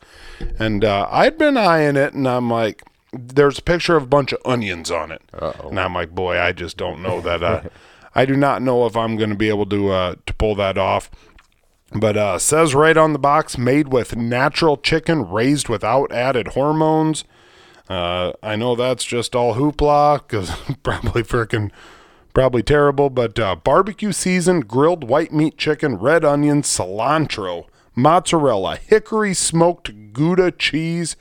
and 0.60 0.84
uh, 0.84 1.08
I'd 1.12 1.38
been 1.38 1.58
eyeing 1.58 1.96
it, 1.96 2.14
and 2.14 2.28
I'm 2.28 2.50
like, 2.50 2.84
there's 3.14 3.60
a 3.60 3.64
picture 3.64 3.96
of 3.96 4.04
a 4.04 4.08
bunch 4.08 4.34
of 4.34 4.40
onions 4.46 4.92
on 4.92 5.12
it, 5.12 5.22
Uh-oh. 5.40 5.70
and 5.70 5.80
I'm 5.80 5.94
like, 5.94 6.12
boy, 6.14 6.40
I 6.40 6.52
just 6.52 6.78
don't 6.78 7.02
know 7.02 7.22
that. 7.22 7.44
Uh, 7.44 7.62
I 8.16 8.26
do 8.26 8.36
not 8.36 8.62
know 8.62 8.86
if 8.86 8.96
I'm 8.96 9.16
going 9.18 9.32
to 9.32 9.36
be 9.36 9.50
able 9.50 9.66
to 9.68 9.90
uh, 9.90 10.16
to 10.26 10.34
pull 10.36 10.56
that 10.56 10.78
off. 10.78 11.10
But 11.96 12.18
uh, 12.18 12.40
says 12.40 12.74
right 12.74 12.98
on 12.98 13.14
the 13.14 13.20
box, 13.20 13.58
made 13.58 13.90
with 13.90 14.16
natural 14.16 14.78
chicken 14.78 15.30
raised 15.30 15.70
without 15.70 16.12
added 16.12 16.50
hormones. 16.50 17.24
Uh, 17.94 18.34
I 18.42 18.56
know 18.56 18.76
that's 18.76 19.04
just 19.04 19.36
all 19.36 19.54
hoopla 19.54 20.28
because 20.28 20.50
probably 20.84 21.22
freaking, 21.22 21.72
probably 22.34 22.64
terrible. 22.64 23.10
But 23.10 23.38
uh, 23.38 23.56
barbecue 23.56 24.12
seasoned 24.12 24.68
grilled 24.68 25.04
white 25.04 25.32
meat 25.32 25.58
chicken, 25.58 25.98
red 25.98 26.26
onion, 26.26 26.64
cilantro, 26.64 27.66
mozzarella, 27.96 28.78
hickory 28.78 29.36
smoked 29.36 30.14
Gouda 30.14 30.52
cheese 30.52 31.16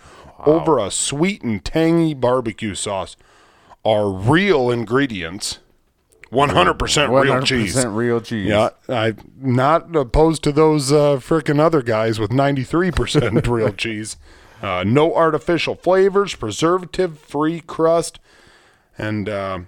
over 0.47 0.79
a 0.79 0.91
sweet 0.91 1.43
and 1.43 1.65
tangy 1.65 2.15
barbecue 2.15 2.75
sauce 2.75 3.17
are 3.85 4.11
real 4.11 4.71
ingredients. 4.71 5.59
100% 6.33 7.23
real 7.23 7.43
cheese. 7.43 7.77
100% 7.77 7.95
real 7.95 8.21
cheese. 8.23 8.49
Yeah, 8.49 8.71
I'm 8.89 9.19
not 9.37 9.95
opposed 9.95 10.43
to 10.45 10.53
those 10.53 10.91
uh, 10.91 11.17
frickin' 11.17 11.61
other 11.61 11.83
guys 11.83 12.19
with 12.19 12.31
93% 12.31 13.47
real 13.47 13.73
cheese. 13.75 14.17
Uh, 14.63 14.85
no 14.87 15.15
artificial 15.15 15.75
flavors, 15.75 16.37
preservative 16.37 17.19
free 17.19 17.61
crust. 17.61 18.21
And 18.97 19.29
uh, 19.29 19.61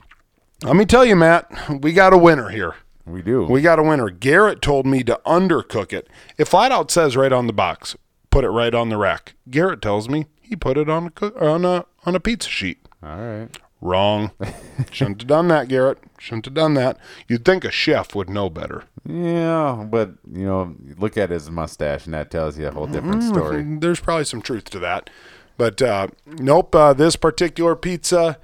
let 0.63 0.77
me 0.77 0.87
tell 0.87 1.05
you, 1.05 1.17
Matt, 1.17 1.51
we 1.83 1.93
got 1.93 2.13
a 2.13 2.19
winner 2.19 2.49
here. 2.51 2.77
We 3.05 3.21
do. 3.21 3.45
We 3.45 3.61
got 3.61 3.79
a 3.79 3.83
winner. 3.83 4.09
Garrett 4.09 4.63
told 4.63 4.87
me 4.87 5.03
to 5.05 5.21
undercook 5.27 5.93
it. 5.93 6.09
It 6.39 6.47
flat 6.47 6.73
out 6.73 6.91
says 6.91 7.17
right 7.17 7.33
on 7.33 7.47
the 7.47 7.53
box, 7.53 7.97
put 8.31 8.45
it 8.45 8.51
right 8.51 8.75
on 8.75 8.89
the 8.89 8.97
rack. 8.97 9.35
Garrett 9.51 9.83
tells 9.83 10.09
me 10.09 10.27
he 10.41 10.57
put 10.57 10.79
it 10.79 10.89
on 10.89 11.13
a, 11.21 11.45
on 11.45 11.65
a, 11.65 11.85
on 12.07 12.15
a 12.15 12.21
pizza 12.21 12.49
sheet. 12.49 12.79
All 13.03 13.19
right. 13.19 13.49
Wrong. 13.81 14.31
Shouldn't 14.91 15.21
have 15.23 15.29
done 15.29 15.49
that, 15.49 15.69
Garrett. 15.69 15.99
Shouldn't 16.19 16.47
have 16.47 16.55
done 16.55 16.75
that. 16.75 16.97
You'd 17.29 17.45
think 17.45 17.65
a 17.65 17.71
chef 17.71 18.15
would 18.15 18.31
know 18.31 18.49
better. 18.49 18.85
Yeah, 19.07 19.85
but 19.89 20.13
you 20.33 20.47
know, 20.47 20.75
look 20.99 21.17
at 21.19 21.31
his 21.31 21.51
mustache, 21.51 22.07
and 22.07 22.15
that 22.15 22.31
tells 22.31 22.59
you 22.59 22.69
a 22.69 22.71
whole 22.71 22.87
different 22.87 23.23
Mm-hmm. 23.23 23.35
story. 23.35 23.63
There's 23.81 24.01
probably 24.01 24.25
some 24.25 24.41
truth 24.43 24.65
to 24.71 24.79
that. 24.81 25.11
But 25.57 25.81
uh, 25.83 26.09
nope, 26.27 26.75
uh, 26.75 26.95
this 26.95 27.15
particular 27.17 27.77
pizza, 27.77 28.39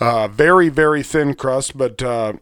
uh, 0.00 0.28
very, 0.28 0.68
very 0.68 1.02
thin 1.02 1.34
crust, 1.34 1.76
but 1.78 2.02
uh, 2.02 2.34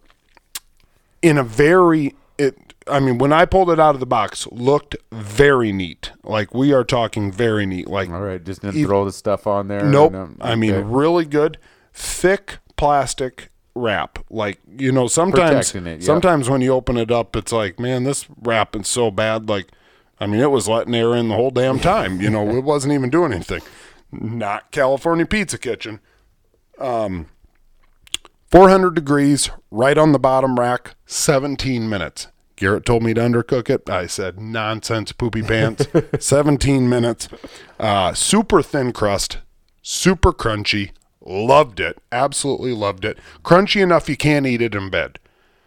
in 1.23 1.39
a 1.39 1.45
very, 1.45 2.15
it. 2.39 2.57
I 2.87 2.99
mean, 2.99 3.19
when 3.19 3.33
I 3.33 3.45
pulled 3.45 3.71
it 3.71 3.79
out 3.79 3.95
of 3.95 4.01
the 4.01 4.07
box, 4.07 4.49
looked 4.51 4.97
very 5.13 5.71
neat. 5.71 6.11
Like 6.25 6.55
we 6.55 6.73
are 6.73 6.83
talking 6.83 7.31
very 7.31 7.67
neat. 7.67 7.87
Like 7.87 8.09
All 8.11 8.21
right, 8.23 8.43
just 8.43 8.63
didn't 8.63 8.83
throw 8.85 9.05
the 9.05 9.13
stuff 9.13 9.47
on 9.47 9.69
there. 9.69 9.85
Nope. 9.85 10.15
and, 10.15 10.23
um, 10.23 10.37
I 10.41 10.55
mean, 10.57 10.73
okay. 10.73 10.83
really 10.83 11.27
good, 11.27 11.59
thick 11.93 12.59
plastic 12.77 13.50
wrap. 13.75 14.19
Like 14.31 14.61
you 14.79 14.93
know, 14.93 15.07
sometimes 15.07 15.75
it, 15.75 15.85
yep. 15.85 16.03
sometimes 16.03 16.49
when 16.49 16.61
you 16.61 16.73
open 16.73 16.97
it 16.97 17.11
up, 17.11 17.37
it's 17.37 17.53
like, 17.53 17.79
man, 17.79 18.05
this 18.05 18.27
wrap 18.41 18.77
is 18.77 18.89
so 18.89 19.11
bad. 19.11 19.49
Like, 19.49 19.69
I 20.19 20.27
mean, 20.27 20.41
it 20.41 20.51
was 20.51 20.69
letting 20.69 20.95
air 20.95 21.15
in 21.15 21.29
the 21.29 21.35
whole 21.35 21.51
damn 21.51 21.79
time. 21.79 22.21
You 22.21 22.31
know, 22.31 22.49
it 22.57 22.65
wasn't 22.65 22.95
even 22.95 23.11
doing 23.11 23.33
anything. 23.33 23.63
Not 24.13 24.71
California 24.71 25.27
Pizza 25.27 25.59
Kitchen. 25.59 26.01
Um, 26.79 27.27
400 28.51 28.95
degrees, 28.95 29.51
right 29.71 29.97
on 29.97 30.13
the 30.13 30.19
bottom 30.19 30.59
rack, 30.59 30.97
17 31.07 31.89
minutes. 31.89 32.29
Garrett 32.57 32.85
told 32.85 33.03
me 33.03 33.15
to 33.15 33.21
undercook 33.21 33.71
it. 33.71 33.89
I 33.89 34.07
said, 34.07 34.41
nonsense, 34.41 35.13
poopy 35.13 35.43
pants. 35.43 35.87
17 36.19 36.89
minutes. 36.89 37.29
Uh, 37.79 38.13
super 38.13 38.61
thin 38.61 38.93
crust, 38.93 39.39
super 39.83 40.33
crunchy. 40.33 40.91
Loved 41.25 41.81
it. 41.81 41.99
Absolutely 42.11 42.73
loved 42.73 43.05
it. 43.05 43.19
Crunchy 43.45 43.83
enough 43.83 44.09
you 44.09 44.17
can't 44.17 44.47
eat 44.47 44.63
it 44.63 44.75
in 44.75 44.91
bed. 44.91 45.19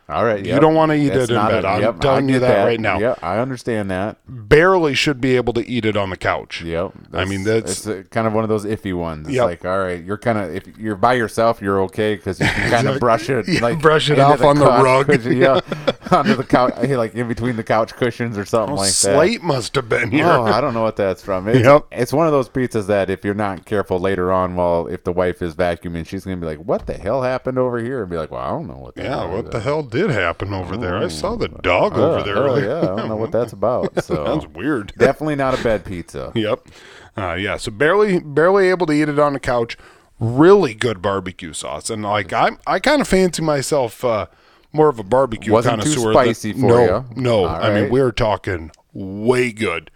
All 0.09 0.25
right, 0.25 0.43
you 0.43 0.51
yep. 0.51 0.61
don't 0.61 0.75
wanna 0.75 0.95
eat 0.95 1.09
That's 1.09 1.29
it 1.29 1.35
in 1.35 1.47
bed. 1.47 1.65
I'm 1.65 1.83
I 1.95 1.97
telling 1.99 2.27
you 2.27 2.39
get 2.39 2.47
that 2.47 2.63
right 2.65 2.79
now. 2.79 2.99
Yeah, 2.99 3.15
I 3.21 3.37
understand 3.39 3.89
that. 3.89 4.17
Barely 4.27 4.93
should 4.93 5.21
be 5.21 5.35
able 5.37 5.53
to 5.53 5.65
eat 5.67 5.85
it 5.85 5.95
on 5.95 6.09
the 6.09 6.17
couch. 6.17 6.61
Yep. 6.61 6.91
I 7.13 7.25
mean, 7.25 7.43
that's- 7.43 7.85
it's 7.85 7.87
uh, 7.87 8.03
kind 8.11 8.27
of 8.27 8.33
one 8.33 8.43
of 8.43 8.49
those 8.49 8.65
iffy 8.65 8.93
ones. 8.93 9.27
It's 9.27 9.35
Yep. 9.37 9.45
like, 9.45 9.65
all 9.65 9.79
right, 9.79 10.03
you're 10.03 10.17
kind 10.17 10.37
of 10.37 10.53
if 10.53 10.67
you're 10.77 10.95
by 10.97 11.13
yourself, 11.13 11.61
you're 11.61 11.81
okay 11.83 12.15
because 12.15 12.39
you 12.39 12.45
can 12.47 12.69
kind 12.83 12.87
of 12.89 12.99
brush 12.99 13.29
it, 13.29 13.47
Yeah, 13.47 13.61
like 13.61 13.79
brush 13.81 14.09
it 14.09 14.19
off 14.19 14.41
on 14.43 14.57
the 14.57 14.65
rug. 14.65 15.05
cushion, 15.07 15.37
yeah, 15.37 15.61
under 16.11 16.35
the 16.35 16.43
couch, 16.43 16.73
like 16.89 17.15
in 17.15 17.27
between 17.29 17.55
the 17.55 17.63
couch 17.63 17.93
cushions 17.95 18.37
or 18.37 18.43
something 18.45 18.75
like 18.75 18.87
that. 18.89 18.93
Slate 18.93 19.41
must 19.41 19.73
have 19.75 19.87
been 19.87 20.11
here. 20.11 20.25
Oh, 20.27 20.43
I 20.43 20.59
don't 20.59 20.73
know 20.73 20.83
what 20.83 20.97
that's 20.97 21.21
from. 21.23 21.47
It's, 21.47 21.59
Yep. 21.65 21.85
it's 21.91 22.11
one 22.13 22.25
of 22.27 22.33
those 22.33 22.49
pizzas 22.49 22.87
that 22.87 23.09
if 23.09 23.23
you're 23.23 23.33
not 23.33 23.65
careful 23.65 23.99
later 23.99 24.31
on, 24.33 24.55
well, 24.55 24.87
if 24.87 25.03
the 25.05 25.13
wife 25.13 25.41
is 25.41 25.55
vacuuming, 25.55 26.05
she's 26.05 26.25
gonna 26.25 26.37
be 26.37 26.45
like, 26.45 26.59
"What 26.59 26.85
the 26.87 26.93
hell 26.95 27.21
happened 27.23 27.57
over 27.57 27.79
here?" 27.79 28.01
And 28.01 28.09
be 28.11 28.17
like, 28.17 28.31
"Well, 28.31 28.41
I 28.41 28.49
don't 28.49 28.67
know 28.67 28.75
what." 28.77 28.95
The 28.95 29.03
yeah, 29.03 29.25
what 29.25 29.45
the 29.45 29.51
that." 29.51 29.61
hell 29.63 29.81
did 29.93 30.09
happen 30.09 30.53
over 30.53 30.75
there? 30.75 30.97
I 30.97 31.07
saw 31.07 31.35
the 31.35 31.47
dog 31.47 31.93
Oh, 31.95 32.11
over 32.15 32.23
there. 32.23 32.37
oh, 32.49 32.55
yeah, 32.57 32.79
I 32.91 32.95
don't 32.97 33.07
know 33.07 33.15
what 33.15 33.31
that's 33.31 33.53
about. 33.53 33.93
So 34.03 34.23
That's 34.25 34.45
weird. 34.47 34.91
definitely 34.97 35.35
not 35.35 35.57
a 35.57 35.63
bed 35.63 35.85
pizza. 35.85 36.31
Yep. 36.35 36.67
Uh, 37.15 37.35
yeah. 37.35 37.57
So 37.57 37.71
barely, 37.71 38.19
barely 38.19 38.69
able 38.69 38.85
to 38.87 38.93
eat 38.93 39.07
it 39.07 39.19
on 39.19 39.33
the 39.33 39.39
couch. 39.39 39.77
Really 40.19 40.73
good 40.73 41.01
barbecue 41.01 41.53
sauce, 41.53 41.89
and 41.89 42.03
like 42.03 42.31
I, 42.33 42.51
I 42.67 42.79
kind 42.79 43.01
of 43.01 43.07
fancy 43.07 43.41
myself 43.41 44.03
uh, 44.05 44.27
more 44.71 44.87
of 44.89 44.97
a 44.99 45.03
barbecue 45.03 45.51
Wasn't 45.51 45.81
too 45.83 45.89
connoisseur. 45.95 46.13
spicy 46.13 46.53
for 46.53 46.59
no, 46.67 46.85
ya. 46.85 47.03
No, 47.15 47.45
All 47.45 47.47
I 47.47 47.73
mean 47.73 47.89
we're 47.91 48.11
talking 48.11 48.71
way 48.93 49.51
good. 49.51 49.89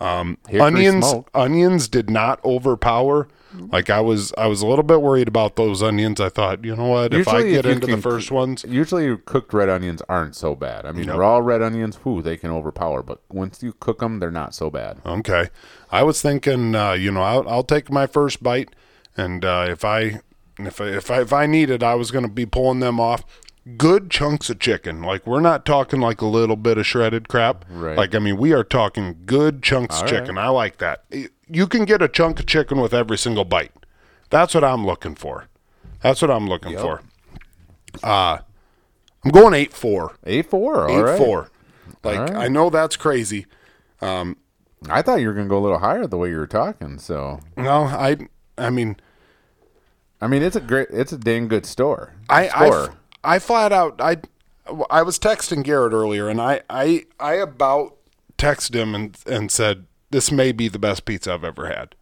Hickory 0.00 0.60
onions, 0.60 1.12
onions 1.34 1.88
did 1.88 2.10
not 2.10 2.44
overpower. 2.44 3.28
Like 3.52 3.90
I 3.90 4.00
was, 4.00 4.32
I 4.38 4.46
was 4.46 4.62
a 4.62 4.66
little 4.66 4.82
bit 4.82 5.02
worried 5.02 5.28
about 5.28 5.56
those 5.56 5.82
onions. 5.82 6.20
I 6.20 6.28
thought, 6.28 6.64
you 6.64 6.76
know 6.76 6.86
what, 6.86 7.12
if 7.12 7.26
I 7.26 7.38
Usually 7.38 7.50
get 7.52 7.64
you 7.64 7.70
into 7.72 7.86
the 7.86 7.92
can 7.94 8.02
first 8.02 8.30
ones, 8.30 8.64
Usually, 8.68 9.16
cooked 9.16 9.52
red 9.52 9.68
onions 9.68 10.02
aren't 10.08 10.36
so 10.36 10.54
bad. 10.54 10.86
I 10.86 10.92
mean, 10.92 11.06
Nope. 11.06 11.18
raw 11.18 11.38
red 11.38 11.60
onions, 11.62 11.96
whew, 11.96 12.22
they 12.22 12.36
can 12.36 12.50
overpower. 12.50 13.02
But 13.02 13.20
once 13.28 13.62
you 13.62 13.72
cook 13.72 13.98
them, 14.00 14.18
they're 14.20 14.30
not 14.30 14.54
so 14.54 14.70
bad. 14.70 14.98
Okay. 15.04 15.48
I 15.90 16.02
was 16.04 16.22
thinking, 16.22 16.74
uh, 16.74 16.92
you 16.92 17.10
know, 17.10 17.22
I'll, 17.22 17.48
I'll 17.48 17.64
take 17.64 17.90
my 17.90 18.06
first 18.06 18.42
bite, 18.42 18.70
and 19.16 19.44
uh, 19.44 19.66
if 19.68 19.84
I 19.84 20.20
if 20.58 20.80
I, 20.80 20.84
if 20.88 21.10
I 21.10 21.20
if 21.22 21.32
I 21.32 21.46
needed, 21.46 21.82
I 21.82 21.94
was 21.94 22.10
going 22.10 22.24
to 22.24 22.30
be 22.30 22.46
pulling 22.46 22.80
them 22.80 23.00
off. 23.00 23.24
Good 23.76 24.10
chunks 24.10 24.48
of 24.48 24.58
chicken. 24.58 25.02
Like 25.02 25.26
we're 25.26 25.40
not 25.40 25.66
talking 25.66 26.00
like 26.00 26.20
a 26.22 26.26
little 26.26 26.56
bit 26.56 26.78
of 26.78 26.86
shredded 26.86 27.28
crap. 27.28 27.64
Right. 27.68 27.96
Like 27.96 28.14
I 28.14 28.18
mean, 28.18 28.36
we 28.38 28.52
are 28.52 28.64
talking 28.64 29.18
good 29.26 29.62
chunks 29.62 30.00
of 30.00 30.08
chicken. 30.08 30.38
I 30.38 30.48
like 30.48 30.78
that. 30.78 31.04
You 31.52 31.66
can 31.66 31.84
get 31.84 32.00
a 32.02 32.08
chunk 32.08 32.40
of 32.40 32.46
chicken 32.46 32.80
with 32.80 32.94
every 32.94 33.18
single 33.18 33.44
bite. 33.44 33.72
That's 34.30 34.54
what 34.54 34.62
I'm 34.64 34.86
looking 34.86 35.14
for. 35.16 35.46
That's 36.02 36.22
what 36.22 36.30
I'm 36.30 36.46
looking 36.48 36.72
Yep. 36.72 36.80
for. 36.80 37.00
Uh 38.02 38.38
I'm 39.24 39.30
going 39.32 39.54
eight 39.54 39.72
four. 39.72 40.14
Eight 40.24 40.48
four, 40.48 40.88
Eight 40.88 41.00
right. 41.02 41.18
four. 41.18 41.50
Like 42.04 42.18
right. 42.20 42.34
I 42.36 42.48
know 42.48 42.70
that's 42.70 42.96
crazy. 42.96 43.46
I 44.88 45.02
thought 45.02 45.16
you 45.20 45.26
were 45.28 45.34
gonna 45.34 45.48
go 45.48 45.58
a 45.58 45.60
little 45.60 45.78
higher 45.80 46.06
the 46.06 46.16
way 46.16 46.30
you 46.30 46.38
were 46.38 46.46
talking. 46.46 46.98
So, 46.98 47.40
No, 47.56 47.82
I 47.84 48.16
I 48.56 48.70
mean 48.70 48.96
I 50.22 50.26
mean, 50.26 50.42
it's 50.42 50.56
a 50.56 50.60
great, 50.60 50.88
it's 50.90 51.12
a 51.12 51.18
dang 51.18 51.48
good 51.48 51.64
store. 51.64 52.12
I, 52.28 52.48
I, 52.50 52.66
store. 52.66 52.84
f- 52.90 52.96
I 53.24 53.38
flat 53.38 53.72
out 53.72 54.00
I 54.00 54.18
I 54.88 55.02
was 55.02 55.18
texting 55.18 55.64
Garrett 55.64 55.92
earlier 55.92 56.28
and 56.28 56.40
I 56.40 56.62
I 56.70 57.04
I 57.18 57.34
about 57.34 57.96
texted 58.38 58.74
him 58.74 58.94
and 58.94 59.18
and 59.26 59.50
said 59.50 59.84
this 60.10 60.30
may 60.30 60.52
be 60.52 60.68
the 60.68 60.78
best 60.78 61.04
pizza 61.04 61.32
I've 61.32 61.44
ever 61.44 61.66
had. 61.66 61.94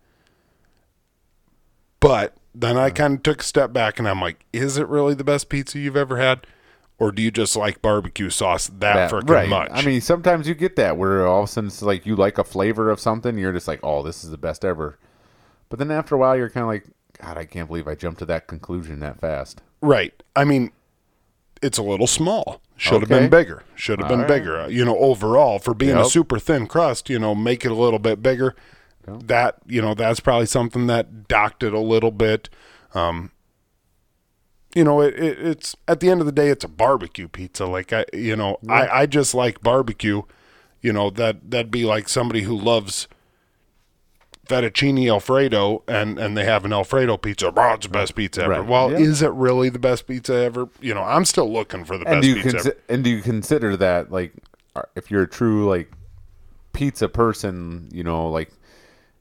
But 2.00 2.36
then 2.54 2.76
I 2.76 2.88
hmm. 2.88 2.94
kind 2.94 3.14
of 3.14 3.22
took 3.22 3.40
a 3.40 3.44
step 3.44 3.72
back 3.72 3.98
and 3.98 4.08
I'm 4.08 4.20
like, 4.20 4.44
is 4.52 4.78
it 4.78 4.88
really 4.88 5.14
the 5.14 5.24
best 5.24 5.48
pizza 5.48 5.78
you've 5.78 5.96
ever 5.96 6.18
had? 6.18 6.46
Or 7.00 7.12
do 7.12 7.22
you 7.22 7.30
just 7.30 7.54
like 7.54 7.80
barbecue 7.80 8.28
sauce 8.28 8.66
that, 8.66 8.80
That- 8.80 9.10
freaking 9.10 9.50
much? 9.50 9.70
I 9.72 9.82
mean, 9.82 10.00
sometimes 10.00 10.48
you 10.48 10.54
get 10.54 10.74
that 10.76 10.96
where 10.96 11.26
all 11.26 11.44
of 11.44 11.48
a 11.48 11.52
sudden 11.52 11.68
it's 11.68 11.82
like 11.82 12.04
you 12.04 12.16
like 12.16 12.38
a 12.38 12.44
flavor 12.44 12.90
of 12.90 12.98
something, 12.98 13.38
you're 13.38 13.52
just 13.52 13.68
like, 13.68 13.80
oh, 13.84 14.02
this 14.02 14.24
is 14.24 14.30
the 14.30 14.38
best 14.38 14.64
ever. 14.64 14.98
But 15.68 15.78
then 15.78 15.90
after 15.90 16.16
a 16.16 16.18
while, 16.18 16.36
you're 16.36 16.50
kind 16.50 16.64
of 16.64 16.68
like, 16.68 16.86
God, 17.20 17.36
I 17.36 17.44
can't 17.44 17.68
believe 17.68 17.86
I 17.86 17.94
jumped 17.94 18.18
to 18.20 18.24
that 18.26 18.46
conclusion 18.46 19.00
that 19.00 19.20
fast. 19.20 19.60
right. 19.80 20.20
I 20.34 20.44
mean, 20.44 20.72
it's 21.62 21.78
a 21.78 21.82
little 21.82 22.06
small. 22.06 22.60
Should 22.76 23.02
have 23.02 23.10
Okay. 23.10 23.20
been 23.20 23.30
bigger. 23.30 23.62
Should 23.74 23.98
have 24.00 24.08
been 24.08 24.20
right. 24.20 24.28
bigger. 24.28 24.68
You 24.70 24.84
know, 24.84 24.96
overall, 24.98 25.58
for 25.58 25.74
being 25.74 25.96
a 25.96 26.04
super 26.04 26.38
thin 26.38 26.66
crust, 26.66 27.10
you 27.10 27.18
know, 27.18 27.34
make 27.34 27.64
it 27.64 27.70
a 27.70 27.74
little 27.74 27.98
bit 27.98 28.22
bigger. 28.22 28.54
That, 29.06 29.56
you 29.66 29.80
know, 29.82 29.94
that's 29.94 30.20
probably 30.20 30.46
something 30.46 30.86
that 30.88 31.26
docked 31.28 31.62
it 31.62 31.72
a 31.72 31.80
little 31.80 32.10
bit. 32.10 32.48
Um, 32.94 33.30
you 34.74 34.84
know, 34.84 35.00
it, 35.00 35.14
it, 35.14 35.38
it's 35.38 35.74
at 35.88 36.00
the 36.00 36.10
end 36.10 36.20
of 36.20 36.26
the 36.26 36.32
day, 36.32 36.48
it's 36.50 36.64
a 36.64 36.68
barbecue 36.68 37.26
pizza. 37.26 37.66
Like 37.66 37.92
I, 37.92 38.04
you 38.12 38.36
know, 38.36 38.58
I, 38.68 38.88
I 38.88 39.06
just 39.06 39.34
like 39.34 39.60
barbecue. 39.62 40.22
You 40.80 40.92
know 40.92 41.10
that 41.10 41.50
that'd 41.50 41.72
be 41.72 41.84
like 41.84 42.08
somebody 42.08 42.42
who 42.42 42.56
loves 42.56 43.08
fettuccine 44.48 45.08
alfredo 45.10 45.82
and 45.86 46.18
and 46.18 46.36
they 46.36 46.44
have 46.44 46.64
an 46.64 46.72
alfredo 46.72 47.16
pizza. 47.16 47.52
Oh, 47.54 47.72
it's 47.74 47.86
the 47.86 47.92
best 47.92 48.14
pizza 48.14 48.42
ever. 48.44 48.52
Right. 48.60 48.66
Well, 48.66 48.90
Yeah. 48.92 48.98
is 48.98 49.22
it 49.22 49.30
really 49.32 49.68
the 49.68 49.78
best 49.78 50.06
pizza 50.06 50.34
ever? 50.34 50.68
You 50.80 50.94
know, 50.94 51.02
I'm 51.02 51.24
still 51.24 51.52
looking 51.52 51.84
for 51.84 51.98
the 51.98 52.06
And 52.08 52.20
best 52.20 52.22
do 52.22 52.28
you 52.28 52.42
pizza. 52.42 52.70
consi- 52.70 52.76
and 52.88 53.04
do 53.04 53.10
you 53.10 53.22
consider 53.22 53.76
that 53.76 54.10
like 54.10 54.32
uh, 54.74 54.82
if 54.96 55.10
you're 55.10 55.22
a 55.22 55.28
true 55.28 55.68
like 55.68 55.90
pizza 56.72 57.08
person, 57.08 57.88
you 57.92 58.02
know, 58.04 58.28
like 58.30 58.50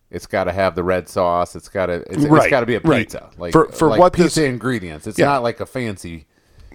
it's 0.10 0.26
got 0.28 0.46
to 0.46 0.54
have 0.54 0.76
the 0.76 0.84
red 0.84 1.10
sauce. 1.10 1.56
It's 1.56 1.68
got 1.70 1.88
to 1.88 1.94
it's, 2.10 2.18
Right, 2.26 2.44
it's 2.44 2.50
got 2.50 2.62
to 2.62 2.66
be 2.66 2.76
a 2.76 2.80
right. 2.82 3.00
pizza. 3.00 3.30
Like 3.38 3.52
For- 3.52 3.70
for 3.72 3.90
like 3.90 4.00
what 4.00 4.14
pizza 4.14 4.40
this- 4.42 4.50
ingredients. 4.50 5.06
It's 5.08 5.20
Yeah. 5.20 5.26
not 5.26 5.44
like 5.44 5.60
a 5.60 5.66
fancy, 5.66 6.28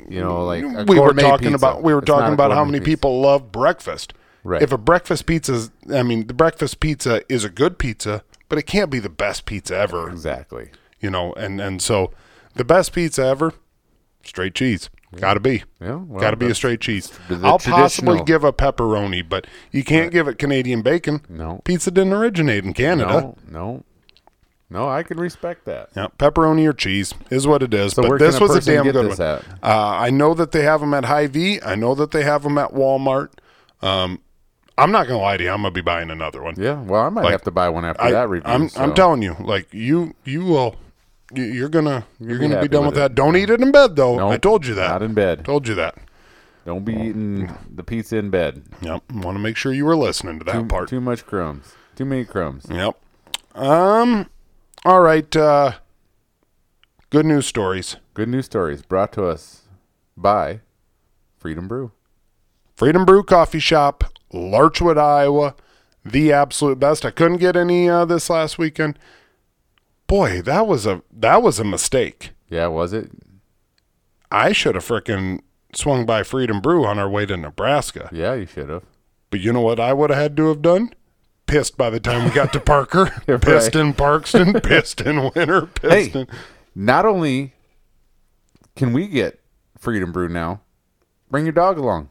you 0.08 0.20
know, 0.20 0.44
like 0.44 0.62
we 0.88 1.00
were 1.00 1.14
talking 1.14 1.52
pizza. 1.52 1.54
about 1.56 1.82
we 1.82 1.94
were 1.94 2.00
It's 2.00 2.06
talking 2.06 2.34
about 2.34 2.50
how 2.52 2.64
many 2.64 2.78
pizza. 2.80 2.90
people 2.90 3.20
love 3.22 3.50
breakfast. 3.50 4.12
Right. 4.44 4.60
If 4.60 4.72
a 4.72 4.78
breakfast 4.78 5.26
pizza, 5.26 5.68
I 5.94 6.02
mean, 6.02 6.26
the 6.26 6.34
breakfast 6.34 6.80
pizza 6.80 7.22
is 7.32 7.44
a 7.44 7.48
good 7.48 7.78
pizza, 7.78 8.24
but 8.52 8.58
it 8.58 8.66
can't 8.66 8.90
be 8.90 8.98
the 8.98 9.08
best 9.08 9.46
pizza 9.46 9.74
ever. 9.74 10.10
exactly. 10.10 10.68
You 11.00 11.08
know, 11.08 11.32
and 11.32 11.58
and 11.58 11.80
so 11.80 12.10
the 12.54 12.66
best 12.66 12.92
pizza 12.92 13.24
ever, 13.24 13.54
straight 14.24 14.54
cheese. 14.54 14.90
Got 15.16 15.34
to 15.34 15.40
be. 15.40 15.64
Yeah, 15.80 15.94
well, 15.94 16.20
Got 16.20 16.32
to 16.32 16.36
be 16.36 16.50
a 16.50 16.54
straight 16.54 16.82
cheese. 16.82 17.10
I'll 17.30 17.58
possibly 17.58 18.22
give 18.24 18.44
a 18.44 18.52
pepperoni, 18.52 19.26
but 19.26 19.46
you 19.70 19.82
can't 19.82 20.12
give 20.12 20.28
it 20.28 20.36
Canadian 20.36 20.82
bacon. 20.82 21.22
No. 21.30 21.62
Pizza 21.64 21.90
didn't 21.90 22.12
originate 22.12 22.62
in 22.62 22.74
Canada. 22.74 23.10
No, 23.10 23.38
no, 23.48 23.84
no. 24.68 24.86
I 24.86 25.02
can 25.02 25.18
respect 25.18 25.64
that. 25.64 25.88
Yeah, 25.96 26.08
pepperoni 26.18 26.68
or 26.68 26.74
cheese 26.74 27.14
is 27.30 27.46
what 27.46 27.62
it 27.62 27.72
is. 27.72 27.94
So 27.94 28.02
but 28.02 28.18
this 28.18 28.36
a 28.36 28.40
was 28.40 28.54
a 28.54 28.60
damn 28.60 28.84
good 28.84 29.18
one. 29.18 29.18
Uh, 29.18 29.40
I 29.62 30.10
know 30.10 30.34
that 30.34 30.52
they 30.52 30.62
have 30.62 30.80
them 30.80 30.92
at 30.92 31.06
Hy-Vee. 31.06 31.62
I 31.62 31.74
know 31.74 31.94
that 31.94 32.10
they 32.10 32.22
have 32.22 32.42
them 32.42 32.58
at 32.58 32.72
Walmart. 32.72 33.30
Um, 33.80 34.20
I'm 34.78 34.90
not 34.90 35.06
gonna 35.06 35.20
lie 35.20 35.36
to 35.36 35.44
you. 35.44 35.50
I'm 35.50 35.58
gonna 35.62 35.70
be 35.70 35.80
buying 35.82 36.10
another 36.10 36.42
one. 36.42 36.54
Yeah. 36.56 36.80
Well, 36.82 37.02
I 37.02 37.08
might 37.10 37.22
Like, 37.24 37.32
have 37.32 37.42
to 37.42 37.50
buy 37.50 37.68
one 37.68 37.84
after 37.84 38.02
I, 38.02 38.12
that 38.12 38.28
review. 38.28 38.50
I'm, 38.50 38.68
so. 38.68 38.80
I'm 38.82 38.94
telling 38.94 39.22
you, 39.22 39.36
like 39.40 39.72
you, 39.72 40.14
you 40.24 40.44
will, 40.44 40.76
you- 41.34 41.44
you're 41.44 41.68
gonna, 41.68 42.06
you're 42.18 42.38
be 42.38 42.42
gonna 42.42 42.48
be 42.48 42.54
happy 42.56 42.68
done 42.68 42.80
with 42.86 42.94
with 42.94 42.94
that. 42.96 43.14
Don't 43.14 43.36
eat 43.36 43.50
it 43.50 43.60
in 43.60 43.70
bed 43.72 43.96
though. 43.96 44.16
Nope, 44.16 44.32
I 44.32 44.36
told 44.38 44.66
you 44.66 44.74
that. 44.74 44.88
Not 44.88 45.02
in 45.02 45.14
bed. 45.14 45.44
told 45.44 45.68
you 45.68 45.74
that. 45.76 45.96
Don't 46.64 46.84
be 46.84 46.94
eating 46.94 47.50
the 47.74 47.82
pizza 47.82 48.16
in 48.16 48.30
bed. 48.30 48.62
Yep. 48.82 49.02
Want 49.12 49.34
to 49.36 49.40
make 49.40 49.56
sure 49.56 49.72
you 49.72 49.84
were 49.84 49.96
listening 49.96 50.38
to 50.38 50.44
that 50.44 50.52
Too, 50.52 50.66
part. 50.66 50.88
too 50.88 51.00
much 51.00 51.26
crumbs. 51.26 51.74
Too 51.96 52.04
many 52.04 52.24
crumbs. 52.24 52.66
Yep. 52.70 52.96
Um. 53.56 54.28
All 54.84 55.00
right. 55.00 55.34
Uh, 55.36 55.72
good 57.10 57.26
news 57.26 57.46
stories. 57.46 57.96
Good 58.14 58.28
news 58.28 58.46
stories 58.46 58.82
brought 58.82 59.12
to 59.14 59.26
us 59.26 59.62
by 60.16 60.60
Freedom 61.36 61.66
Brew. 61.68 61.90
Freedom 62.82 63.04
Brew 63.04 63.22
Coffee 63.22 63.60
Shop, 63.60 64.02
Larchwood, 64.32 64.98
Iowa. 64.98 65.54
The 66.04 66.32
absolute 66.32 66.80
best. 66.80 67.04
I 67.04 67.12
couldn't 67.12 67.36
get 67.36 67.54
any 67.54 67.88
uh, 67.88 68.04
this 68.04 68.28
last 68.28 68.58
weekend. 68.58 68.98
Boy, 70.08 70.42
that 70.42 70.66
was 70.66 70.84
a 70.84 71.00
that 71.12 71.44
was 71.44 71.60
a 71.60 71.64
mistake. 71.64 72.30
Yeah, 72.48 72.66
was 72.66 72.92
it? 72.92 73.12
I 74.32 74.50
should 74.50 74.74
have 74.74 74.84
frickin' 74.84 75.42
swung 75.72 76.04
by 76.04 76.24
Freedom 76.24 76.60
Brew 76.60 76.84
on 76.84 76.98
our 76.98 77.08
way 77.08 77.24
to 77.24 77.36
Nebraska. 77.36 78.08
Yeah, 78.10 78.34
you 78.34 78.46
should 78.46 78.68
have. 78.68 78.82
But 79.30 79.38
you 79.38 79.52
know 79.52 79.60
what 79.60 79.78
I 79.78 79.92
would 79.92 80.10
have 80.10 80.18
had 80.18 80.36
to 80.38 80.48
have 80.48 80.60
done? 80.60 80.92
Pissed 81.46 81.78
by 81.78 81.88
the 81.88 82.00
time 82.00 82.24
we 82.24 82.30
got 82.34 82.52
to 82.52 82.58
Parker. 82.74 83.06
Pissed 83.38 83.76
in 83.76 83.94
Parkston. 83.94 84.60
pissed 84.64 85.00
in 85.02 85.30
Winner. 85.36 85.66
Pissed 85.66 86.14
Hey, 86.14 86.20
in. 86.22 86.26
not 86.74 87.06
only 87.06 87.54
can 88.74 88.92
we 88.92 89.06
get 89.06 89.38
Freedom 89.78 90.10
Brew 90.10 90.28
now, 90.28 90.62
bring 91.30 91.44
your 91.44 91.52
dog 91.52 91.78
along. 91.78 92.08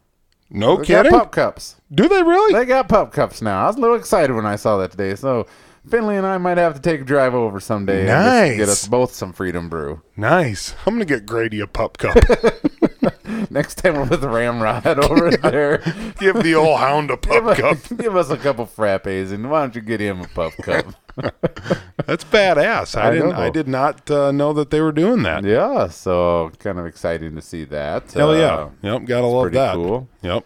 No 0.54 0.78
They 0.78 0.86
got 0.86 1.06
kidding. 1.06 1.18
pup 1.20 1.32
cups. 1.32 1.78
Do 1.94 2.08
they 2.10 2.22
really? 2.22 2.54
They 2.54 2.66
got 2.66 2.90
pup 2.90 3.12
cups 3.14 3.42
now. 3.42 3.64
I 3.64 3.68
was 3.68 3.78
a 3.78 3.80
little 3.80 3.96
excited 3.96 4.34
when 4.36 4.46
I 4.46 4.58
saw 4.58 4.78
that 4.78 4.92
today. 4.92 5.16
So 5.16 5.48
Finley 5.90 6.18
and 6.18 6.28
I 6.28 6.38
might 6.38 6.58
have 6.58 6.76
to 6.76 6.82
take 6.82 7.02
a 7.02 7.04
drive 7.04 7.34
over 7.34 7.60
someday 7.60 8.08
and 8.10 8.58
get 8.58 8.70
us 8.70 8.88
both 8.88 9.14
some 9.14 9.34
Freedom 9.34 9.70
Brew. 9.70 10.02
nice. 10.16 10.76
I'm 10.86 10.94
gonna 10.96 11.06
get 11.06 11.26
Grady 11.26 11.60
a 11.62 11.68
pup 11.68 11.98
cup. 11.98 12.18
Next 13.50 13.76
time 13.76 13.96
we're 13.96 14.06
with 14.06 14.24
Ramrod 14.24 14.86
over 14.86 15.32
there, 15.38 15.78
Give 16.20 16.42
the 16.42 16.56
old 16.56 16.80
hound 16.80 17.12
a 17.12 17.18
pup 17.18 17.58
cup. 17.58 17.78
give 17.98 18.16
us 18.16 18.30
a 18.30 18.38
couple 18.38 18.66
frappes 18.66 19.32
and 19.32 19.50
why 19.50 19.62
don't 19.62 19.76
you 19.76 19.82
get 19.82 20.00
him 20.00 20.22
a 20.22 20.28
pup 20.28 20.54
cup? 20.62 20.86
That's 22.06 22.24
badass. 22.24 22.98
I, 22.98 23.08
I 23.08 23.12
didn't. 23.12 23.30
know. 23.30 23.36
I 23.36 23.50
did 23.50 23.68
not 23.68 24.10
uh, 24.10 24.32
know 24.32 24.54
that 24.54 24.70
they 24.70 24.82
were 24.82 24.92
doing 24.92 25.24
that. 25.24 25.44
yeah, 25.44 25.88
so 25.88 26.52
kind 26.60 26.80
of 26.80 26.86
exciting 26.86 27.36
to 27.36 27.42
see 27.42 27.64
that. 27.66 28.12
Hell 28.12 28.32
Uh, 28.32 28.36
yeah. 28.36 28.70
Yep. 28.82 29.06
Gotta 29.06 29.28
love 29.28 29.44
pretty 29.44 29.58
that. 29.58 29.76
cool. 29.76 30.08
Yep. 30.22 30.46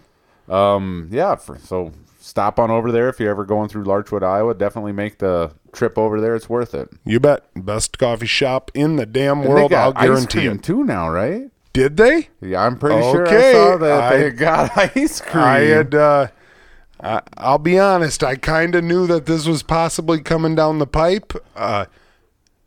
Um, 0.50 1.08
yeah, 1.12 1.36
for, 1.36 1.58
so 1.60 1.92
stop 2.20 2.60
on 2.60 2.72
over 2.72 2.92
there 2.92 3.10
if 3.10 3.20
you're 3.20 3.30
ever 3.30 3.46
going 3.46 3.70
through 3.70 3.84
Larchwood, 3.86 4.24
Iowa. 4.24 4.54
Definitely 4.54 4.92
make 4.94 5.20
the 5.20 5.52
trip 5.72 5.98
over 5.98 6.20
there. 6.22 6.36
It's 6.36 6.50
worth 6.50 6.74
it. 6.74 6.90
You 7.06 7.20
bet. 7.20 7.46
Best 7.56 7.98
coffee 7.98 8.26
shop 8.28 8.72
in 8.74 8.96
the 8.96 9.06
damn 9.06 9.40
And 9.42 9.50
world. 9.50 9.74
I'll 9.74 9.94
guarantee 9.94 10.46
it. 10.48 10.64
too 10.64 10.84
now, 10.84 11.10
right? 11.10 11.50
Did 11.76 11.98
they? 11.98 12.30
Yeah, 12.42 12.66
I'm 12.66 12.78
pretty 12.80 13.02
sure 13.02 13.28
I 13.28 13.52
saw 13.54 13.78
that 13.78 14.04
I- 14.14 14.18
they 14.18 14.30
got 14.32 14.78
ice 14.96 15.22
cream. 15.22 15.44
I 15.44 15.60
had. 15.60 15.94
Uh, 15.96 16.28
I, 17.02 17.22
I'll 17.38 17.58
be 17.60 17.78
honest. 17.78 18.24
I 18.24 18.36
kind 18.36 18.74
of 18.76 18.84
knew 18.84 19.06
that 19.08 19.26
this 19.26 19.46
was 19.46 19.62
possibly 19.64 20.22
coming 20.22 20.56
down 20.56 20.80
the 20.80 20.88
pipe. 20.88 21.34
Uh, 21.56 21.86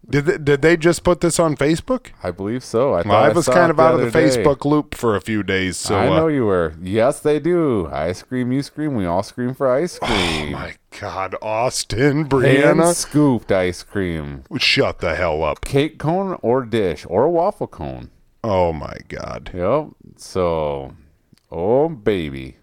did 0.08 0.24
they, 0.26 0.38
did 0.38 0.62
they 0.62 0.76
just 0.76 1.02
put 1.04 1.20
this 1.20 1.38
on 1.38 1.54
Facebook? 1.56 2.08
I 2.22 2.30
believe 2.30 2.62
so. 2.64 2.94
I, 2.94 3.02
Well, 3.02 3.12
I 3.16 3.26
I 3.26 3.32
was 3.32 3.44
saw 3.46 3.52
kind 3.52 3.70
of 3.70 3.78
out 3.80 3.94
of 3.94 4.00
the 4.00 4.10
day. 4.10 4.26
Facebook 4.28 4.64
loop 4.64 4.94
for 4.94 5.16
a 5.16 5.20
few 5.20 5.42
days. 5.42 5.76
So 5.76 5.96
I 5.96 6.06
uh, 6.08 6.16
know 6.16 6.28
you 6.28 6.44
were. 6.46 6.74
Yes, 6.80 7.20
they 7.20 7.38
do. 7.40 7.88
I 7.92 8.12
scream, 8.12 8.50
you 8.52 8.62
scream. 8.62 8.94
We 8.94 9.04
all 9.06 9.22
scream 9.22 9.54
for 9.54 9.70
ice 9.70 9.98
Oh 10.00 10.06
cream. 10.06 10.52
my 10.52 10.74
God, 10.98 11.34
Austin, 11.42 12.16
Hand 12.18 12.30
Brianna, 12.30 12.94
scooped 12.94 13.50
ice 13.52 13.82
cream. 13.82 14.44
shut 14.58 15.00
the 15.00 15.14
hell 15.14 15.42
up. 15.42 15.62
Cake 15.62 15.98
cone 15.98 16.38
or 16.42 16.64
dish 16.64 17.04
or 17.08 17.24
a 17.24 17.30
waffle 17.30 17.66
cone. 17.66 18.10
Oh 18.44 18.72
my 18.72 18.96
God, 19.08 19.50
Yep. 19.52 19.88
So, 20.16 20.94
oh 21.50 21.88
baby. 21.88 22.56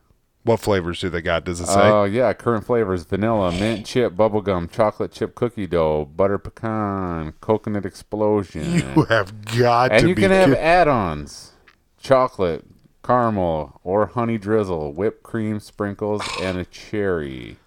what 0.43 0.59
flavors 0.59 1.01
do 1.01 1.09
they 1.09 1.21
got? 1.21 1.43
Does 1.43 1.59
it 1.59 1.67
say? 1.67 1.89
Oh 1.89 2.03
yeah, 2.05 2.32
current 2.34 2.65
flavors: 2.65 3.03
vanilla, 3.03 3.51
mint 3.51 3.86
chip, 3.86 4.13
bubblegum, 4.13 4.71
chocolate 4.71 5.11
chip 5.11 5.36
cookie 5.36 5.67
dough, 5.67 6.05
butter 6.05 6.38
pecan, 6.38 7.34
coconut 7.41 7.86
explosion. 7.86 8.73
you 8.95 9.03
have 9.05 9.45
got 9.57 9.91
and 9.91 10.01
to 10.03 10.09
you 10.09 10.15
be 10.15 10.21
can 10.23 10.32
have 10.32 10.49
kid- 10.49 10.57
add-ons: 10.57 11.51
chocolate, 11.97 12.63
caramel, 13.03 13.80
or 13.84 14.05
honey 14.07 14.38
drizzle, 14.38 14.93
whipped 14.93 15.23
cream 15.23 15.59
sprinkles, 15.59 16.21
and 16.41 16.57
a 16.57 16.65
cherry. 16.65 17.57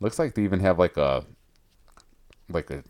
Looks 0.00 0.18
like 0.18 0.34
they 0.34 0.42
even 0.42 0.60
have 0.60 0.78
like 0.78 0.96
a, 0.98 1.24
like 2.50 2.70
a, 2.70 2.84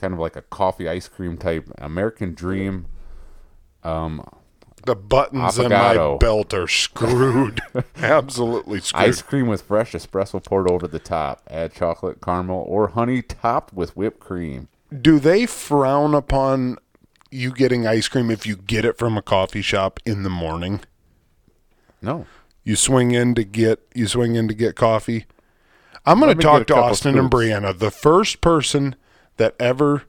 kind 0.00 0.14
of 0.14 0.18
like 0.18 0.36
a 0.36 0.42
coffee 0.42 0.88
ice 0.88 1.06
cream 1.08 1.36
type 1.36 1.70
American 1.78 2.34
Dream. 2.34 2.86
Um, 3.84 4.26
the 4.86 4.96
buttons 4.96 5.58
in 5.58 5.70
my 5.70 6.16
belt 6.18 6.54
are 6.54 6.66
screwed. 6.66 7.60
Absolutely 7.96 8.80
screwed. 8.80 9.02
Ice 9.02 9.22
cream 9.22 9.46
with 9.46 9.62
fresh 9.62 9.92
espresso 9.92 10.42
poured 10.42 10.70
over 10.70 10.88
the 10.88 10.98
top. 10.98 11.42
Add 11.48 11.74
chocolate, 11.74 12.20
caramel, 12.22 12.64
or 12.66 12.88
honey 12.88 13.20
topped 13.20 13.74
with 13.74 13.96
whipped 13.96 14.20
cream. 14.20 14.68
Do 15.00 15.18
they 15.18 15.46
frown 15.46 16.14
upon 16.14 16.78
you 17.30 17.52
getting 17.52 17.86
ice 17.86 18.08
cream 18.08 18.30
if 18.30 18.46
you 18.46 18.56
get 18.56 18.84
it 18.84 18.98
from 18.98 19.16
a 19.16 19.22
coffee 19.22 19.62
shop 19.62 20.00
in 20.06 20.22
the 20.22 20.30
morning? 20.30 20.80
No. 22.00 22.26
You 22.64 22.76
swing 22.76 23.10
in 23.12 23.34
to 23.34 23.44
get 23.44 23.80
you 23.94 24.06
swing 24.06 24.34
in 24.34 24.48
to 24.48 24.54
get 24.54 24.76
coffee. 24.76 25.26
I'm 26.06 26.18
going 26.18 26.34
to 26.34 26.42
talk 26.42 26.66
to 26.68 26.76
Austin 26.76 27.18
and. 27.18 27.30
Brianna. 27.30 27.78
The 27.78 27.90
first 27.90 28.40
person 28.40 28.96
that 29.40 29.56
ever 29.58 30.04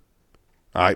I 0.75 0.95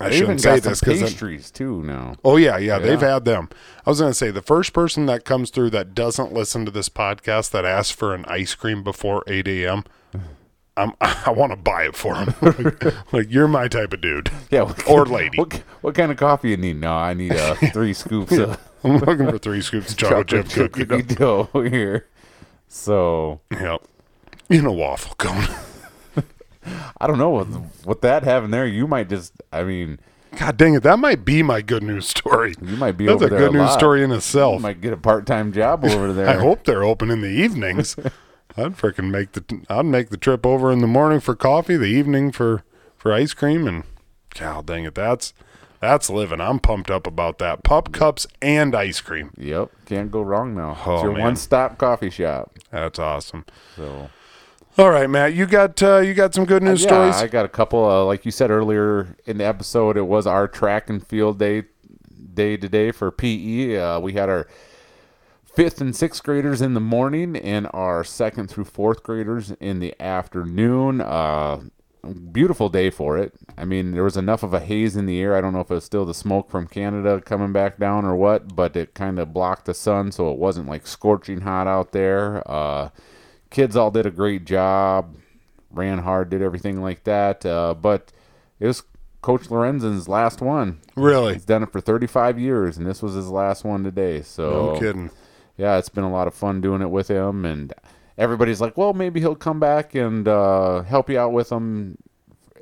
I 0.00 0.08
They 0.08 0.18
shouldn't 0.18 0.40
say 0.40 0.58
this 0.60 0.80
because 0.80 1.02
pastries 1.02 1.50
too 1.50 1.82
now. 1.82 2.16
Oh 2.24 2.36
yeah, 2.38 2.56
yeah, 2.56 2.78
they've 2.78 3.00
had 3.00 3.26
them. 3.26 3.50
I 3.86 3.90
was 3.90 4.00
going 4.00 4.10
to 4.10 4.14
say 4.14 4.30
the 4.30 4.40
first 4.40 4.72
person 4.72 5.04
that 5.06 5.26
comes 5.26 5.50
through 5.50 5.70
that 5.70 5.94
doesn't 5.94 6.32
listen 6.32 6.64
to 6.64 6.70
this 6.70 6.88
podcast 6.88 7.50
that 7.50 7.66
asks 7.66 7.90
for 7.90 8.14
an 8.14 8.24
ice 8.24 8.54
cream 8.54 8.82
before 8.82 9.22
8 9.26 9.46
a.m. 9.46 9.84
I'm 10.74 10.92
I 11.02 11.30
want 11.30 11.52
to 11.52 11.56
buy 11.56 11.84
it 11.84 11.96
for 11.96 12.14
him. 12.14 12.34
like, 12.42 13.12
like, 13.12 13.30
you're 13.30 13.46
my 13.46 13.68
type 13.68 13.92
of 13.92 14.00
dude. 14.00 14.30
Yeah, 14.50 14.62
what 14.62 14.88
or 14.88 15.04
lady. 15.04 15.36
What, 15.36 15.52
what 15.82 15.94
kind 15.94 16.10
of 16.10 16.16
coffee 16.16 16.50
you 16.50 16.56
need? 16.56 16.76
No, 16.76 16.94
I 16.94 17.12
need 17.12 17.32
uh, 17.32 17.54
three 17.72 17.92
scoops 17.92 18.32
of 18.32 18.58
I'm 18.82 18.96
looking 18.96 19.28
for 19.28 19.38
three 19.38 19.60
scoops 19.60 19.92
of 19.92 19.98
chocolate 19.98 20.48
chip 20.48 20.72
cookie 20.72 21.02
dough. 21.02 21.50
dough 21.52 21.60
here. 21.62 22.06
So 22.68 23.42
Yep. 23.50 23.82
In 24.48 24.64
a 24.64 24.72
waffle 24.72 25.14
cone. 25.16 25.46
I 27.00 27.06
don't 27.06 27.18
know 27.18 27.30
what 27.30 27.46
what 27.84 28.00
that 28.02 28.22
having 28.24 28.50
there. 28.50 28.66
You 28.66 28.86
might 28.86 29.08
just. 29.08 29.32
I 29.52 29.62
mean, 29.64 29.98
God 30.38 30.56
dang 30.56 30.74
it, 30.74 30.82
that 30.84 30.98
might 30.98 31.24
be 31.24 31.42
my 31.42 31.60
good 31.60 31.82
news 31.82 32.08
story. 32.08 32.54
you 32.62 32.76
might 32.76 32.96
be 32.96 33.06
That's 33.06 33.22
a 33.22 33.28
good 33.28 33.52
news 33.52 33.62
lot. 33.62 33.78
story 33.78 34.02
in 34.04 34.10
You 34.10 34.16
itself. 34.16 34.60
might 34.62 34.80
get 34.80 34.92
a 34.92 34.96
part 34.96 35.26
time 35.26 35.52
job 35.52 35.84
over 35.84 36.12
there. 36.12 36.28
I 36.28 36.34
hope 36.34 36.64
they're 36.64 36.84
open 36.84 37.10
in 37.10 37.20
the 37.20 37.28
evenings. 37.28 37.96
I'd 38.56 38.76
freaking 38.76 39.10
make 39.10 39.32
the 39.32 39.44
I'd 39.68 39.86
make 39.86 40.10
the 40.10 40.16
trip 40.16 40.44
over 40.44 40.70
in 40.72 40.80
the 40.80 40.86
morning 40.86 41.20
for 41.20 41.34
coffee, 41.34 41.76
the 41.76 41.84
evening 41.86 42.32
for 42.32 42.62
for 42.96 43.12
ice 43.12 43.32
cream, 43.32 43.66
and 43.66 43.84
God 44.38 44.66
dang 44.66 44.84
it, 44.84 44.94
that's 44.94 45.32
that's 45.80 46.10
living. 46.10 46.40
I'm 46.42 46.58
pumped 46.58 46.90
up 46.90 47.06
about 47.06 47.38
that. 47.38 47.62
Pup 47.62 47.90
cups 47.92 48.26
and 48.42 48.74
ice 48.74 49.00
cream. 49.00 49.30
Yep, 49.38 49.70
can't 49.86 50.10
go 50.10 50.20
wrong 50.20 50.54
now. 50.54 50.76
Oh, 50.84 50.94
it's 50.96 51.02
your 51.04 51.12
one 51.12 51.36
stop 51.36 51.78
coffee 51.78 52.10
shop. 52.10 52.52
That's 52.70 52.98
awesome. 52.98 53.46
So 53.76 54.10
All 54.80 54.90
right, 54.90 55.10
Matt, 55.10 55.34
you 55.34 55.44
got 55.44 55.82
uh, 55.82 55.98
you 55.98 56.14
got 56.14 56.32
some 56.32 56.46
good 56.46 56.62
news 56.62 56.80
yeah, 56.80 56.88
stories. 56.88 57.16
I 57.16 57.26
got 57.26 57.44
a 57.44 57.50
couple. 57.50 57.84
Uh, 57.84 58.02
like 58.02 58.24
you 58.24 58.30
said 58.30 58.50
earlier 58.50 59.14
in 59.26 59.36
the 59.36 59.44
episode, 59.44 59.98
it 59.98 60.06
was 60.06 60.26
our 60.26 60.48
track 60.48 60.88
and 60.88 61.06
field 61.06 61.38
day 61.38 61.64
day 62.32 62.56
today 62.56 62.90
for 62.90 63.10
PE. 63.10 63.76
Uh, 63.76 64.00
we 64.00 64.14
had 64.14 64.30
our 64.30 64.48
fifth 65.44 65.82
and 65.82 65.94
sixth 65.94 66.22
graders 66.22 66.62
in 66.62 66.72
the 66.72 66.80
morning 66.80 67.36
and 67.36 67.68
our 67.74 68.02
second 68.04 68.48
through 68.48 68.64
fourth 68.64 69.02
graders 69.02 69.50
in 69.60 69.80
the 69.80 69.94
afternoon. 70.00 71.02
Uh, 71.02 71.60
beautiful 72.32 72.70
day 72.70 72.88
for 72.88 73.18
it. 73.18 73.34
I 73.58 73.66
mean, 73.66 73.92
there 73.92 74.04
was 74.04 74.16
enough 74.16 74.42
of 74.42 74.54
a 74.54 74.60
haze 74.60 74.96
in 74.96 75.04
the 75.04 75.20
air. 75.20 75.36
I 75.36 75.42
don't 75.42 75.52
know 75.52 75.60
if 75.60 75.70
it 75.70 75.74
was 75.74 75.84
still 75.84 76.06
the 76.06 76.14
smoke 76.14 76.50
from 76.50 76.66
Canada 76.66 77.20
coming 77.20 77.52
back 77.52 77.76
down 77.76 78.06
or 78.06 78.16
what, 78.16 78.56
but 78.56 78.74
it 78.76 78.94
kind 78.94 79.18
of 79.18 79.34
blocked 79.34 79.66
the 79.66 79.74
sun, 79.74 80.10
so 80.10 80.32
it 80.32 80.38
wasn't 80.38 80.70
like 80.70 80.86
scorching 80.86 81.42
hot 81.42 81.66
out 81.66 81.92
there. 81.92 82.42
Uh, 82.50 82.88
kids 83.50 83.76
all 83.76 83.90
did 83.90 84.06
a 84.06 84.10
great 84.10 84.44
job, 84.44 85.16
ran 85.70 85.98
hard, 85.98 86.30
did 86.30 86.42
everything 86.42 86.80
like 86.80 87.04
that. 87.04 87.44
Uh, 87.44 87.74
but 87.74 88.12
it 88.58 88.66
was 88.66 88.82
Coach 89.22 89.48
Lorenzen's 89.50 90.08
last 90.08 90.40
one. 90.40 90.78
really? 90.96 91.34
He's 91.34 91.44
done 91.44 91.62
it 91.62 91.70
for 91.72 91.80
35 91.80 92.38
years, 92.38 92.76
and 92.78 92.86
this 92.86 93.02
was 93.02 93.14
his 93.14 93.28
last 93.28 93.64
one 93.64 93.84
today. 93.84 94.22
So 94.22 94.72
No 94.74 94.78
kidding. 94.80 95.10
yeah, 95.56 95.76
it's 95.78 95.88
been 95.90 96.04
a 96.04 96.10
lot 96.12 96.26
of 96.28 96.34
fun 96.34 96.60
doing 96.60 96.80
it 96.82 96.90
with 96.90 97.08
him, 97.08 97.44
and 97.44 97.72
everybody's 98.16 98.60
like, 98.60 98.76
well, 98.76 98.92
maybe 98.94 99.20
he'll 99.20 99.34
come 99.36 99.60
back 99.60 99.94
and 99.94 100.26
uh, 100.26 100.82
help 100.82 101.10
you 101.10 101.18
out 101.18 101.32
with 101.32 101.48
them 101.50 101.98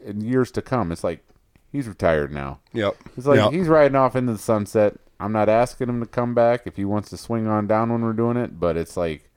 in 0.05 0.21
years 0.21 0.51
to 0.53 0.63
come. 0.63 0.91
It's 0.91 1.05
like 1.05 1.23
he's 1.71 1.87
retired 1.87 2.33
now. 2.33 2.61
Yep. 2.73 2.97
It's 3.17 3.27
like 3.27 3.39
Yep. 3.39 3.53
he's 3.53 3.69
riding 3.69 3.97
off 3.97 4.17
into 4.17 4.33
the 4.33 4.39
sunset. 4.39 4.97
I'm 5.21 5.33
not 5.33 5.49
asking 5.49 5.89
him 5.89 6.01
to 6.01 6.07
come 6.07 6.33
back 6.35 6.63
if 6.67 6.77
he 6.77 6.85
wants 6.85 7.11
to 7.11 7.17
swing 7.17 7.47
on 7.49 7.67
down 7.67 7.91
when 7.93 8.03
we're 8.03 8.13
doing 8.13 8.37
it, 8.37 8.59
but 8.61 8.77
it's 8.77 8.97
like, 8.97 9.28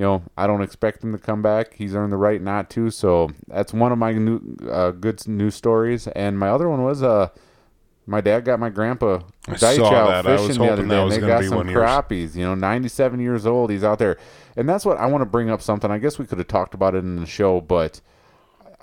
you 0.00 0.06
know, 0.06 0.22
I 0.34 0.46
don't 0.46 0.62
expect 0.62 1.04
him 1.04 1.12
to 1.12 1.18
come 1.18 1.42
back. 1.42 1.74
He's 1.74 1.94
earned 1.94 2.10
the 2.10 2.16
right 2.16 2.40
not 2.40 2.70
to. 2.70 2.90
So 2.90 3.28
that's 3.48 3.74
one 3.74 3.92
of 3.92 3.98
my 3.98 4.14
new 4.14 4.40
uh, 4.66 4.92
good 4.92 5.28
news 5.28 5.54
stories. 5.54 6.06
And 6.08 6.38
my 6.38 6.48
other 6.48 6.70
one 6.70 6.82
was 6.82 7.02
uh, 7.02 7.28
my 8.06 8.22
dad 8.22 8.46
got 8.46 8.58
my 8.58 8.70
grandpa 8.70 9.18
Deitch 9.46 9.78
out 9.92 10.24
that. 10.24 10.24
Fishing 10.24 10.56
the 10.62 10.72
other 10.72 10.86
day. 10.86 11.02
and 11.02 11.12
they 11.12 11.18
got 11.20 11.44
some 11.44 11.66
crappies. 11.66 12.34
You 12.34 12.44
know, 12.46 12.54
97 12.54 13.20
years 13.20 13.44
old. 13.44 13.70
He's 13.70 13.84
out 13.84 13.98
there, 13.98 14.16
and 14.56 14.66
that's 14.66 14.86
what 14.86 14.96
I 14.96 15.04
want 15.04 15.20
to 15.20 15.26
bring 15.26 15.50
up. 15.50 15.60
Something 15.60 15.90
I 15.90 15.98
guess 15.98 16.18
we 16.18 16.24
could 16.24 16.38
have 16.38 16.48
talked 16.48 16.72
about 16.72 16.94
it 16.94 17.04
in 17.04 17.16
the 17.16 17.26
show, 17.26 17.60
but 17.60 18.00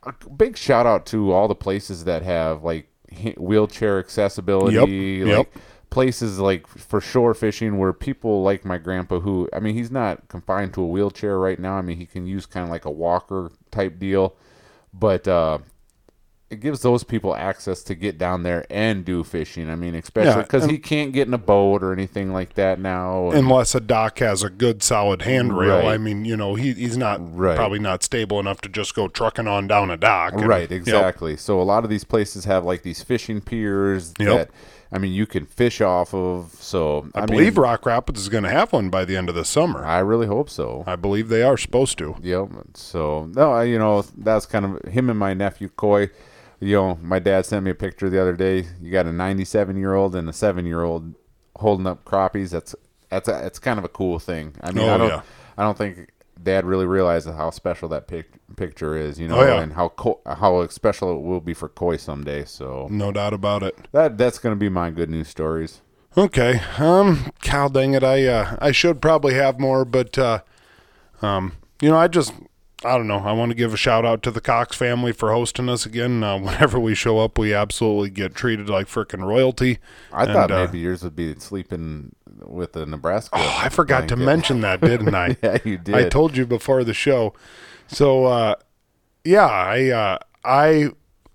a 0.04 0.14
big 0.30 0.56
shout 0.56 0.86
out 0.86 1.08
to 1.08 1.32
all 1.32 1.48
the 1.48 1.56
places 1.56 2.04
that 2.04 2.22
have 2.22 2.64
like 2.64 2.90
wheelchair 3.38 3.98
accessibility, 3.98 4.76
Yep, 4.76 5.28
like 5.36 5.48
yep. 5.56 5.64
Places 5.90 6.40
like 6.40 6.68
for 6.68 7.00
shore 7.02 7.34
fishing 7.34 7.78
where 7.78 7.94
people 7.94 8.44
like 8.44 8.66
my 8.66 8.78
grandpa, 8.78 9.20
who 9.20 9.50
I 9.54 9.60
mean, 9.60 9.76
he's 9.76 9.92
not 9.92 10.28
confined 10.28 10.74
to 10.76 10.82
a 10.82 10.88
wheelchair 10.88 11.40
right 11.40 11.60
now. 11.60 11.76
I 11.76 11.82
mean, 11.82 11.98
he 11.98 12.06
can 12.06 12.28
use 12.28 12.46
kind 12.46 12.64
of 12.64 12.70
like 12.70 12.86
a 12.86 12.92
walker 12.92 13.52
type 13.72 13.98
deal, 14.00 14.36
but 14.94 15.28
uh, 15.28 15.60
it 16.50 16.62
gives 16.62 16.82
those 16.82 17.04
people 17.04 17.36
access 17.36 17.84
to 17.84 17.94
get 17.96 18.18
down 18.18 18.44
there 18.44 18.66
and 18.70 19.04
do 19.04 19.22
fishing. 19.24 19.70
I 19.70 19.76
mean, 19.76 19.96
especially 19.96 20.44
because 20.44 20.64
and- 20.64 20.72
he 20.72 20.78
can't 20.78 21.12
get 21.12 21.28
in 21.28 21.34
a 21.34 21.38
boat 21.38 21.84
or 21.84 21.92
anything 21.92 22.32
like 22.32 22.54
that 22.54 22.80
now. 22.80 23.28
and- 23.30 23.40
Unless 23.40 23.76
a 23.76 23.80
dock 23.82 24.20
has 24.20 24.44
a 24.44 24.50
good 24.50 24.82
solid 24.82 25.24
handrail. 25.24 25.80
Right. 25.80 25.88
I 25.94 25.98
mean, 25.98 26.24
you 26.26 26.38
know, 26.38 26.56
he 26.56 26.74
he's 26.74 26.98
not 26.98 27.20
Right. 27.38 27.56
probably 27.58 27.80
not 27.80 28.02
stable 28.04 28.40
enough 28.40 28.62
to 28.62 28.70
just 28.70 28.96
go 28.96 29.08
trucking 29.10 29.48
on 29.48 29.68
down 29.68 29.90
a 29.92 29.98
dock. 29.98 30.34
And- 30.34 30.48
Right, 30.48 30.70
Yep. 30.70 30.72
exactly. 30.72 31.36
So 31.36 31.60
a 31.60 31.64
lot 31.64 31.84
of 31.84 31.90
these 31.90 32.04
places 32.06 32.46
have 32.46 32.64
like 32.64 32.82
these 32.84 33.04
fishing 33.04 33.42
piers 33.42 34.14
Yep. 34.18 34.28
that 34.38 34.50
I 34.92 34.98
mean 35.00 35.14
you 35.14 35.26
can 35.26 35.46
fish 35.46 35.82
off 35.82 36.14
of. 36.14 36.52
So 36.60 37.10
I, 37.14 37.24
I, 37.24 37.26
believe 37.26 37.56
mean, 37.56 37.64
Rock 37.64 37.86
Rapids 37.86 38.22
is 38.22 38.30
going 38.30 38.44
to 38.44 38.50
have 38.50 38.74
one 38.74 38.90
by 38.90 39.06
the 39.06 39.18
end 39.18 39.30
of 39.30 39.36
the 39.36 39.46
summer. 39.46 39.86
I 39.86 40.00
really 40.00 40.28
hope 40.28 40.50
so. 40.50 40.84
I 40.88 40.96
believe 40.96 41.30
they 41.30 41.44
are 41.44 41.58
supposed 41.58 41.98
to. 42.00 42.16
Yep. 42.22 42.50
So 42.76 43.30
no, 43.34 43.52
I, 43.52 43.64
you 43.64 43.78
know 43.80 44.04
that's 44.18 44.46
kind 44.46 44.66
of 44.66 44.92
him 44.92 45.10
and 45.10 45.20
my 45.20 45.34
nephew 45.34 45.70
Coy. 45.70 46.10
You 46.60 46.76
know, 46.76 47.00
my 47.04 47.20
dad 47.20 47.46
sent 47.46 47.64
me 47.64 47.72
a 47.72 47.76
picture 47.76 48.10
the 48.10 48.20
other 48.20 48.34
day. 48.36 48.66
You 48.82 48.92
got 48.92 49.06
a 49.06 49.12
97 49.12 49.78
year 49.78 49.94
old 49.94 50.16
and 50.16 50.28
a 50.28 50.34
seven 50.34 50.66
year 50.66 50.84
old 50.84 51.14
holding 51.58 51.86
up 51.86 52.04
crappies. 52.04 52.50
That's 52.50 52.76
that's 53.10 53.28
a, 53.28 53.46
it's 53.46 53.60
kind 53.60 53.78
of 53.78 53.86
a 53.86 53.90
cool 53.90 54.20
thing. 54.20 54.56
I 54.62 54.72
mean, 54.72 54.88
Oh, 54.88 54.94
I 54.94 54.98
don't 54.98 55.10
yeah. 55.10 55.22
I 55.58 55.64
don't 55.64 55.78
think 55.78 56.10
Dad 56.44 56.66
really 56.66 56.86
realizes 56.86 57.36
how 57.36 57.50
special 57.50 57.90
that 57.90 58.08
pic- 58.08 58.32
picture 58.56 58.96
is. 58.96 59.20
You 59.20 59.28
know, 59.28 59.40
Oh, 59.40 59.44
yeah. 59.46 59.62
and 59.62 59.74
how 59.74 59.90
co- 59.90 60.22
how 60.26 60.66
special 60.68 61.16
it 61.18 61.22
will 61.22 61.42
be 61.42 61.54
for 61.54 61.70
Coy 61.70 61.98
someday. 61.98 62.46
So 62.46 62.88
No 62.90 63.12
doubt 63.12 63.34
about 63.34 63.64
it. 63.64 63.78
that 63.92 64.18
that's 64.18 64.40
gonna 64.40 64.56
be 64.56 64.70
my 64.70 64.90
good 64.92 65.10
news 65.10 65.28
stories. 65.28 65.82
Okay. 66.18 66.60
Um, 66.80 67.32
cow 67.42 67.68
dang 67.68 67.94
it. 67.94 68.04
I 68.04 68.26
uh, 68.26 68.56
I 68.60 68.72
should 68.72 69.02
probably 69.02 69.36
have 69.36 69.60
more, 69.60 69.86
but 69.86 70.18
uh, 70.18 70.40
um, 71.22 71.54
you 71.82 71.90
know, 71.90 71.98
I 71.98 72.08
just 72.08 72.34
I 72.86 72.96
don't 72.98 73.08
know. 73.08 73.20
I 73.20 73.32
want 73.34 73.50
to 73.50 73.56
give 73.56 73.74
a 73.74 73.78
shout 73.78 74.06
out 74.06 74.22
to 74.24 74.32
the 74.32 74.42
Cox 74.42 74.76
family 74.76 75.12
for 75.12 75.32
hosting 75.32 75.68
us 75.70 75.86
again. 75.86 76.24
Uh, 76.24 76.38
whenever 76.40 76.80
we 76.80 76.96
show 76.96 77.20
up, 77.20 77.38
we 77.38 77.54
absolutely 77.54 78.10
get 78.12 78.36
treated 78.36 78.70
like 78.70 78.88
freaking 78.88 79.26
royalty. 79.26 79.80
I 80.12 80.26
thought 80.26 80.52
And, 80.52 80.60
uh, 80.60 80.66
maybe 80.66 80.80
yours 80.80 81.04
would 81.04 81.16
be 81.16 81.36
sleeping 81.40 82.16
with 82.44 82.74
the 82.74 82.86
Nebraska. 82.86 83.38
Oh, 83.38 83.60
I 83.62 83.70
forgot 83.70 84.08
to 84.10 84.16
mention 84.16 84.62
that, 84.62 84.82
didn't 84.82 85.16
I? 85.16 85.38
Yeah, 85.44 85.58
you 85.64 85.78
did. 85.78 85.96
I 85.96 86.10
told 86.10 86.36
you 86.36 86.46
before 86.46 86.84
the 86.84 86.94
show. 86.94 87.34
So 87.88 88.26
uh, 88.26 88.56
yeah, 89.24 89.46
I 89.46 89.90
uh, 89.90 90.18
I 90.44 90.90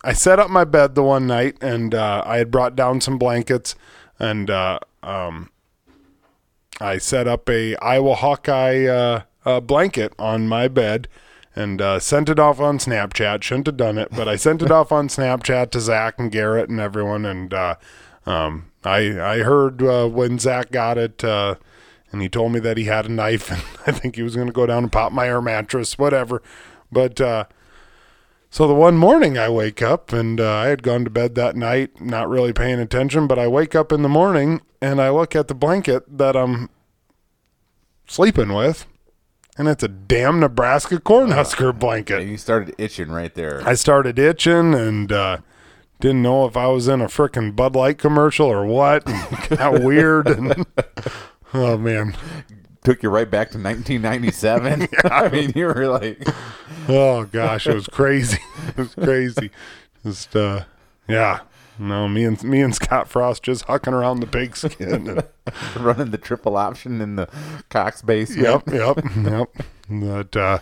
I 0.04 0.12
set 0.12 0.38
up 0.38 0.50
my 0.50 0.64
bed 0.64 0.94
the 0.94 1.02
one 1.02 1.26
night, 1.26 1.56
and 1.60 1.94
uh, 1.94 2.22
I 2.26 2.38
had 2.38 2.50
brought 2.50 2.74
down 2.74 3.00
some 3.00 3.18
blankets, 3.18 3.74
and 4.18 4.50
uh, 4.50 4.78
um, 5.02 5.50
I 6.80 6.98
set 6.98 7.28
up 7.28 7.48
a 7.48 7.76
Iowa 7.76 8.14
Hawkeye 8.14 8.86
uh, 8.86 9.22
uh, 9.44 9.60
blanket 9.60 10.12
on 10.18 10.48
my 10.48 10.68
bed. 10.68 11.08
And 11.54 11.82
uh, 11.82 11.98
sent 12.00 12.30
it 12.30 12.38
off 12.38 12.60
on 12.60 12.78
Snapchat. 12.78 13.42
Shouldn't 13.42 13.66
have 13.66 13.76
done 13.76 13.98
it, 13.98 14.08
but 14.10 14.26
I 14.26 14.36
sent 14.36 14.62
it 14.62 14.70
off 14.70 14.90
on 14.90 15.08
Snapchat 15.08 15.70
to 15.72 15.80
Zach 15.80 16.14
and 16.16 16.32
Garrett 16.32 16.70
and 16.70 16.80
everyone. 16.80 17.26
And 17.26 17.52
uh, 17.52 17.74
um, 18.24 18.71
I 18.84 19.20
I 19.20 19.38
heard 19.38 19.82
uh, 19.82 20.08
when 20.08 20.38
Zach 20.38 20.70
got 20.70 20.98
it, 20.98 21.22
uh, 21.24 21.56
and 22.10 22.22
he 22.22 22.28
told 22.28 22.52
me 22.52 22.60
that 22.60 22.76
he 22.76 22.84
had 22.84 23.06
a 23.06 23.12
knife, 23.12 23.50
and 23.52 23.62
I 23.86 23.92
think 23.98 24.16
he 24.16 24.22
was 24.22 24.34
going 24.34 24.48
to 24.48 24.52
go 24.52 24.66
down 24.66 24.84
and 24.84 24.92
pop 24.92 25.12
my 25.12 25.26
air 25.26 25.42
mattress, 25.42 25.98
whatever. 25.98 26.42
But 26.90 27.20
uh, 27.20 27.44
so 28.50 28.68
the 28.68 28.74
one 28.74 28.98
morning 28.98 29.38
I 29.38 29.48
wake 29.48 29.80
up, 29.80 30.12
and 30.12 30.40
uh, 30.40 30.52
I 30.52 30.66
had 30.66 30.82
gone 30.82 31.04
to 31.04 31.10
bed 31.10 31.34
that 31.36 31.56
night, 31.56 32.00
not 32.00 32.28
really 32.28 32.52
paying 32.52 32.80
attention, 32.80 33.26
but 33.26 33.38
I 33.38 33.48
wake 33.48 33.74
up 33.74 33.92
in 33.92 34.02
the 34.02 34.10
morning 34.10 34.60
and 34.82 35.00
I 35.00 35.08
look 35.08 35.34
at 35.34 35.48
the 35.48 35.54
blanket 35.54 36.18
that 36.18 36.36
I'm 36.36 36.68
sleeping 38.06 38.52
with, 38.52 38.84
and 39.56 39.68
it's 39.68 39.82
a 39.82 39.88
damn 39.88 40.40
Nebraska 40.40 41.00
Cornhusker 41.00 41.78
blanket. 41.78 42.20
And 42.20 42.30
you 42.30 42.36
started 42.36 42.74
itching 42.76 43.10
right 43.10 43.32
there. 43.34 43.66
I 43.66 43.72
started 43.72 44.18
itching 44.18 44.74
and 44.74 45.10
uh, 45.10 45.38
didn't 46.02 46.20
know 46.20 46.46
if 46.46 46.56
I 46.56 46.66
was 46.66 46.88
in 46.88 47.00
a 47.00 47.06
frickin' 47.06 47.54
Bud 47.54 47.76
Light 47.76 47.96
commercial 47.96 48.48
or 48.48 48.66
what. 48.66 49.04
Got 49.48 49.82
weird. 49.84 50.26
And, 50.26 50.66
oh, 51.54 51.78
man. 51.78 52.16
Took 52.82 53.04
you 53.04 53.08
right 53.08 53.30
back 53.30 53.52
to 53.52 53.58
1997. 53.58 54.88
I 55.04 55.28
mean, 55.28 55.52
you 55.54 55.66
were 55.66 55.86
like, 55.86 56.26
Oh, 56.88 57.24
gosh. 57.26 57.68
It 57.68 57.74
was 57.74 57.86
crazy. 57.86 58.40
It 58.70 58.76
was 58.76 58.94
crazy. 58.96 59.50
Just, 60.02 60.34
uh, 60.34 60.64
yeah. 61.06 61.40
No, 61.78 62.08
me 62.08 62.24
and 62.24 62.42
me 62.42 62.60
and 62.60 62.74
Scott 62.74 63.08
Frost 63.08 63.44
just 63.44 63.66
hucking 63.66 63.92
around 63.92 64.20
the 64.20 64.26
pigskin. 64.26 65.08
And, 65.08 65.24
running 65.76 66.10
the 66.10 66.18
triple 66.18 66.56
option 66.56 67.00
in 67.00 67.14
the 67.14 67.28
Cox 67.70 68.02
basement. 68.02 68.42
yep, 68.42 68.62
yep, 68.68 68.98
yep. 69.16 69.48
But 69.88 70.36
uh, 70.36 70.58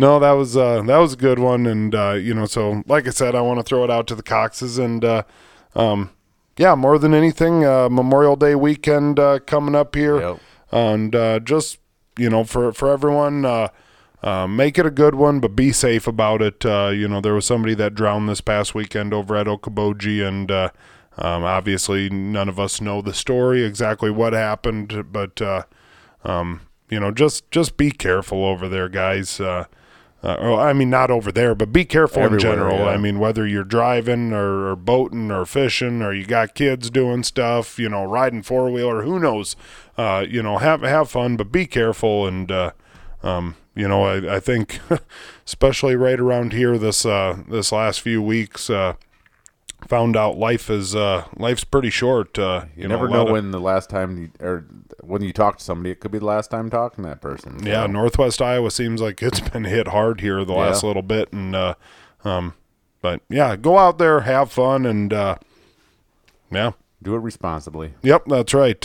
no, 0.00 0.18
that 0.18 0.32
was 0.32 0.56
uh, 0.56 0.82
that 0.82 0.96
was 0.98 1.12
a 1.12 1.16
good 1.16 1.38
one, 1.38 1.66
and 1.66 1.94
uh, 1.94 2.12
you 2.12 2.34
know, 2.34 2.46
so 2.46 2.82
like 2.86 3.06
I 3.06 3.10
said, 3.10 3.34
I 3.34 3.40
want 3.42 3.58
to 3.60 3.62
throw 3.62 3.84
it 3.84 3.90
out 3.90 4.06
to 4.08 4.14
the 4.14 4.22
Coxes, 4.22 4.78
and 4.78 5.04
uh, 5.04 5.22
um, 5.74 6.10
yeah, 6.56 6.74
more 6.74 6.98
than 6.98 7.14
anything, 7.14 7.64
uh, 7.64 7.88
Memorial 7.88 8.36
Day 8.36 8.54
weekend 8.54 9.18
uh, 9.18 9.38
coming 9.40 9.74
up 9.74 9.94
here, 9.94 10.20
Yep. 10.20 10.40
and 10.72 11.14
uh, 11.14 11.38
just 11.40 11.78
you 12.18 12.28
know, 12.30 12.44
for 12.44 12.72
for 12.72 12.90
everyone. 12.90 13.44
Uh, 13.44 13.68
uh, 14.22 14.46
make 14.46 14.76
it 14.76 14.84
a 14.84 14.90
good 14.90 15.14
one, 15.14 15.40
but 15.40 15.56
be 15.56 15.72
safe 15.72 16.06
about 16.06 16.42
it. 16.42 16.66
Uh, 16.66 16.88
you 16.92 17.08
know, 17.08 17.22
there 17.22 17.32
was 17.32 17.46
somebody 17.46 17.72
that 17.74 17.94
drowned 17.94 18.28
this 18.28 18.42
past 18.42 18.74
weekend 18.74 19.14
over 19.14 19.34
at 19.34 19.46
Okoboji, 19.46 20.22
and 20.22 20.50
uh, 20.50 20.68
um, 21.16 21.42
obviously 21.42 22.10
none 22.10 22.46
of 22.46 22.60
us 22.60 22.82
know 22.82 23.00
the 23.00 23.14
story 23.14 23.64
exactly 23.64 24.10
what 24.10 24.34
happened, 24.34 25.06
but 25.10 25.40
uh, 25.40 25.62
um, 26.22 26.60
you 26.90 27.00
know, 27.00 27.10
just 27.10 27.50
just 27.50 27.78
be 27.78 27.90
careful 27.90 28.44
over 28.44 28.68
there, 28.68 28.90
guys. 28.90 29.40
Uh, 30.22 30.34
or, 30.34 30.60
I 30.60 30.74
mean, 30.74 30.90
not 30.90 31.10
over 31.10 31.32
there, 31.32 31.54
but 31.54 31.72
be 31.72 31.86
careful 31.86 32.22
in 32.24 32.38
general. 32.38 32.80
yeah. 32.80 32.88
I 32.88 32.98
mean, 32.98 33.18
whether 33.18 33.46
you're 33.46 33.64
driving 33.64 34.34
or, 34.34 34.68
or 34.70 34.76
boating 34.76 35.30
or 35.30 35.46
fishing 35.46 36.02
or 36.02 36.12
you 36.12 36.26
got 36.26 36.54
kids 36.54 36.90
doing 36.90 37.22
stuff, 37.22 37.78
you 37.78 37.88
know, 37.88 38.04
riding 38.04 38.42
four 38.42 38.70
wheeler, 38.70 39.02
who 39.02 39.18
knows? 39.18 39.56
Uh, 39.96 40.24
you 40.28 40.42
know, 40.42 40.58
have 40.58 40.82
have 40.82 41.10
fun, 41.10 41.36
but 41.36 41.50
be 41.50 41.66
careful. 41.66 42.26
And 42.26 42.52
uh, 42.52 42.72
um, 43.22 43.56
you 43.74 43.88
know, 43.88 44.04
I, 44.04 44.36
I 44.36 44.40
think, 44.40 44.80
especially 45.46 45.96
right 45.96 46.20
around 46.20 46.52
here, 46.52 46.76
this 46.76 47.06
uh, 47.06 47.38
this 47.48 47.72
last 47.72 48.02
few 48.02 48.20
weeks, 48.20 48.68
uh, 48.68 48.94
found 49.90 50.16
out 50.16 50.38
life 50.38 50.70
is 50.70 50.94
uh, 50.96 51.24
life's 51.36 51.64
pretty 51.64 51.90
short. 51.90 52.38
Uh, 52.38 52.64
you, 52.76 52.84
You 52.84 52.88
know, 52.88 52.94
never 52.96 53.08
know 53.08 53.26
of- 53.26 53.30
when 53.32 53.50
the 53.50 53.60
last 53.60 53.90
time 53.90 54.16
you, 54.16 54.30
or 54.40 54.64
when 55.02 55.20
you 55.22 55.32
talk 55.32 55.58
to 55.58 55.64
somebody, 55.64 55.90
it 55.90 55.98
could 56.00 56.12
be 56.12 56.18
the 56.20 56.24
last 56.24 56.50
time 56.50 56.70
talking 56.70 57.02
to 57.04 57.10
that 57.10 57.20
person. 57.20 57.58
Yeah, 57.66 57.86
Northwest 57.86 58.40
Iowa 58.40 58.70
seems 58.70 59.00
like 59.02 59.20
it's 59.22 59.40
been 59.50 59.64
hit 59.64 59.88
hard 59.88 60.20
here 60.20 60.44
the 60.44 60.52
last 60.54 60.82
Yeah. 60.82 60.86
little 60.88 61.02
bit, 61.02 61.32
and 61.32 61.54
uh, 61.56 61.74
um, 62.24 62.54
but 63.02 63.20
yeah, 63.28 63.56
go 63.56 63.76
out 63.78 63.98
there, 63.98 64.20
have 64.20 64.52
fun, 64.52 64.86
and 64.86 65.12
uh, 65.12 65.36
yeah, 66.52 66.72
do 67.02 67.14
it 67.14 67.18
responsibly. 67.18 67.94
yep, 68.02 68.24
that's 68.26 68.54
right. 68.54 68.84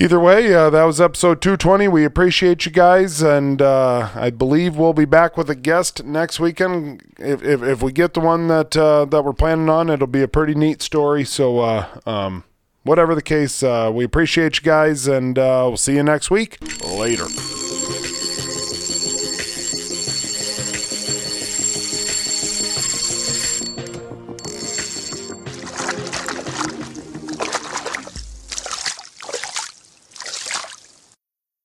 Either 0.00 0.18
way, 0.18 0.54
uh, 0.54 0.70
that 0.70 0.84
was 0.84 0.98
episode 0.98 1.42
220. 1.42 1.86
We 1.88 2.06
appreciate 2.06 2.64
you 2.64 2.72
guys, 2.72 3.20
and 3.20 3.60
uh, 3.60 4.08
I 4.14 4.30
believe 4.30 4.74
we'll 4.74 4.94
be 4.94 5.04
back 5.04 5.36
with 5.36 5.50
a 5.50 5.54
guest 5.54 6.04
next 6.04 6.40
weekend. 6.40 7.02
If 7.18 7.42
if, 7.44 7.62
if 7.62 7.82
we 7.82 7.92
get 7.92 8.14
the 8.14 8.20
one 8.20 8.48
that 8.48 8.74
uh, 8.74 9.04
that 9.04 9.22
we're 9.22 9.34
planning 9.34 9.68
on, 9.68 9.90
it'll 9.90 10.06
be 10.06 10.22
a 10.22 10.28
pretty 10.28 10.54
neat 10.54 10.80
story. 10.80 11.24
So, 11.24 11.58
uh, 11.58 12.00
um, 12.06 12.44
whatever 12.82 13.14
the 13.14 13.20
case, 13.20 13.62
uh, 13.62 13.90
we 13.92 14.02
appreciate 14.02 14.56
you 14.56 14.62
guys, 14.62 15.06
and 15.06 15.38
uh, 15.38 15.64
we'll 15.68 15.76
see 15.76 15.96
you 15.96 16.02
next 16.02 16.30
week. 16.30 16.56
Later. 16.82 17.26